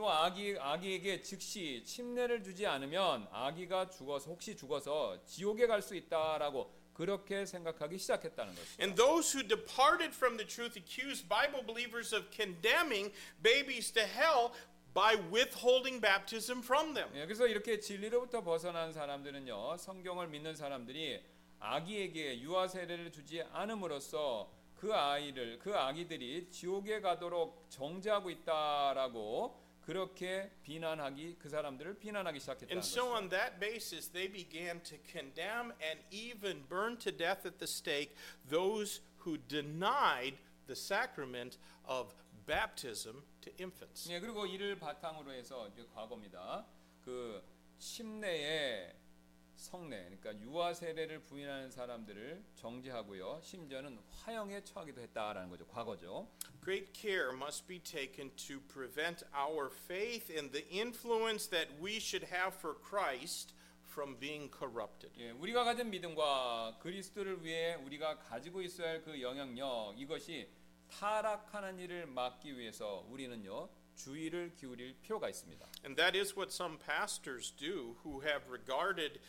또 0.00 0.08
아기 0.08 0.56
아기에게 0.58 1.20
즉시 1.20 1.82
침례를 1.84 2.42
주지 2.42 2.66
않으면 2.66 3.28
아기가 3.30 3.90
죽어서 3.90 4.30
혹시 4.30 4.56
죽어서 4.56 5.22
지옥에 5.26 5.66
갈 5.66 5.82
수 5.82 5.94
있다라고 5.94 6.72
그렇게 6.94 7.44
생각하기 7.44 7.98
시작했다는 7.98 8.54
것이죠. 8.54 8.82
And 8.82 8.96
those 8.96 9.36
who 9.36 9.46
departed 9.46 10.16
from 10.16 10.38
the 10.38 10.48
truth 10.48 10.78
accused 10.80 11.28
Bible 11.28 11.62
believers 11.66 12.14
of 12.14 12.30
condemning 12.34 13.12
babies 13.42 13.92
to 13.92 14.02
hell 14.02 14.52
by 14.94 15.20
withholding 15.30 16.00
baptism 16.00 16.60
from 16.62 16.94
them. 16.94 17.10
예, 17.14 17.26
그래서 17.26 17.46
이렇게 17.46 17.78
진리로부터 17.78 18.42
벗어난 18.42 18.94
사람들은요. 18.94 19.76
성경을 19.76 20.28
믿는 20.28 20.56
사람들이 20.56 21.22
아기에게 21.58 22.40
유아 22.40 22.68
세례를 22.68 23.12
주지 23.12 23.42
않음으로써 23.52 24.50
그 24.76 24.94
아이를 24.94 25.58
그 25.58 25.76
아기들이 25.76 26.48
지옥에 26.50 27.02
가도록 27.02 27.66
정죄하고 27.68 28.30
있다라고 28.30 29.68
그렇게 29.89 30.51
비난하기 30.63 31.37
그 31.37 31.47
사람들을 31.47 31.99
비난하기 31.99 32.39
시작했다는 32.39 32.71
And 32.71 32.85
so, 32.85 33.09
것이죠. 33.09 33.17
on 33.17 33.29
that 33.29 33.59
basis, 33.59 34.11
they 34.11 34.27
began 34.31 34.81
to 34.81 34.97
condemn 35.05 35.73
and 35.81 36.01
even 36.09 36.67
burn 36.67 36.97
to 36.97 37.11
death 37.11 37.45
at 37.45 37.59
the 37.59 37.67
stake 37.67 38.15
those 38.49 39.01
who 39.25 39.37
denied 39.47 40.37
the 40.65 40.75
sacrament 40.75 41.59
of 41.85 42.15
baptism 42.47 43.23
to 43.41 43.51
infants. 43.59 44.09
예, 44.11 44.19
그리고 44.19 44.45
이를 44.47 44.77
바탕으로 44.79 45.31
해서 45.31 45.67
이제 45.67 45.85
과거입니다. 45.93 46.65
그 47.03 47.43
침례의 47.77 48.95
성례, 49.60 50.04
그러니까 50.04 50.38
유아 50.40 50.72
세례를 50.74 51.20
부인하는 51.22 51.70
사람들을 51.70 52.42
정죄하고요. 52.56 53.40
심지어는 53.42 53.98
화형에 54.10 54.64
처하기도 54.64 55.00
했다라는 55.02 55.50
거죠. 55.50 55.66
과거죠. 55.66 56.28
Great 56.62 56.92
care 56.94 57.34
must 57.34 57.66
be 57.66 57.78
taken 57.78 58.34
to 58.36 58.60
prevent 58.60 59.24
our 59.34 59.70
faith 59.70 60.32
and 60.32 60.50
the 60.50 60.66
influence 60.70 61.48
that 61.50 61.70
we 61.80 61.96
should 61.96 62.26
have 62.32 62.54
for 62.56 62.74
Christ 62.80 63.54
from 63.90 64.18
being 64.18 64.50
corrupted. 64.50 65.12
예, 65.20 65.30
우리가 65.32 65.64
가진 65.64 65.90
믿음과 65.90 66.78
그리스도를 66.80 67.44
위해 67.44 67.74
우리가 67.74 68.18
가지고 68.18 68.62
있어야 68.62 68.88
할 68.88 69.02
그 69.02 69.20
영향력 69.20 69.94
이것이 69.98 70.48
타락하는 70.90 71.78
일을 71.78 72.06
막기 72.06 72.56
위해서 72.58 73.04
우리는요 73.10 73.68
주의를 73.96 74.54
기울일 74.54 74.96
필요가 75.02 75.28
있습니다. 75.28 75.66
And 75.84 75.96
that 75.96 76.16
is 76.16 76.34
what 76.34 76.52
some 76.52 76.78
pastors 76.78 77.52
do 77.52 77.96
who 78.04 78.22
have 78.22 78.48
regarded 78.48 79.20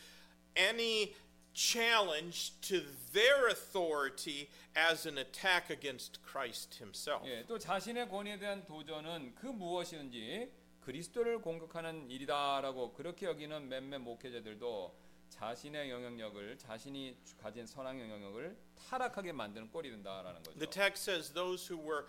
any 0.55 1.13
challenge 1.53 2.53
to 2.61 2.81
their 3.13 3.47
authority 3.47 4.49
as 4.75 5.07
an 5.07 5.17
attack 5.17 5.69
against 5.71 6.19
Christ 6.23 6.77
himself. 6.77 7.27
예, 7.27 7.45
또 7.47 7.57
자신의 7.57 8.09
권위에 8.09 8.37
대한 8.37 8.63
도전은 8.65 9.33
그 9.35 9.47
무엇이든지 9.47 10.51
그리스도를 10.81 11.41
공격하는 11.41 12.09
일이다라고 12.09 12.93
그렇게 12.93 13.25
여기는 13.25 13.67
몇몇 13.67 13.99
목회자들도 13.99 14.95
자신의 15.29 15.89
영향력을 15.89 16.57
자신이 16.57 17.17
가진 17.41 17.65
선한 17.65 17.99
영향력을 17.99 18.57
타락하게 18.75 19.33
만드는 19.33 19.69
꼴이 19.71 19.89
된다라는 19.89 20.43
거죠. 20.43 20.57
The 20.59 20.69
text 20.69 21.03
says 21.03 21.33
those 21.33 21.67
who 21.67 21.77
were 21.77 22.05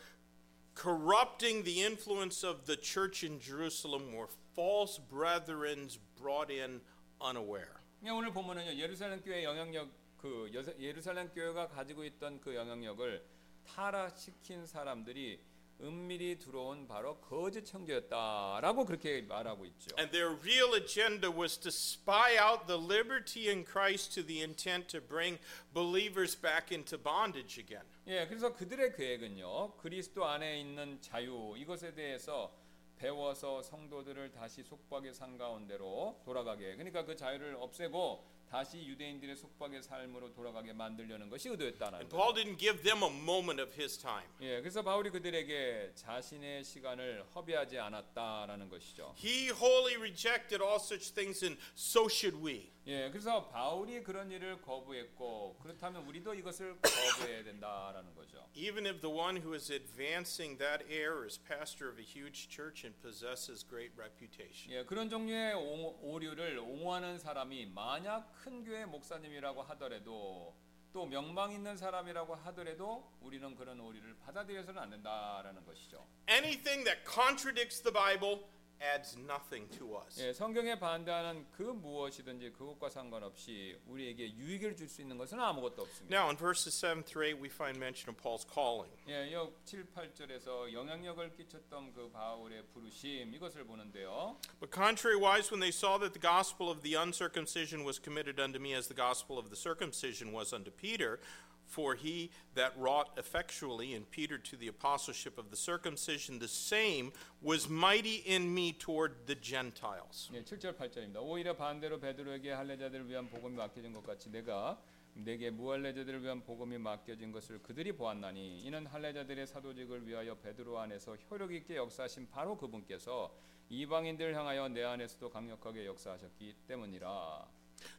corrupting 0.77 1.65
the 1.65 1.83
influence 1.83 2.47
of 2.47 2.67
the 2.67 2.77
church 2.77 3.25
in 3.25 3.41
Jerusalem 3.41 4.15
were 4.15 4.29
false 4.55 4.99
brethren 4.99 5.89
brought 6.17 6.51
in 6.53 6.81
unaware. 7.21 7.81
예, 8.06 8.10
오늘 8.10 8.34
보면은요 8.34 8.76
예루살렘 8.76 9.22
교회 9.22 9.46
영향력 9.46 9.90
그 10.18 10.52
예루살렘 10.78 11.30
교회가 11.30 11.70
가지고 11.70 12.04
있던 12.04 12.42
그 12.42 12.54
영향력을 12.54 13.26
타락시킨 13.66 14.66
사람들이 14.66 15.40
은밀히 15.80 16.38
들어온 16.38 16.86
바로 16.86 17.20
거짓 17.22 17.66
청교였다라고 17.66 18.86
그렇게 18.86 19.22
말하고 19.22 19.66
있죠. 19.68 19.96
And 19.98 20.12
their 20.12 20.38
real 20.42 20.76
agenda 20.76 21.32
was 21.32 21.58
to 21.60 21.70
spy 21.70 22.38
out 22.38 22.68
the 22.68 22.78
liberty 22.78 23.50
in 23.50 23.66
Christ 23.66 24.14
to 24.16 24.26
the 24.26 24.42
intent 24.42 24.88
to 24.90 25.00
bring 25.00 25.40
believers 25.74 26.36
back 26.40 26.76
into 26.76 26.98
bondage 27.02 27.58
again. 27.58 27.88
예, 28.08 28.28
그래서 28.28 28.54
그들의 28.54 28.98
계획은요 28.98 29.78
그리스도 29.78 30.26
안에 30.26 30.60
있는 30.60 31.00
자유 31.00 31.56
이것에 31.58 31.94
대해서 31.94 32.54
배워서 32.98 33.62
성도들을 33.62 34.32
다시 34.32 34.64
속박의 34.64 35.14
산 35.14 35.38
가운데로 35.38 36.22
돌아가게 36.24 36.76
그러니까 36.76 37.04
그 37.06 37.16
자유를 37.16 37.56
없애고 37.60 38.34
다시 38.54 38.86
유대인들의 38.86 39.36
속박의 39.36 39.82
삶으로 39.82 40.32
돌아가게 40.32 40.74
만들려는 40.74 41.28
것이 41.28 41.50
의도였다는 41.50 42.08
거죠. 42.08 42.16
Paul 42.16 42.36
didn't 42.36 42.60
give 42.60 42.84
them 42.84 43.02
a 43.02 43.10
moment 43.10 43.60
of 43.60 43.74
his 43.74 43.98
time. 43.98 44.28
예, 44.42 44.60
그래서 44.62 44.84
바울이 44.84 45.10
그들에게 45.10 45.94
자신의 45.96 46.64
시간을 46.64 47.26
허비하지 47.34 47.80
않았다라는 47.80 48.70
것이죠. 48.70 49.16
He 49.18 49.50
wholly 49.50 49.96
rejected 49.96 50.64
all 50.64 50.76
such 50.76 51.16
things, 51.16 51.44
and 51.44 51.60
so 51.76 52.08
should 52.08 52.46
we. 52.46 52.73
예, 52.86 53.10
그래서 53.12 53.48
바울이 53.48 54.04
그런 54.04 54.30
일을 54.30 54.62
거부했고 54.62 55.58
그렇다면 55.62 56.06
우리도 56.06 56.34
이것을 56.34 56.78
거부해야 56.82 57.42
된다라는 57.46 58.14
거죠. 58.14 58.46
Even 58.56 58.86
if 58.86 59.00
the 59.00 59.14
one 59.14 59.38
who 59.40 59.54
is 59.56 59.72
advancing 59.72 60.58
that 60.60 60.84
error 60.92 61.26
is 61.26 61.40
pastor 61.42 61.90
of 61.90 61.98
a 61.98 62.04
huge 62.04 62.50
church 62.50 62.86
and 62.86 63.00
possesses 63.02 63.66
great 63.66 63.94
reputation. 63.98 64.74
예, 64.78 64.84
그런 64.84 65.10
종류의 65.10 65.54
옹- 65.54 65.98
오류를 66.02 66.60
옹호하는 66.60 67.20
사람이 67.20 67.68
만약 67.68 68.30
큰 68.44 68.66
교회 68.66 68.86
목사님이라고 68.86 69.62
하더라도 69.64 70.54
또 70.92 71.06
명망 71.08 71.54
있는 71.54 71.76
사람이라고 71.78 72.36
하더라도 72.36 73.12
우리는 73.22 73.56
그런 73.56 73.80
오류를 73.80 74.16
받아들여서는 74.20 74.80
안 74.80 74.90
된다라는 74.92 75.66
것이죠. 75.66 76.06
Anything 76.30 76.84
that 76.84 77.02
contradicts 77.10 77.82
the 77.82 77.92
Bible 77.94 78.44
adds 78.83 79.17
nothing 79.19 79.67
to 79.77 79.97
us. 79.99 80.23
예, 80.23 80.33
성경에 80.33 80.79
반대하는 80.79 81.45
그 81.51 81.63
무엇이든지 81.63 82.53
그것과 82.53 82.89
상관없이 82.89 83.77
우리에게 83.89 84.33
유익을 84.37 84.77
줄 84.77 84.89
수 84.89 85.03
있는 85.03 85.19
것은 85.19 85.41
아무것도 85.41 85.83
없습니다. 85.83 86.15
Now, 86.17 86.29
in 86.31 86.37
verses 86.37 86.73
7 86.79 87.03
through 87.03 87.27
8, 87.35 87.43
we 87.43 87.49
find 87.51 87.77
mention 87.77 88.09
of 88.09 88.17
Paul's 88.23 88.47
calling. 88.47 88.89
예, 89.09 89.33
역 89.33 89.53
7, 89.65 89.85
8절에서 89.93 90.73
영향력을 90.73 91.33
끼쳤던 91.35 91.93
그 91.93 92.09
바울의 92.13 92.67
부르심 92.73 93.35
이것을 93.35 93.65
보는데요. 93.65 94.37
But 94.61 94.71
contrariwise, 94.71 95.51
when 95.51 95.59
they 95.59 95.73
saw 95.75 95.99
that 95.99 96.13
the 96.15 96.23
gospel 96.23 96.71
of 96.71 96.83
the 96.83 96.95
uncircumcision 96.95 97.83
was 97.85 97.99
committed 97.99 98.39
unto 98.39 98.61
me 98.61 98.75
as 98.75 98.87
the 98.87 98.95
gospel 98.95 99.39
of 99.41 99.51
the 99.51 99.57
circumcision 99.57 100.33
was 100.33 100.55
unto 100.55 100.71
Peter, 100.71 101.19
for 101.68 101.96
he 101.96 102.30
that 102.56 102.74
wrought 102.78 103.10
effectually 103.18 103.94
in 103.94 104.06
Peter 104.06 104.38
to 104.38 104.56
the 104.58 104.68
apostleship 104.68 105.38
of 105.38 105.50
the 105.50 105.58
circumcision, 105.58 106.40
the 106.40 106.48
same 106.48 107.12
was 107.42 107.70
mighty 107.70 108.24
in 108.26 108.54
me 108.54 108.74
toward 108.74 109.26
the 109.26 109.36
Gentiles. 109.36 110.30
예, 110.34 110.44
7절 110.44 110.76
8절입니다. 110.78 111.22
오히려 111.22 111.56
반대로 111.56 112.00
베드로에게 112.00 112.52
할례자들을 112.52 113.10
위한 113.10 113.28
복음이 113.30 113.56
맡겨진 113.56 113.94
것 113.94 114.06
같이 114.06 114.30
내가 114.30 114.80
내게 115.16 115.52
무할례자들을 115.52 116.24
위한 116.24 116.44
복음이 116.44 116.78
맡겨진 116.80 117.32
것을 117.32 117.62
그들이 117.62 117.92
보았나니 117.92 118.62
이는 118.62 118.88
할례자들의 118.88 119.46
사도직을 119.46 120.08
위하여 120.08 120.36
베드로 120.36 120.80
안에서 120.80 121.16
효력 121.30 121.54
있게 121.54 121.76
역사하신 121.76 122.30
바로 122.30 122.58
그분께서 122.58 123.32
이방인들을 123.70 124.36
향하여 124.36 124.70
내 124.70 124.84
안에서도 124.84 125.30
강력하게 125.30 125.86
역사하셨기 125.86 126.56
때문이라. 126.68 127.48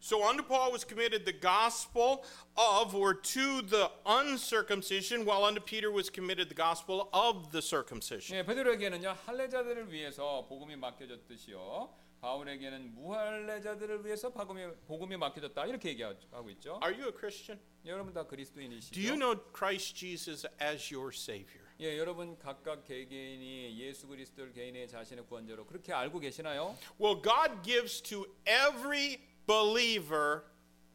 So 0.01 0.27
unto 0.27 0.43
Paul 0.43 0.71
was 0.71 0.85
committed 0.85 1.25
the 1.25 1.33
gospel 1.33 2.23
of 2.55 2.95
or 2.95 3.13
to 3.13 3.61
the 3.61 3.91
uncircumcision, 4.05 5.25
while 5.25 5.43
unto 5.43 5.59
Peter 5.59 5.91
was 5.91 6.09
committed 6.09 6.47
the 6.47 6.55
gospel 6.55 7.09
of 7.11 7.51
the 7.51 7.61
circumcision. 7.61 8.37
예, 8.37 8.45
베드로에게는요 8.45 9.17
할례자들을 9.25 9.91
위해서 9.91 10.45
복음이 10.47 10.77
맡겨졌듯이요 10.77 11.89
바울에게는 12.21 12.95
무할례자들을 12.95 14.05
위해서 14.05 14.29
복음이, 14.29 14.67
복음이 14.87 15.17
맡겨졌다 15.17 15.65
이렇게 15.65 15.89
얘기하고 15.89 16.49
있죠. 16.51 16.79
Are 16.83 16.93
you 16.93 17.07
a 17.07 17.13
Christian? 17.17 17.59
여러분 17.85 18.13
다 18.13 18.25
그리스도인이시죠? 18.25 18.93
Do 18.93 19.01
you 19.01 19.17
know 19.17 19.41
Christ 19.53 19.95
Jesus 19.95 20.45
as 20.61 20.93
your 20.93 21.13
Savior? 21.13 21.63
예, 21.79 21.97
여러분 21.97 22.37
각각 22.39 22.83
개개인이 22.83 23.79
예수 23.79 24.07
그리스도를 24.07 24.51
개인의 24.51 24.89
자신의 24.89 25.25
구원자로 25.27 25.65
그렇게 25.65 25.93
알고 25.93 26.19
계시나요? 26.19 26.75
Well, 26.99 27.21
God 27.21 27.63
gives 27.63 28.01
to 28.01 28.25
every 28.45 29.19
believer 29.47 30.43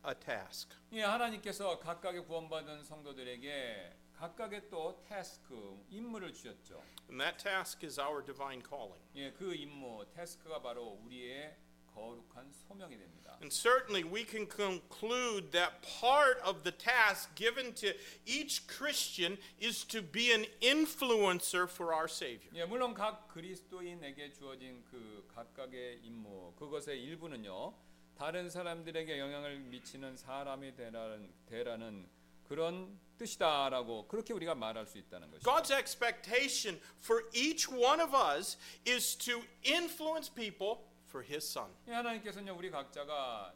a 0.07 0.15
task. 0.15 0.77
예, 0.93 1.03
하나님께서 1.03 1.79
각각의 1.79 2.25
구원받은 2.27 2.85
성도들에게 2.85 3.97
각각의 4.15 4.69
또 4.71 5.03
태스크, 5.09 5.85
임무를 5.91 6.33
주셨죠. 6.33 6.83
And 7.09 7.21
that 7.21 7.39
task 7.39 7.85
is 7.85 7.99
our 7.99 8.25
divine 8.25 8.63
calling. 8.63 9.03
예, 9.17 9.33
그 9.33 9.55
임무, 9.55 10.07
태스크가 10.15 10.63
바로 10.63 11.01
우리의 11.05 11.57
거룩한 11.95 12.53
소명이 12.53 12.97
됩니다. 12.97 13.39
And 13.41 13.53
certainly 13.53 14.03
we 14.05 14.25
can 14.25 14.49
conclude 14.49 15.53
that 15.53 15.83
part 16.01 16.41
of 16.43 16.63
the 16.63 16.73
task 16.73 17.35
given 17.35 17.75
to 17.75 17.93
each 18.27 18.67
Christian 18.67 19.39
is 19.61 19.85
to 19.87 20.03
be 20.03 20.33
an 20.33 20.47
influencer 20.61 21.69
for 21.69 21.93
our 21.95 22.09
Savior. 22.09 22.51
예, 22.55 22.65
물론 22.65 22.95
각 22.95 23.29
그리스도인에게 23.29 24.33
주어진 24.33 24.85
그 24.91 25.27
각각의 25.35 26.01
임무, 26.03 26.55
그것의 26.57 27.03
일부는요. 27.03 27.75
다른 28.20 28.50
사람들에게 28.50 29.18
영향을 29.18 29.60
미치는 29.60 30.18
사람이 30.18 30.76
되라는, 30.76 31.34
되라는 31.46 32.06
그런 32.44 33.00
뜻이다라고 33.18 34.10
그렇게 34.10 34.34
우리가 34.34 34.56
말할 34.56 34.86
수 34.86 34.98
있다는 34.98 35.32
것이죠. 35.32 35.50
God's 35.50 35.72
expectation 35.72 36.82
for 37.02 37.24
each 37.34 37.72
one 37.72 38.02
of 38.02 38.14
us 38.14 38.58
is 38.86 39.18
to 39.18 39.42
influence 39.66 40.30
people 40.30 40.84
for 41.08 41.26
His 41.26 41.50
Son. 41.50 41.74
예, 41.88 41.94
하나님께서는요 41.94 42.58
우리 42.58 42.70
각자가 42.70 43.54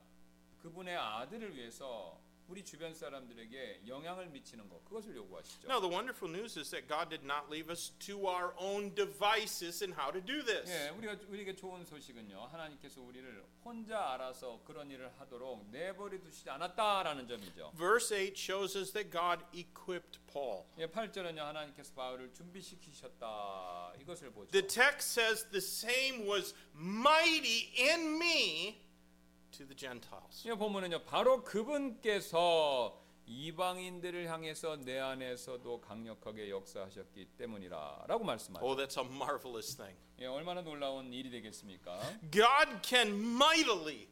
그분의 0.61 0.95
아들을 0.95 1.57
위해서 1.57 2.17
우리 2.47 2.63
주변 2.63 2.93
사람들에게 2.93 3.83
영향을 3.87 4.27
미치는 4.27 4.69
것 4.69 4.83
그것을 4.85 5.15
요구하시죠. 5.15 5.67
Now, 5.67 5.79
the 5.79 5.89
wonderful 5.89 6.29
news 6.29 6.57
is 6.59 6.69
that 6.71 6.87
God 6.87 7.09
did 7.09 7.23
not 7.23 7.47
leave 7.49 7.71
us 7.71 7.91
to 7.99 8.27
our 8.27 8.53
own 8.57 8.93
devices 8.93 9.83
in 9.83 9.93
how 9.93 10.11
to 10.11 10.19
do 10.19 10.43
this. 10.43 10.69
예, 10.69 10.89
우리가 10.89 11.17
우리에게 11.29 11.55
좋은 11.55 11.85
소식은요 11.85 12.49
하나님께서 12.51 13.01
우리를 13.01 13.43
혼자 13.63 14.13
알아서 14.13 14.61
그런 14.65 14.91
일을 14.91 15.11
하도록 15.19 15.65
내버려 15.71 16.19
두시지 16.19 16.49
않았다라는 16.49 17.27
점이죠. 17.27 17.71
Verse 17.75 18.09
8 18.15 18.33
shows 18.35 18.77
us 18.77 18.91
that 18.91 19.09
God 19.09 19.43
equipped 19.53 20.19
Paul. 20.31 20.65
예, 20.77 20.87
8절은요 20.87 21.37
하나님께서 21.37 21.93
바울을 21.93 22.33
준비시키셨다 22.33 23.93
이것을 24.01 24.31
보죠. 24.31 24.51
The 24.51 24.67
text 24.67 25.17
says 25.19 25.45
the 25.49 25.63
same 25.63 26.27
was 26.27 26.53
mighty 26.75 27.71
in 27.77 28.17
me 28.17 28.82
to 29.57 29.65
the 29.65 29.75
Gentiles. 29.75 30.47
이 30.47 30.51
보면은요 30.51 31.03
바로 31.03 31.43
그분께서 31.43 32.99
이방인들을 33.25 34.27
향해서 34.29 34.77
내 34.77 34.99
안에서도 34.99 35.79
강력하게 35.81 36.49
역사하셨기 36.49 37.25
때문이라라고 37.37 38.23
말씀하죠. 38.23 38.65
Oh, 38.65 38.75
that's 38.75 38.97
a 38.97 39.05
marvelous 39.05 39.75
thing. 39.75 39.97
예, 40.19 40.25
얼마나 40.25 40.61
놀라운 40.61 41.13
일이 41.13 41.29
되겠습니까? 41.29 41.99
God 42.31 42.81
can 42.83 43.07
mightily 43.09 44.07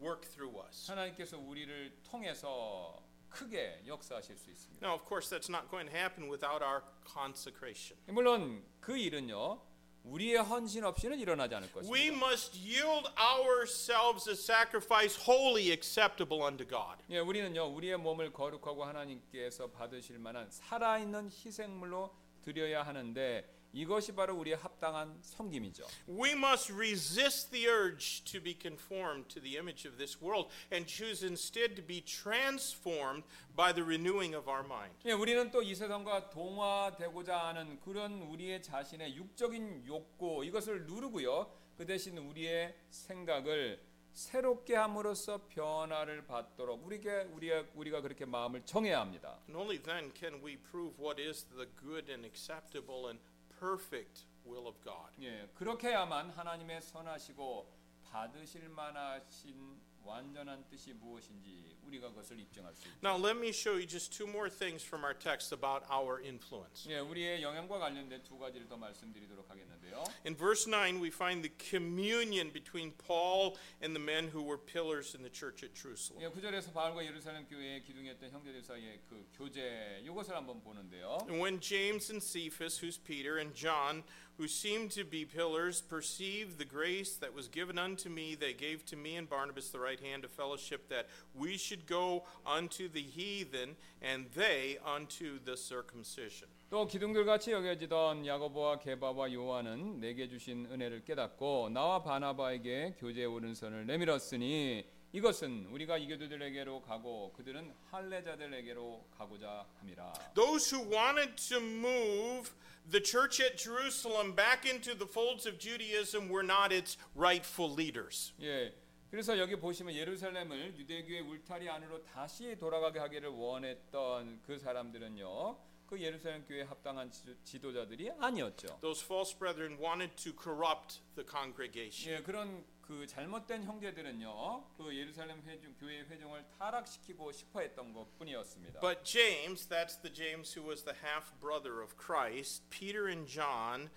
work 0.00 0.22
through 0.30 0.58
us. 0.66 0.90
하나님께서 0.90 1.38
우리를 1.38 2.00
통해서 2.02 3.02
크게 3.28 3.82
역사하실 3.86 4.38
수 4.38 4.50
있습니다. 4.50 4.86
Now, 4.86 4.94
of 4.94 5.06
course, 5.06 5.28
that's 5.28 5.50
not 5.50 5.68
going 5.70 5.86
to 5.90 5.94
happen 5.94 6.30
without 6.30 6.64
our 6.64 6.82
consecration. 7.04 8.00
물론 8.06 8.64
그 8.80 8.96
일은요 8.96 9.60
우리의 10.08 10.38
헌신 10.42 10.84
없이는 10.84 11.18
일어나지 11.18 11.54
않을 11.54 11.68
We 11.74 11.82
것입니다. 12.10 12.26
must 12.26 12.58
yield 12.58 13.08
ourselves 13.18 14.28
a 14.28 14.34
sacrifice 14.34 15.16
wholly 15.20 15.70
acceptable 15.70 16.42
unto 16.44 16.66
God. 16.66 17.02
예, 17.10 17.18
우리는요 17.18 17.64
우리의 17.74 17.96
몸을 17.98 18.32
거룩하고 18.32 18.84
하나님께서 18.84 19.70
받으실 19.70 20.18
만한 20.18 20.48
살아있는 20.50 21.30
희생물로 21.30 22.10
드려야 22.42 22.82
하는데 22.84 23.57
이것이 23.72 24.14
바로 24.14 24.36
우리의 24.36 24.56
합당한 24.56 25.18
섬김이죠. 25.22 25.86
We 26.08 26.32
must 26.32 26.72
resist 26.72 27.50
the 27.50 27.66
urge 27.68 28.24
to 28.24 28.42
be 28.42 28.56
conformed 28.58 29.28
to 29.28 29.42
the 29.42 29.56
image 29.56 29.86
of 29.86 29.98
this 29.98 30.18
world 30.22 30.50
and 30.72 30.86
choose 30.86 31.24
instead 31.24 31.76
to 31.76 31.84
be 31.84 32.00
transformed 32.02 33.24
by 33.54 33.72
the 33.72 33.84
renewing 33.84 34.34
of 34.34 34.48
our 34.48 34.64
mind. 34.64 34.94
예, 35.04 35.12
우리는 35.12 35.50
또 35.50 35.62
이 35.62 35.74
세상과 35.74 36.30
동화되고자 36.30 37.36
하는 37.48 37.78
그런 37.80 38.22
우리의 38.22 38.62
자신의 38.62 39.16
육적인 39.16 39.86
욕구 39.86 40.44
이것을 40.44 40.86
누르고요. 40.86 41.50
그 41.76 41.84
대신 41.86 42.16
우리의 42.16 42.74
생각을 42.90 43.86
새롭게 44.12 44.74
함으로써 44.74 45.46
변화를 45.46 46.26
받도록 46.26 46.84
우리가 46.84 47.24
우리가 47.34 47.64
우리가 47.74 48.00
그렇게 48.00 48.24
마음을 48.24 48.64
정해야 48.64 49.00
합니다. 49.00 49.38
And 49.46 49.56
only 49.56 49.80
then 49.80 50.12
can 50.12 50.42
we 50.44 50.56
prove 50.56 50.94
what 51.00 51.22
is 51.22 51.44
the 51.54 51.68
good 51.76 52.10
and 52.10 52.26
acceptable 52.26 53.06
and 53.10 53.20
perfect 53.58 54.26
will 54.44 54.66
of 54.66 54.80
God. 54.82 55.12
예, 55.20 55.48
그렇게 55.54 55.88
해야만 55.88 56.30
하나님의 56.30 56.80
선하시고 56.82 57.72
받으실 58.02 58.68
만하신 58.68 59.80
완전한 60.04 60.66
뜻이 60.68 60.94
무엇인지 60.94 61.77
우리가 61.87 62.09
그것을 62.09 62.39
입증할 62.39 62.73
수 62.73 62.87
있죠. 62.87 62.97
Now, 63.03 63.17
let 63.17 63.37
me 63.37 63.49
show 63.49 63.75
you 63.77 63.85
just 63.85 64.11
two 64.11 64.27
more 64.27 64.49
things 64.49 64.83
from 64.83 65.03
our 65.03 65.13
text 65.13 65.53
about 65.53 65.85
our 65.91 66.19
influence. 66.23 66.87
예, 66.89 66.99
우리의 66.99 67.41
영향과 67.41 67.77
관련된 67.79 68.23
두 68.23 68.37
가지를 68.37 68.67
더 68.67 68.77
말씀드리도록 68.77 69.49
하겠는데요. 69.49 70.03
In 70.25 70.35
verse 70.35 70.67
9, 70.67 70.99
we 70.99 71.09
find 71.09 71.43
the 71.43 71.53
communion 71.57 72.51
between 72.51 72.93
Paul 72.97 73.55
and 73.81 73.95
the 73.95 74.01
men 74.01 74.29
who 74.33 74.41
were 74.41 74.57
pillars 74.57 75.13
in 75.15 75.21
the 75.21 75.31
church 75.31 75.63
at 75.63 75.73
Jerusalem. 75.75 76.23
예, 76.23 76.29
9절에서 76.29 76.73
바울과 76.73 77.05
예루살렘 77.05 77.45
교회의 77.45 77.83
기둥이었던 77.83 78.31
형제들 78.31 78.63
사이의 78.63 79.01
그 79.09 79.25
교제 79.37 80.01
이것을 80.03 80.35
한번 80.35 80.61
보는데요. 80.61 81.19
And 81.29 81.39
when 81.39 81.59
James 81.59 82.09
and 82.09 82.23
Cephas, 82.23 82.79
who's 82.79 82.97
Peter, 82.97 83.37
and 83.37 83.53
John, 83.53 84.03
who 84.37 84.47
seemed 84.47 84.89
to 84.91 85.05
be 85.05 85.25
pillars, 85.25 85.79
perceived 85.81 86.57
the 86.57 86.65
grace 86.65 87.15
that 87.17 87.35
was 87.35 87.47
given 87.47 87.77
unto 87.77 88.09
me, 88.09 88.33
they 88.33 88.53
gave 88.53 88.83
to 88.85 88.95
me 88.95 89.15
and 89.15 89.29
Barnabas 89.29 89.69
the 89.69 89.79
right 89.79 89.99
hand 89.99 90.25
of 90.25 90.31
fellowship, 90.31 90.89
that 90.89 91.07
we 91.35 91.55
should 91.55 91.76
go 91.85 92.23
unto 92.45 92.89
the 92.89 93.01
heathen, 93.01 93.75
and 94.01 94.29
they 94.33 94.77
unto 94.85 95.39
the 95.43 95.55
circumcision. 95.57 96.49
또 96.69 96.87
기둥들 96.87 97.25
같이 97.25 97.51
여겨지던 97.51 98.25
야고보와 98.25 98.79
게바와 98.79 99.31
요한은 99.31 99.99
내게 99.99 100.27
주신 100.27 100.65
은혜를 100.71 101.03
깨닫고 101.05 101.69
나와 101.69 102.01
바나바에게 102.01 102.95
교제의 102.99 103.27
오른손을 103.27 103.85
내밀었으니 103.85 104.83
이것은 105.13 105.67
우리가 105.69 105.97
이교도들에게로 105.99 106.81
가고 106.81 107.31
그들은 107.33 107.71
할례자들에게로 107.91 109.09
가고자 109.15 109.67
함이라. 109.79 110.11
Those 110.33 110.75
who 110.75 110.89
wanted 110.89 111.35
to 111.49 111.59
move 111.59 112.49
the 112.89 112.99
church 112.99 113.39
at 113.39 113.55
Jerusalem 113.55 114.33
back 114.35 114.65
into 114.67 114.97
the 114.97 115.05
folds 115.05 115.45
of 115.45 115.59
Judaism 115.59 116.29
were 116.29 116.43
not 116.43 116.73
its 116.73 116.97
rightful 117.15 117.71
leaders. 117.71 118.33
예. 118.41 118.73
그래서 119.10 119.38
여기 119.38 119.56
보시면 119.56 119.94
예루살렘을 119.94 120.76
유대교의 120.78 121.20
울타리 121.22 121.68
안으로 121.68 122.02
다시 122.04 122.56
돌아가게 122.58 122.98
하기를 122.98 123.30
원했던 123.30 124.42
그 124.42 124.58
사람들은요. 124.58 125.58
그 125.86 125.98
예루살렘 125.98 126.44
교회에 126.44 126.62
합당한 126.64 127.10
지도- 127.10 127.34
지도자들이 127.44 128.10
아니었죠. 128.18 128.78
Those 128.82 129.02
false 129.06 129.34
brethren 129.38 129.78
wanted 129.82 130.14
to 130.22 130.32
corrupt 130.38 131.00
the 131.14 131.26
congregation. 131.26 132.18
예, 132.18 132.22
그런 132.22 132.62
그 132.82 133.06
잘못된 133.06 133.64
형제들은요. 133.64 134.64
그 134.76 134.94
예루살렘 134.94 135.40
회중 135.42 135.74
교회 135.80 136.00
회중을 136.00 136.44
타락시키고 136.58 137.32
싶어 137.32 137.60
했던 137.60 137.94
것뿐이었습니다. 137.94 138.80
But 138.80 139.02
James, 139.04 139.66
that's 139.68 140.00
the 140.02 140.12
James 140.12 140.52
who 140.58 140.68
was 140.68 140.84
the 140.84 140.96
half 141.02 141.32
brother 141.40 141.80
of 141.82 141.96
Christ, 141.96 142.64
Peter 142.68 143.08
and 143.08 143.26
John 143.26 143.88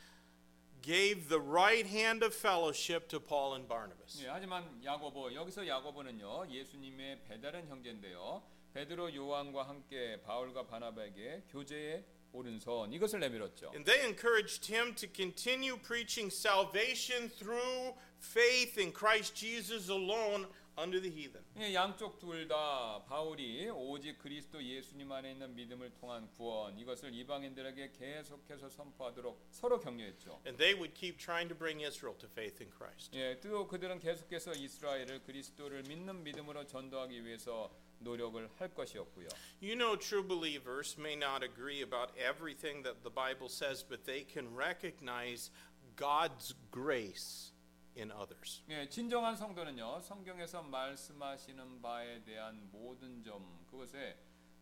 gave 0.82 1.28
the 1.28 1.40
right 1.40 1.86
hand 1.86 2.22
of 2.22 2.32
fellowship 2.32 3.08
to 3.08 3.18
Paul 3.18 3.54
and 3.54 3.68
Barnabas. 3.68 4.22
예, 4.22 4.28
하지만 4.28 4.64
야고보 4.84 5.34
여기서 5.34 5.66
야고보는요 5.66 6.48
예수님의 6.48 7.24
배다른 7.24 7.66
형제인데요 7.66 8.42
베드로 8.72 9.14
요한과 9.14 9.66
함께 9.68 10.20
바울과 10.22 10.66
바나바에게 10.66 11.44
교제의 11.50 12.04
오른손 12.32 12.92
이것을 12.92 13.20
내밀었죠. 13.20 13.72
And 13.74 13.84
they 13.84 14.06
encouraged 14.06 14.66
him 14.72 14.94
to 14.94 15.08
continue 15.08 15.76
preaching 15.76 16.30
salvation 16.30 17.30
through 17.30 17.94
faith 18.20 18.78
in 18.78 18.92
Christ 18.92 19.34
Jesus 19.34 19.90
alone 19.90 20.46
unto 20.78 21.00
the 21.00 21.10
heathen. 21.10 21.42
예, 21.58 21.72
양쪽 21.74 22.18
둘 22.18 22.46
다 22.48 23.02
바울이 23.08 23.68
오직 23.70 24.18
그리스도 24.18 24.62
예수님 24.62 25.10
안에 25.10 25.32
있는 25.32 25.54
믿음을 25.54 25.90
통한 25.94 26.28
구원 26.36 26.78
이것을 26.78 27.14
이방인들에게 27.14 27.92
계속해서 27.92 28.68
선포하도록 28.68 29.48
서로 29.50 29.80
격려했죠. 29.80 30.42
And 30.46 30.58
they 30.58 30.74
would 30.74 30.94
keep 30.94 31.18
trying 31.18 31.48
to 31.48 31.56
bring 31.56 31.80
Israel 31.84 32.16
to 32.18 32.28
faith 32.28 32.62
in 32.62 32.70
Christ. 32.70 33.10
예, 33.16 33.38
또 33.40 33.66
그들은 33.66 33.98
계속해서 34.00 34.52
이스라엘을 34.52 35.22
그리스도를 35.24 35.82
믿는 35.84 36.22
믿음으로 36.22 36.66
전도하기 36.66 37.24
위해서 37.24 37.70
노력을 37.98 38.48
할 38.58 38.74
것이었고요. 38.74 39.28
You 39.62 39.74
know, 39.74 39.96
true 39.98 40.22
believers 40.22 40.98
may 40.98 41.16
not 41.16 41.42
agree 41.42 41.80
about 41.80 42.12
everything 42.18 42.82
that 42.84 43.02
the 43.02 43.10
Bible 43.10 43.48
says, 43.48 43.82
but 43.82 44.04
they 44.04 44.22
can 44.22 44.54
recognize 44.54 45.50
God's 45.96 46.54
grace 46.70 47.49
in 48.00 48.10
others. 48.10 48.62
예, 48.68 48.88
진정한 48.88 49.36
성도는요 49.36 50.00
성경에서 50.00 50.62
말씀하시는 50.62 51.80
바에 51.80 52.22
대한 52.24 52.68
모든 52.70 53.22
점 53.22 53.64
그것에 53.70 54.18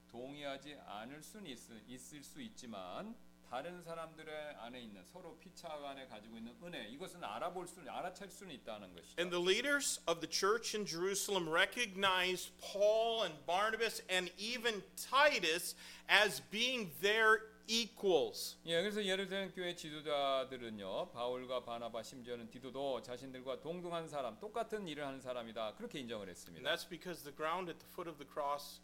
동의하지 0.09 0.77
않을 0.87 1.23
수는 1.23 1.47
있, 1.47 1.59
있을 1.89 2.23
수 2.23 2.41
있지만 2.41 3.17
다른 3.51 3.83
사람들의 3.83 4.57
안에 4.59 4.81
있는 4.81 5.05
서로 5.05 5.39
피차 5.39 5.69
안에 5.69 6.07
가지고 6.07 6.39
있는 6.39 6.57
은혜 6.63 6.89
이것은 6.89 7.23
알아볼 7.23 7.69
수 7.69 7.81
알아챌 7.81 8.29
수는 8.29 8.55
있다는 8.55 8.93
것이죠. 8.95 9.21
And 9.21 9.31
the 9.31 9.41
leaders 9.41 10.01
of 10.09 10.21
the 10.21 10.29
church 10.31 10.77
in 10.77 10.87
Jerusalem 10.87 11.49
recognized 11.49 12.51
Paul 12.61 13.25
and 13.25 13.35
Barnabas 13.47 14.03
and 14.11 14.33
even 14.39 14.83
Titus 14.97 15.77
as 16.09 16.43
being 16.51 16.91
their 17.01 17.48
equals. 17.70 18.58
예, 18.66 18.82
그래서 18.82 19.04
예루살렘 19.06 19.52
교회 19.52 19.76
지도자들은요 19.76 21.12
바울과 21.12 21.64
바나바 21.64 22.02
심지어는 22.02 22.50
디도도 22.50 23.04
자신들과 23.04 23.62
동등한 23.62 24.08
사람, 24.08 24.40
똑같은 24.40 24.88
일을 24.88 25.06
하는 25.06 25.22
사람이다 25.22 25.76
그렇게 25.76 26.00
인정을 26.00 26.28
And 26.28 26.32
했습니다. 26.32 26.70
that's 26.70 26.90
because 26.90 27.24
the 27.24 27.36
ground 27.36 27.70
at 27.70 27.80
the 27.80 27.92
foot 27.94 28.10
of 28.10 28.18
the 28.18 28.28
cross 28.28 28.82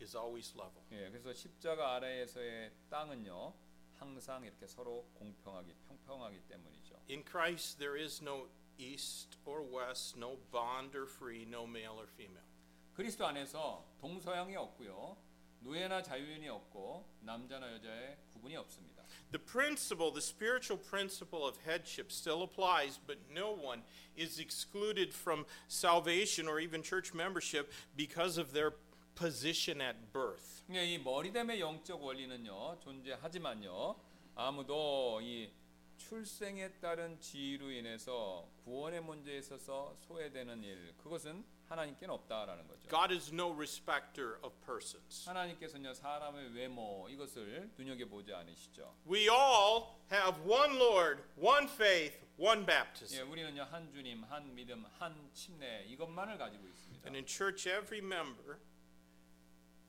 is 0.00 0.16
always 0.16 0.54
level. 0.56 0.82
예, 0.92 1.10
그래서 1.10 1.32
십자가 1.32 1.96
아래에서의 1.96 2.70
땅은요 2.88 3.52
항상 3.98 4.44
이렇게 4.44 4.66
서로 4.66 5.04
공평하기 5.14 5.74
평평하기 5.88 6.42
때문이죠. 6.48 6.94
In 7.10 7.24
Christ, 7.24 7.78
there 7.78 8.00
is 8.00 8.22
no 8.22 8.48
east 8.78 9.38
or 9.44 9.62
west, 9.62 10.16
no 10.16 10.38
bond 10.50 10.96
or 10.96 11.06
free, 11.08 11.42
no 11.42 11.64
male 11.64 11.94
or 11.98 12.06
female. 12.08 12.46
그리스도 12.94 13.26
안에서 13.26 13.84
동서양이 14.00 14.54
없고요. 14.56 15.16
노예나 15.62 16.02
자유인이 16.02 16.48
없고 16.48 17.06
남자나 17.20 17.72
여자의 17.74 18.18
구분이 18.32 18.56
없습니다. 18.56 19.02
The 19.30 19.44
principle, 19.44 20.12
the 20.12 20.20
spiritual 20.20 20.78
principle 20.78 21.46
of 21.46 21.58
headship 21.64 22.10
still 22.10 22.42
applies, 22.42 22.98
but 23.06 23.18
no 23.30 23.52
one 23.52 23.82
is 24.16 24.38
excluded 24.38 25.14
from 25.14 25.46
salvation 25.68 26.48
or 26.48 26.60
even 26.60 26.82
church 26.82 27.14
membership 27.14 27.72
because 27.96 28.38
of 28.38 28.52
their 28.52 28.72
position 29.14 29.80
at 29.80 29.96
birth. 30.12 30.64
예, 30.70 30.84
이 30.84 30.98
머리됨의 30.98 31.60
영적 31.60 32.02
원리는요 32.02 32.80
존재하지만요 32.80 33.96
아무도 34.34 35.20
이 35.22 35.50
출생에 35.96 36.72
따른 36.80 37.20
지위로 37.20 37.70
인해서 37.70 38.48
구원의 38.64 39.02
문제에 39.02 39.38
있어서 39.38 39.96
소외되는 40.00 40.62
일 40.64 40.94
그것은 40.96 41.44
하나님께는 41.71 42.13
없다라는 42.13 42.67
거죠. 42.67 42.87
God 42.89 43.13
is 43.13 43.33
no 43.33 43.53
respecter 43.53 44.39
of 44.41 44.55
persons. 44.65 45.27
하나님께서는요 45.27 45.93
사람의 45.93 46.53
외모 46.53 47.07
이것을 47.09 47.71
눈여겨 47.77 48.05
보지 48.07 48.33
않으시죠. 48.33 48.95
We 49.05 49.29
all 49.29 49.87
have 50.11 50.39
one 50.49 50.75
Lord, 50.77 51.21
one 51.37 51.67
faith, 51.67 52.17
one 52.37 52.61
예, 52.61 52.65
baptism. 52.65 53.29
우리는요 53.29 53.63
한 53.63 53.91
주님, 53.91 54.23
한 54.23 54.55
믿음, 54.55 54.85
한 54.97 55.29
침례 55.33 55.83
이것만을 55.87 56.37
가지고 56.37 56.67
있습니다. 56.67 57.05
And 57.05 57.17
in 57.17 57.25
church, 57.25 57.67
every 57.67 57.99
member, 57.99 58.59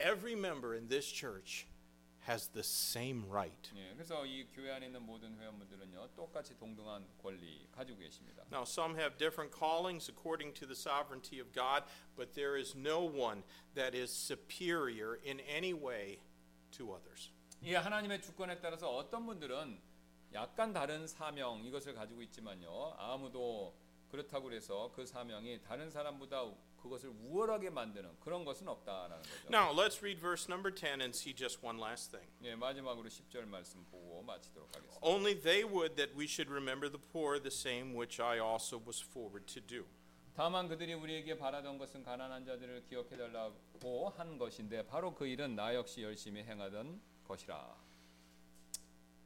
every 0.00 0.34
member 0.34 0.74
in 0.74 0.88
this 0.88 1.06
church 1.06 1.66
has 2.27 2.47
the 2.49 2.63
same 2.63 3.25
right. 3.29 3.71
예, 3.75 3.93
그래서 3.93 4.25
이 4.25 4.47
교회 4.53 4.71
안에 4.71 4.87
있는 4.87 5.01
모든 5.03 5.37
회원분들은요 5.37 6.09
똑같이 6.15 6.57
동등한 6.57 7.05
권리 7.21 7.67
가지고 7.71 7.99
계십니다. 7.99 8.43
Now, 8.51 8.63
some 8.63 8.95
have 8.95 9.17
different 9.17 9.53
callings 9.55 10.09
according 10.09 10.53
to 10.59 10.65
the 10.65 10.75
sovereignty 10.75 11.39
of 11.39 11.51
God, 11.53 11.83
but 12.15 12.33
there 12.33 12.57
is 12.57 12.75
no 12.77 13.03
one 13.03 13.43
that 13.75 13.95
is 13.97 14.11
superior 14.11 15.19
in 15.23 15.39
any 15.41 15.73
way 15.73 16.19
to 16.71 16.93
others. 16.93 17.31
이 17.61 17.73
하나님의 17.73 18.21
주권에 18.21 18.59
따라서 18.59 18.89
어떤 18.89 19.25
분들은 19.25 19.79
약간 20.33 20.73
다른 20.73 21.07
사명 21.07 21.63
이것을 21.63 21.93
가지고 21.93 22.21
있지만요 22.23 22.95
아무도 22.97 23.73
그렇다고 24.09 24.51
해서 24.51 24.91
그 24.95 25.05
사명이 25.05 25.61
다른 25.61 25.89
사람보다 25.89 26.43
그것을 26.82 27.10
우월하게 27.10 27.70
만드는 27.70 28.18
그런 28.20 28.44
것은 28.44 28.68
없다라는 28.68 29.22
거죠. 29.22 29.48
Now, 29.50 29.72
let's 29.72 30.00
read 30.00 30.20
verse 30.20 30.48
number 30.48 30.74
10 30.74 31.00
and 31.00 31.16
see 31.16 31.34
just 31.34 31.64
one 31.64 31.78
last 31.78 32.10
thing. 32.10 32.30
예, 32.42 32.54
마지막으로 32.54 33.08
10절 33.08 33.46
말씀 33.46 33.84
보고 33.90 34.22
마치도록 34.22 34.68
하겠습니다. 34.74 35.00
Only 35.02 35.34
they 35.40 35.64
would 35.64 35.96
that 35.96 36.14
we 36.16 36.24
should 36.24 36.50
remember 36.50 36.90
the 36.90 37.02
poor, 37.12 37.40
the 37.40 37.52
same 37.52 37.94
which 37.94 38.22
I 38.22 38.38
also 38.38 38.78
was 38.78 39.02
forward 39.02 39.46
to 39.52 39.60
do. 39.60 39.86
다만 40.34 40.68
그들이 40.68 40.94
우리에게 40.94 41.36
바라던 41.36 41.78
것은 41.78 42.04
가난한 42.04 42.44
자들을 42.44 42.84
기억해 42.84 43.16
달라고 43.16 44.10
한 44.10 44.38
것인데 44.38 44.86
바로 44.86 45.12
그 45.12 45.26
일은 45.26 45.56
나 45.56 45.74
역시 45.74 46.02
열심히 46.02 46.44
행하던 46.44 47.00
것이라. 47.24 47.76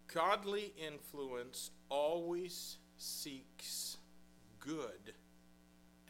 Godly 0.09 0.73
influence 0.79 1.71
always 1.91 2.79
seeks 2.99 3.99
good 4.59 5.15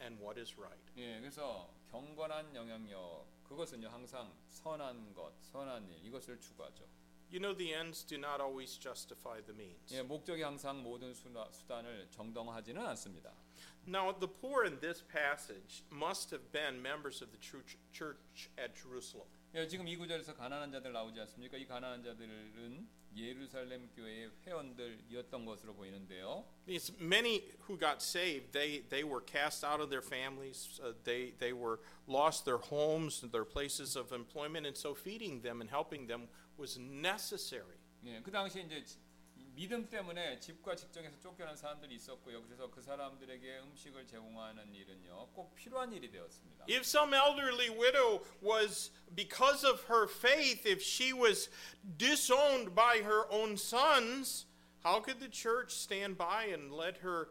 And 0.00 0.20
what 0.20 0.40
is 0.40 0.56
right. 0.58 0.82
예, 0.96 1.18
그래서 1.20 1.70
경건한 1.90 2.54
영향력 2.54 3.26
그것은요 3.44 3.88
항상 3.88 4.32
선한 4.48 5.14
것, 5.14 5.32
선한 5.40 5.88
일 5.88 6.04
이것을 6.06 6.38
추구하죠. 6.40 6.84
You 7.30 7.40
know, 7.40 7.52
the 7.52 7.74
ends 7.74 8.04
do 8.04 8.16
not 8.16 8.40
always 8.40 8.78
justify 8.78 9.42
the 9.42 9.54
means. 9.54 9.92
예, 9.92 10.02
목적이 10.02 10.42
항상 10.42 10.82
모든 10.82 11.12
수나, 11.12 11.46
수단을 11.52 12.08
정당화하지는 12.10 12.80
않습니다. 12.86 13.34
Now, 13.86 14.12
the 14.12 14.28
poor 14.28 14.64
in 14.64 14.80
this 14.80 15.02
passage 15.02 15.84
must 15.90 16.30
have 16.30 16.50
been 16.52 16.80
members 16.80 17.22
of 17.22 17.30
the 17.30 17.38
church 17.38 18.50
at 18.56 18.74
Jerusalem. 18.74 19.28
예, 19.55 19.67
지금 19.67 19.87
이 19.87 19.95
구절에서 19.95 20.33
가난한 20.33 20.71
자들 20.71 20.91
나오지 20.91 21.19
않습니까? 21.21 21.57
이 21.57 21.65
가난한 21.67 22.03
자들은 22.03 22.87
예루살렘 23.15 23.87
교회의 23.95 24.31
회원들이었던 24.47 25.45
것으로 25.45 25.75
보이는데요. 25.75 26.43
These 26.65 26.95
many 26.99 27.43
who 27.69 27.77
got 27.77 28.01
saved, 28.01 28.51
they, 28.51 28.81
they 28.89 29.03
were 29.03 29.21
cast 29.23 29.63
out 29.63 29.79
of 29.81 29.89
their 29.91 30.01
families. 30.01 30.79
Uh, 30.81 30.93
they, 31.03 31.37
they 31.37 31.53
were 31.53 31.79
lost 32.07 32.45
their 32.45 32.57
homes, 32.57 33.21
their 33.31 33.45
places 33.45 33.95
of 33.95 34.11
employment, 34.11 34.65
and 34.65 34.75
so 34.75 34.95
feeding 34.95 35.41
them 35.43 35.61
and 35.61 35.69
helping 35.69 36.07
them 36.07 36.27
was 36.57 36.79
necessary. 36.79 37.77
예, 38.05 38.19
그 38.23 38.31
당시에 38.31 38.63
이제 38.63 38.83
지- 38.83 38.97
믿음 39.58 39.88
때문에 39.88 40.38
집과 40.38 40.76
직장에서 40.76 41.18
쫓겨난 41.18 41.56
사람들이 41.56 41.96
있었고요. 41.96 42.44
그래서 42.44 42.70
그 42.70 42.80
사람들에게 42.80 43.58
음식을 43.58 44.06
제공하는 44.06 44.72
일은요, 44.72 45.30
꼭 45.32 45.52
필요한 45.56 45.92
일이 45.92 46.08
되었습니다. 46.12 46.66
If 46.68 46.82
some 46.82 47.12
elderly 47.12 47.68
widow 47.68 48.24
was, 48.40 48.92
because 49.16 49.66
of 49.66 49.82
her 49.90 50.06
faith, 50.08 50.64
if 50.64 50.80
she 50.80 51.12
was 51.12 51.50
disowned 51.96 52.76
by 52.76 53.02
her 53.02 53.26
own 53.32 53.54
sons, 53.54 54.46
how 54.84 55.02
could 55.02 55.18
the 55.18 55.28
church 55.28 55.74
stand 55.74 56.16
by 56.16 56.54
and 56.54 56.72
let 56.72 56.98
her 57.02 57.30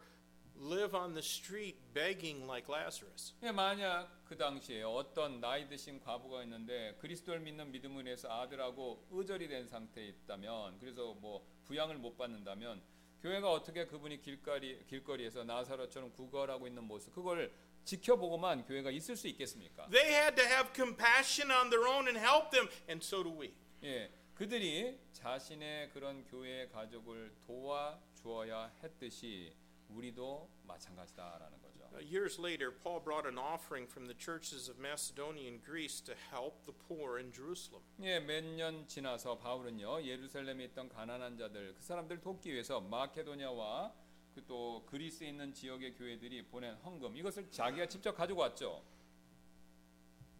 live 0.60 0.94
on 0.94 1.14
the 1.14 1.24
street 1.24 1.80
begging 1.94 2.46
like 2.46 2.68
Lazarus? 2.68 3.36
예, 3.42 3.54
만약 3.54 4.10
그 4.26 4.36
당시에 4.36 4.84
어떤 4.84 5.40
나이 5.40 5.70
드신 5.70 6.02
과부가 6.02 6.44
있는데 6.44 6.98
그리스도를 7.00 7.40
믿는 7.40 7.72
믿음을 7.72 8.04
위해서 8.04 8.28
아들하고 8.30 9.08
의절이 9.12 9.48
된 9.48 9.66
상태에 9.66 10.08
있다면 10.08 10.78
그래서 10.80 11.14
뭐 11.14 11.48
부양을 11.68 11.98
못 11.98 12.18
받는다면 12.18 12.82
교회가 13.22 13.52
어떻게 13.52 13.86
그분이 13.86 14.22
길거리 14.22 14.86
길거리에서 14.88 15.44
나사로처럼 15.44 16.14
구걸하고 16.14 16.68
있는 16.68 16.84
모습 16.84 17.14
그걸 17.14 17.52
지켜보고만 17.84 18.66
교회가 18.66 18.92
있을 18.92 19.16
수 19.16 19.28
있겠습니까? 19.30 19.88
They 19.90 20.14
had 20.14 20.36
to 20.36 20.46
have 20.46 20.72
compassion 20.74 21.52
on 21.52 21.70
their 21.70 21.88
own 21.88 22.08
and 22.08 22.20
help 22.20 22.52
them, 22.52 22.68
and 22.90 23.04
so 23.04 23.24
do 23.24 23.40
we. 23.40 23.54
예, 23.84 24.12
그들이 24.36 25.00
자신의 25.14 25.90
그런 25.92 26.26
교회 26.26 26.68
가족을 26.68 27.34
도와 27.46 28.00
주어야 28.14 28.72
했듯이 28.84 29.54
우리도 29.90 30.50
마찬가지다라는 30.66 31.62
거죠. 31.62 31.78
Uh, 31.94 32.02
years 32.04 32.38
later, 32.40 32.72
Paul 32.72 33.00
brought 33.00 33.26
an 33.26 33.38
offering 33.38 33.88
from 33.90 34.06
the 34.06 34.14
churches 34.14 34.70
of 34.70 34.78
Macedonia 34.80 35.48
and 35.50 35.64
Greece 35.64 36.02
to 36.02 36.14
help 36.32 36.66
the 36.66 36.74
poor 36.88 37.18
in 37.20 37.32
Jerusalem. 37.32 37.82
예, 38.02 38.20
몇 38.20 38.44
년 38.44 38.86
지나서 38.88 39.38
바울은요 39.38 40.04
예루살렘에 40.04 40.66
있던 40.66 40.90
가난한 40.90 41.38
자들 41.38 41.76
그 41.76 41.82
사람들 41.82 42.22
돕기 42.22 42.52
위해서 42.52 42.82
마케도냐와 42.82 43.94
그또 44.36 44.86
그리스에 44.86 45.30
있는 45.30 45.54
지역의 45.54 45.96
교회들이 45.96 46.44
보낸 46.46 46.76
헌금 46.76 47.16
이것을 47.18 47.50
자기가 47.50 47.88
직접 47.88 48.14
가지고 48.16 48.42
왔죠. 48.42 48.84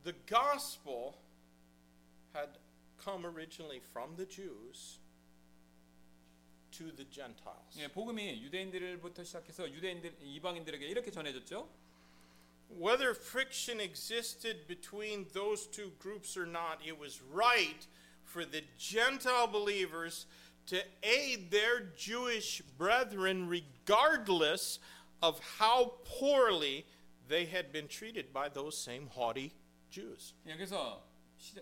The 0.04 0.16
gospel 0.28 1.16
had 2.36 2.60
come 3.04 3.26
originally 3.26 3.80
from 3.80 4.16
the 4.16 4.28
Jews 4.30 5.00
to 6.77 6.91
the 6.97 7.09
Gentiles. 7.11 7.79
예, 7.79 7.89
복음이 7.89 8.43
유대인들부터 8.43 9.25
시작해서 9.25 9.71
유대인들 9.71 10.17
이방인들에게 10.23 10.87
이렇게 10.87 11.11
전해졌죠. 11.11 11.69
Whether 12.71 13.11
friction 13.15 13.81
existed 13.81 14.67
between 14.67 15.29
those 15.33 15.67
two 15.67 15.93
groups 15.99 16.39
or 16.39 16.47
not, 16.47 16.81
it 16.83 16.99
was 16.99 17.21
right 17.23 17.87
for 18.25 18.45
the 18.47 18.65
Gentile 18.79 19.47
believers 19.47 20.27
to 20.67 20.83
aid 21.03 21.51
their 21.51 21.93
Jewish 21.95 22.63
brethren 22.79 23.49
regardless 23.49 24.79
of 25.21 25.39
how 25.59 25.93
poorly 26.05 26.87
they 27.29 27.45
had 27.45 27.73
been 27.73 27.89
treated 27.89 28.33
by 28.33 28.49
those 28.49 28.77
same 28.77 29.09
haughty 29.09 29.53
Jews. 29.91 30.35
예, 30.47 30.57
그래서 30.57 31.05
시작, 31.16 31.16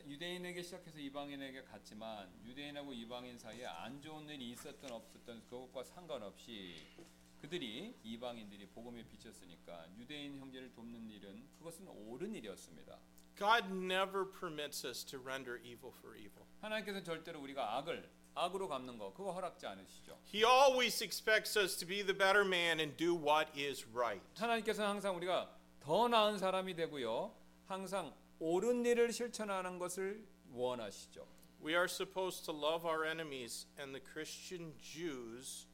유대인에게 0.07 0.63
시작해서 0.63 0.99
이방인에게 0.99 1.63
갔지만 1.63 2.31
유대인하고 2.45 2.93
이방인 2.93 3.37
사이에 3.37 3.65
안 3.65 4.01
좋은 4.01 4.27
일이 4.29 4.51
있었던 4.51 4.91
없었던 4.91 5.43
그것과 5.49 5.83
상관없이 5.83 6.75
그들이 7.41 7.95
이방인들이 8.03 8.67
복음에 8.67 9.03
비쳤으니까 9.03 9.87
유대인 9.97 10.39
형제를 10.39 10.71
돕는 10.71 11.09
일은 11.11 11.47
그것은 11.57 11.87
옳은 11.87 12.33
일이었습니다. 12.33 12.97
God 13.37 13.65
never 13.69 14.31
permits 14.31 14.87
us 14.87 15.03
to 15.05 15.19
render 15.19 15.59
evil 15.61 15.93
for 15.97 16.17
evil. 16.17 16.45
하나님께서 16.61 17.03
절대로 17.03 17.41
우리가 17.41 17.77
악을 17.77 18.09
악으로 18.33 18.67
갚는 18.67 18.97
거 18.97 19.13
그거 19.13 19.31
허락지 19.33 19.67
않으시죠. 19.67 20.17
He 20.33 20.43
always 20.43 21.03
expects 21.03 21.57
us 21.57 21.77
to 21.77 21.87
be 21.87 22.03
the 22.03 22.17
better 22.17 22.45
man 22.45 22.79
and 22.79 22.97
do 22.97 23.15
what 23.15 23.51
is 23.59 23.85
right. 23.93 24.23
하나님께서는 24.35 24.89
항상 24.89 25.15
우리가 25.17 25.53
더 25.81 26.07
나은 26.07 26.37
사람이 26.37 26.75
되고요. 26.75 27.35
항상 27.67 28.13
옳은 28.49 28.85
일을 28.85 29.11
실천하는 29.11 29.79
것을 29.79 30.23
원하시죠. 30.51 31.27
We 31.63 31.73
are 31.73 31.85
supposed 31.85 32.45
to 32.45 32.53
love 32.55 32.85
our 32.87 33.03
enemies, 33.03 33.65
and 33.79 33.91
the 33.91 33.99
Christian 34.05 34.77
Jews 34.77 35.65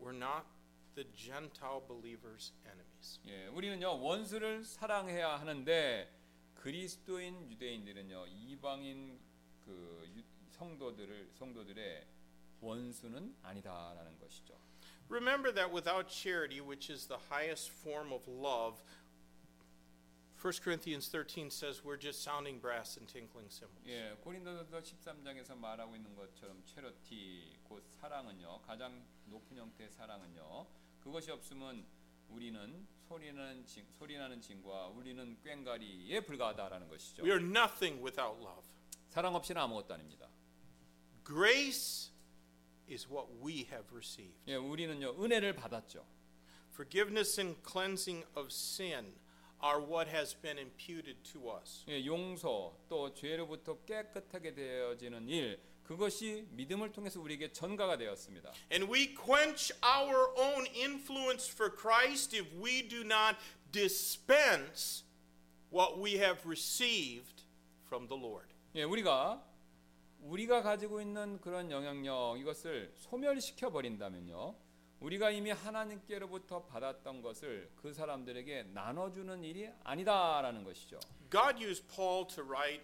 were 0.00 0.16
not 0.16 0.46
the 0.94 1.04
Gentile 1.12 1.82
believers' 1.86 2.54
enemies. 2.64 3.20
예, 3.26 3.46
우리는요 3.48 4.00
원수를 4.00 4.64
사랑해야 4.64 5.38
하는데 5.38 6.08
그리스도인 6.54 7.50
유대인들은요 7.50 8.26
이방인 8.26 9.20
그 9.66 10.08
유- 10.16 10.22
성도들을 10.52 11.32
성도들의 11.34 12.06
원수는 12.62 13.36
아니다라는 13.42 14.18
것이죠. 14.18 14.54
Remember 15.10 15.52
that 15.52 15.70
without 15.74 16.08
charity, 16.08 16.60
which 16.62 16.90
is 16.90 17.06
the 17.06 17.20
highest 17.28 17.70
form 17.70 18.12
of 18.14 18.24
love, 18.30 18.80
1 20.42 20.52
Corinthians 20.60 21.06
13 21.06 21.50
says 21.50 21.84
we're 21.84 21.96
just 21.96 22.20
sounding 22.20 22.58
brass 22.58 22.96
and 22.96 23.06
tinkling 23.06 23.48
cymbals. 23.48 23.86
예, 23.86 24.16
고린도서 24.24 24.82
13장에서 24.82 25.54
말하고 25.54 25.94
있는 25.94 26.16
것처럼 26.16 26.60
체러티 26.66 27.60
곧 27.62 27.84
사랑은요 27.86 28.60
가장 28.62 29.06
높은 29.26 29.56
형태의 29.56 29.90
사랑은요 29.92 30.66
그것이 31.00 31.30
없으면 31.30 31.86
우리는 32.28 32.88
소리나는 33.06 33.64
징, 33.66 33.86
소리나는 33.96 34.40
징과 34.40 34.88
우리는 34.88 35.38
꽹가리에 35.44 36.18
불과하다라는 36.22 36.88
것이죠. 36.88 37.22
We 37.22 37.30
are 37.30 37.44
nothing 37.44 38.02
without 38.02 38.36
love. 38.42 38.66
사랑 39.10 39.36
없이는 39.36 39.62
아무것도 39.62 39.94
아닙니다. 39.94 40.28
Grace 41.24 42.10
is 42.90 43.06
what 43.06 43.30
we 43.40 43.58
have 43.70 43.86
received. 43.92 44.34
예, 44.48 44.56
우리는요 44.56 45.22
은혜를 45.22 45.54
받았죠. 45.54 46.04
Forgiveness 46.72 47.40
and 47.40 47.60
cleansing 47.64 48.26
of 48.34 48.48
sin 48.48 49.14
are 49.62 49.80
what 49.80 50.10
has 50.10 50.34
been 50.34 50.58
imputed 50.58 51.22
to 51.32 51.50
us. 51.50 51.84
예, 51.88 52.04
용서 52.04 52.76
또 52.88 53.14
죄로부터 53.14 53.78
깨끗하게 53.84 54.54
되어지는 54.54 55.28
일 55.28 55.60
그것이 55.84 56.46
믿음을 56.50 56.92
통해서 56.92 57.20
우리에게 57.20 57.52
전가가 57.52 57.96
되었습니다. 57.96 58.52
And 58.72 58.90
we 58.92 59.14
quench 59.14 59.72
our 59.84 60.32
own 60.36 60.66
influence 60.74 61.50
for 61.50 61.74
Christ 61.74 62.36
if 62.36 62.48
we 62.56 62.86
do 62.86 63.00
not 63.00 63.36
dispense 63.70 65.04
what 65.72 65.98
we 65.98 66.14
have 66.14 66.46
received 66.46 67.44
from 67.86 68.08
the 68.08 68.20
Lord. 68.20 68.48
예, 68.74 68.84
우리가 68.84 69.44
우리가 70.22 70.62
가지고 70.62 71.00
있는 71.00 71.40
그런 71.40 71.70
영향력 71.70 72.38
이것을 72.38 72.92
소멸시켜 72.96 73.70
버린다면요. 73.70 74.54
우리가 75.01 75.29
이미 75.29 75.51
하나님께로부터 75.51 76.65
받았던 76.65 77.21
것을 77.21 77.71
그 77.75 77.93
사람들에게 77.93 78.63
나눠주는 78.73 79.43
일이 79.43 79.69
아니다라는 79.83 80.63
것이죠. 80.63 80.99
God 81.29 81.63
used 81.63 81.87
Paul 81.87 82.25
to 82.27 82.43
write 82.43 82.83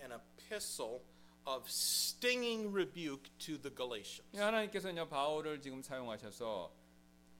an 0.00 0.12
epistle 0.12 1.00
of 1.46 1.68
stinging 1.68 2.72
rebuke 2.72 3.30
to 3.38 3.60
the 3.60 3.74
Galatians. 3.74 4.30
예, 4.34 4.40
하나님께서는요 4.40 5.08
바울을 5.08 5.60
지금 5.60 5.82
사용하셔서 5.82 6.72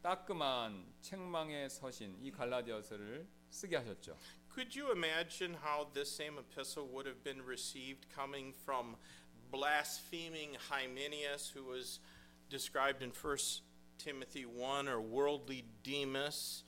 따끔한 0.02 0.92
책망의 1.02 1.70
서신 1.70 2.18
이 2.20 2.32
갈라디아서를 2.32 3.28
쓰게 3.50 3.76
하셨죠. 3.76 4.16
Could 4.52 4.76
you 4.76 4.90
imagine 4.90 5.54
how 5.54 5.92
this 5.92 6.10
same 6.10 6.38
epistle 6.38 6.88
would 6.90 7.06
have 7.06 7.22
been 7.22 7.44
received 7.46 8.08
coming 8.12 8.52
from 8.62 8.96
blaspheming 9.52 10.56
Hymenaeus, 10.56 11.50
who 11.54 11.64
was 11.64 12.00
described 12.48 13.02
in 13.02 13.12
1 13.12 13.62
Timothy 13.97 14.45
1, 14.45 14.87
or 14.87 15.01
worldly 15.01 15.65
Demas, 15.83 16.63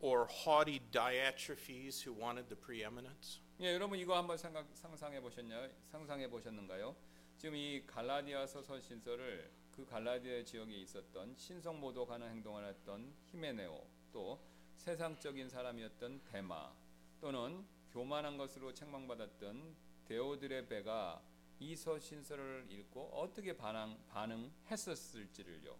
or 0.00 0.26
haughty 0.26 0.80
Diotrephes, 0.92 2.02
who 2.02 2.12
wanted 2.12 2.48
the 2.48 2.56
preeminence? 2.56 3.40
예, 3.60 3.72
여러분 3.72 3.98
이거 3.98 4.16
한번 4.16 4.36
생각, 4.36 4.66
상상해 4.74 5.20
보셨냐? 5.20 5.68
상상해 5.90 6.28
보셨는가요? 6.28 6.94
지금 7.38 7.56
이 7.56 7.84
갈라디아서 7.86 8.62
서 8.62 8.80
신서를 8.80 9.50
그 9.70 9.84
갈라디아 9.84 10.42
지역에 10.44 10.74
있었던 10.74 11.36
신성 11.36 11.80
모독 11.80 12.10
하는 12.10 12.28
행동을 12.30 12.66
했던 12.66 13.14
히메네오 13.26 13.86
또 14.12 14.40
세상적인 14.76 15.48
사람이었던 15.48 16.22
데마 16.24 16.72
또는 17.20 17.66
교만한 17.90 18.36
것으로 18.36 18.72
책망받았던 18.72 19.76
데오드레베가 20.06 21.22
이 21.58 21.74
서신서를 21.74 22.66
읽고 22.70 23.10
어떻게 23.14 23.56
반응, 23.56 23.98
반응했었을지를요. 24.08 25.76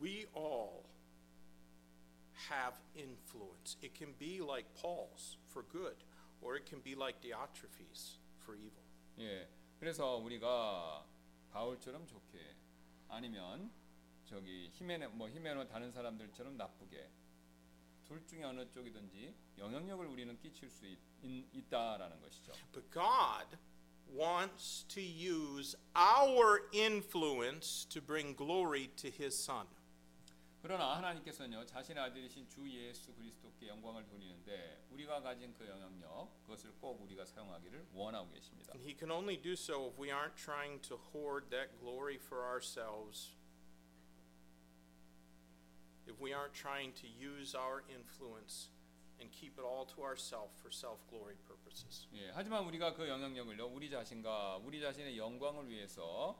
We 0.00 0.26
all 0.34 0.84
have 2.48 2.74
influence. 2.94 3.76
It 3.82 3.94
can 3.94 4.14
be 4.18 4.40
like 4.40 4.66
Paul's 4.74 5.38
for 5.52 5.62
good, 5.72 5.96
or 6.40 6.56
it 6.56 6.66
can 6.66 6.80
be 6.80 6.94
like 6.94 7.20
Diotrephes 7.20 8.18
for 8.38 8.54
evil. 8.54 8.82
예, 9.18 9.48
그래서 9.80 10.16
우리가 10.16 11.04
바울처럼 11.50 12.06
좋게 12.06 12.54
아니면 13.08 13.70
저기 14.26 14.70
히메네 14.74 15.08
뭐 15.08 15.28
히메노 15.28 15.68
다른 15.68 15.90
사람들처럼 15.90 16.56
나쁘게 16.56 17.10
둘 18.04 18.24
중에 18.26 18.44
어느 18.44 18.70
쪽이든지 18.70 19.34
영향력을 19.58 20.06
우리는 20.06 20.38
끼칠 20.38 20.70
수 20.70 20.86
있, 20.86 20.98
있, 21.22 21.68
다라는 21.68 22.20
것이죠. 22.20 22.52
But 22.72 22.90
God 22.92 23.58
wants 24.08 24.84
to 24.88 25.02
use 25.02 25.76
our 25.96 26.68
influence 26.72 27.84
to 27.88 28.00
bring 28.00 28.36
glory 28.36 28.88
to 28.96 29.08
His 29.08 29.34
Son. 29.34 29.66
그러나 30.61 30.95
하나님께서는요 30.97 31.65
자신의 31.65 32.03
아들이신 32.03 32.47
주 32.47 32.69
예수 32.69 33.13
그리스도께 33.15 33.67
영광을 33.67 34.05
돌리는데 34.05 34.85
우리가 34.91 35.21
가진 35.21 35.53
그 35.55 35.67
영향력 35.67 36.43
그것을 36.43 36.71
꼭 36.79 37.01
우리가 37.01 37.25
사용하기를 37.25 37.87
원하고 37.93 38.29
계십니다. 38.31 38.71
And 38.73 38.87
He 38.87 38.95
can 38.95 39.11
only 39.11 39.41
do 39.41 39.53
so 39.53 39.87
if 39.87 39.99
we 39.99 40.11
aren't 40.11 40.35
trying 40.35 40.79
to 40.87 40.99
hoard 41.11 41.49
that 41.49 41.79
glory 41.79 42.17
for 42.17 42.45
ourselves. 42.45 43.35
If 46.07 46.21
we 46.21 46.33
aren't 46.33 46.53
trying 46.53 46.93
to 47.01 47.07
use 47.07 47.57
our 47.57 47.81
influence 47.89 48.69
and 49.19 49.31
keep 49.31 49.57
it 49.57 49.65
all 49.65 49.85
to 49.95 50.03
ourselves 50.03 50.53
for 50.61 50.69
self 50.69 51.01
glory 51.09 51.37
purposes. 51.47 52.07
예, 52.13 52.29
하지만 52.35 52.65
우리가 52.65 52.93
그 52.93 53.09
영향력을요 53.09 53.65
우리 53.65 53.89
자신과 53.89 54.57
우리 54.57 54.79
자신의 54.79 55.17
영광을 55.17 55.69
위해서 55.69 56.37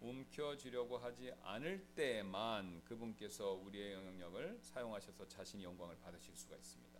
움켜쥐려고 0.00 0.98
하지 0.98 1.32
않을 1.42 1.86
때만 1.94 2.82
그분께서 2.84 3.52
우리의 3.52 3.94
영향력을 3.94 4.58
사용하셔서 4.62 5.26
자신이 5.28 5.64
영광을 5.64 5.96
받으실 5.98 6.34
수가 6.36 6.56
있습니다. 6.56 6.96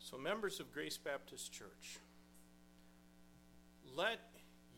So, 0.00 0.18
members 0.18 0.60
of 0.60 0.72
Grace 0.72 0.98
Baptist 0.98 1.52
Church, 1.52 1.98
let 3.96 4.20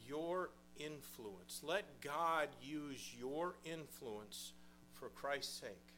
your 0.09 0.51
influence, 0.79 1.63
let 1.63 2.01
God 2.01 2.49
use 2.63 3.15
your 3.15 3.57
influence 3.65 4.55
for 4.95 5.11
Christ's 5.11 5.61
sake 5.61 5.95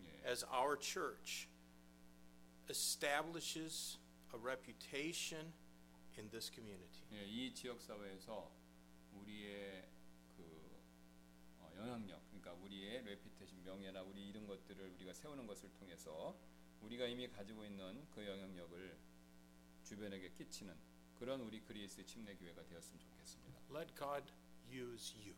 예, 0.00 0.30
as 0.30 0.44
our 0.52 0.76
church 0.76 1.48
establishes 2.68 3.98
a 4.34 4.38
reputation 4.38 5.52
in 6.18 6.28
this 6.30 6.50
community. 6.50 7.02
예, 7.12 7.24
이 7.26 7.54
지역 7.54 7.80
사회에서 7.80 8.50
우리의 9.14 9.82
그 9.82 9.93
어, 9.93 9.93
영향력, 11.76 12.22
그러니까 12.28 12.52
우리의 12.54 13.02
레피테이션 13.04 13.64
명예나 13.64 14.02
우리 14.02 14.28
이런 14.28 14.46
것들을 14.46 14.90
우리가 14.90 15.12
세우는 15.12 15.46
것을 15.46 15.72
통해서 15.74 16.36
우리가 16.82 17.06
이미 17.06 17.28
가지고 17.28 17.64
있는 17.64 18.06
그 18.10 18.26
영향력을 18.26 18.98
주변에게 19.84 20.30
끼치는 20.30 20.74
그런 21.18 21.40
우리 21.40 21.60
그리스 21.60 22.04
침례 22.04 22.34
교회가 22.34 22.64
되었으면 22.64 23.00
좋겠습니다. 23.00 23.60
Let 23.70 23.94
God 23.96 24.32
use 24.70 25.16
you. 25.18 25.34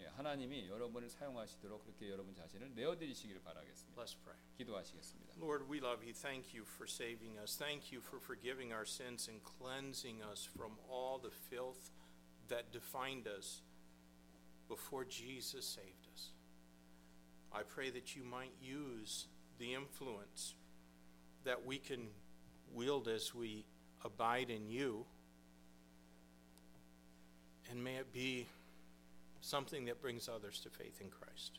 예, 0.00 0.06
하나님이 0.06 0.68
여러분을 0.68 1.10
사용하시도록 1.10 1.84
그렇게 1.84 2.08
여러분 2.08 2.34
자신을 2.34 2.74
내어 2.74 2.96
드리시기를 2.96 3.42
바라겠습니다. 3.42 4.02
Let's 4.02 4.16
pray. 4.22 4.38
기도하시겠습니다. 4.56 5.34
Lord, 5.36 5.64
we 5.70 5.78
love 5.78 6.02
you. 6.02 6.14
Thank 6.14 6.56
you 6.56 6.64
for 6.64 6.88
saving 6.88 7.38
us. 7.38 7.56
Thank 7.56 7.94
you 7.94 8.02
for 8.02 8.18
forgiving 8.22 8.72
our 8.72 8.86
sins 8.86 9.28
and 9.28 9.44
cleansing 9.44 10.22
us 10.24 10.48
from 10.48 10.78
all 10.88 11.20
the 11.20 11.30
filth 11.30 11.92
that 12.48 12.72
defined 12.72 13.28
us 13.28 13.62
before 14.70 15.04
Jesus 15.04 15.66
saved 15.66 16.06
us. 16.14 16.28
I 17.52 17.62
pray 17.62 17.90
that 17.90 18.14
you 18.14 18.22
might 18.22 18.52
use 18.62 19.26
the 19.58 19.74
influence 19.74 20.54
that 21.44 21.66
we 21.66 21.76
can 21.76 22.06
wield 22.72 23.08
as 23.08 23.34
we 23.34 23.64
abide 24.04 24.48
in 24.48 24.70
you, 24.70 25.04
and 27.68 27.82
may 27.82 27.96
it 27.96 28.12
be 28.12 28.46
something 29.40 29.86
that 29.86 30.00
brings 30.00 30.28
others 30.28 30.60
to 30.60 30.70
faith 30.70 31.00
in 31.00 31.08
Christ. 31.08 31.58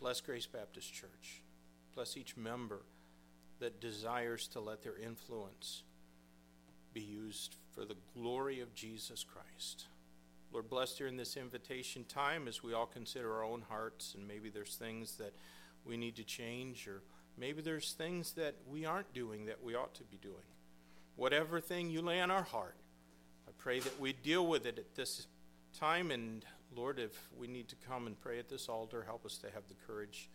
Bless 0.00 0.20
Grace 0.22 0.46
Baptist 0.46 0.92
Church. 0.92 1.42
Bless 1.94 2.16
each 2.16 2.36
member 2.36 2.80
that 3.60 3.80
desires 3.80 4.48
to 4.48 4.60
let 4.60 4.82
their 4.82 4.96
influence 4.96 5.82
be 6.94 7.02
used 7.02 7.56
for 7.72 7.84
the 7.84 7.96
glory 8.16 8.60
of 8.60 8.74
Jesus 8.74 9.24
Christ. 9.24 9.86
Lord, 10.54 10.70
bless 10.70 10.94
during 10.94 11.16
this 11.16 11.36
invitation 11.36 12.04
time 12.04 12.46
as 12.46 12.62
we 12.62 12.74
all 12.74 12.86
consider 12.86 13.34
our 13.34 13.42
own 13.42 13.64
hearts, 13.68 14.14
and 14.16 14.28
maybe 14.28 14.50
there's 14.50 14.76
things 14.76 15.16
that 15.16 15.34
we 15.84 15.96
need 15.96 16.14
to 16.14 16.22
change, 16.22 16.86
or 16.86 17.02
maybe 17.36 17.60
there's 17.60 17.92
things 17.92 18.34
that 18.34 18.54
we 18.70 18.86
aren't 18.86 19.12
doing 19.12 19.46
that 19.46 19.64
we 19.64 19.74
ought 19.74 19.94
to 19.96 20.04
be 20.04 20.16
doing. 20.16 20.46
Whatever 21.16 21.60
thing 21.60 21.90
you 21.90 22.02
lay 22.02 22.20
on 22.20 22.30
our 22.30 22.44
heart, 22.44 22.76
I 23.48 23.50
pray 23.58 23.80
that 23.80 23.98
we 23.98 24.12
deal 24.12 24.46
with 24.46 24.64
it 24.64 24.78
at 24.78 24.94
this 24.94 25.26
time. 25.76 26.12
And 26.12 26.44
Lord, 26.72 27.00
if 27.00 27.28
we 27.36 27.48
need 27.48 27.66
to 27.70 27.76
come 27.88 28.06
and 28.06 28.20
pray 28.20 28.38
at 28.38 28.48
this 28.48 28.68
altar, 28.68 29.02
help 29.02 29.26
us 29.26 29.38
to 29.38 29.50
have 29.50 29.66
the 29.66 29.74
courage 29.88 30.30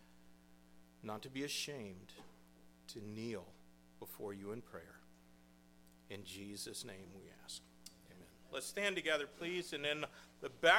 not 1.02 1.22
to 1.22 1.30
be 1.30 1.44
ashamed, 1.44 2.12
to 2.88 2.98
kneel 3.02 3.46
before 3.98 4.34
you 4.34 4.52
in 4.52 4.60
prayer. 4.60 5.00
In 6.10 6.24
Jesus' 6.24 6.84
name 6.84 7.08
we 7.16 7.22
ask. 7.42 7.62
Let's 8.52 8.66
stand 8.66 8.96
together, 8.96 9.26
please. 9.38 9.72
And 9.72 9.86
in 9.86 10.04
the 10.40 10.48
back 10.48 10.78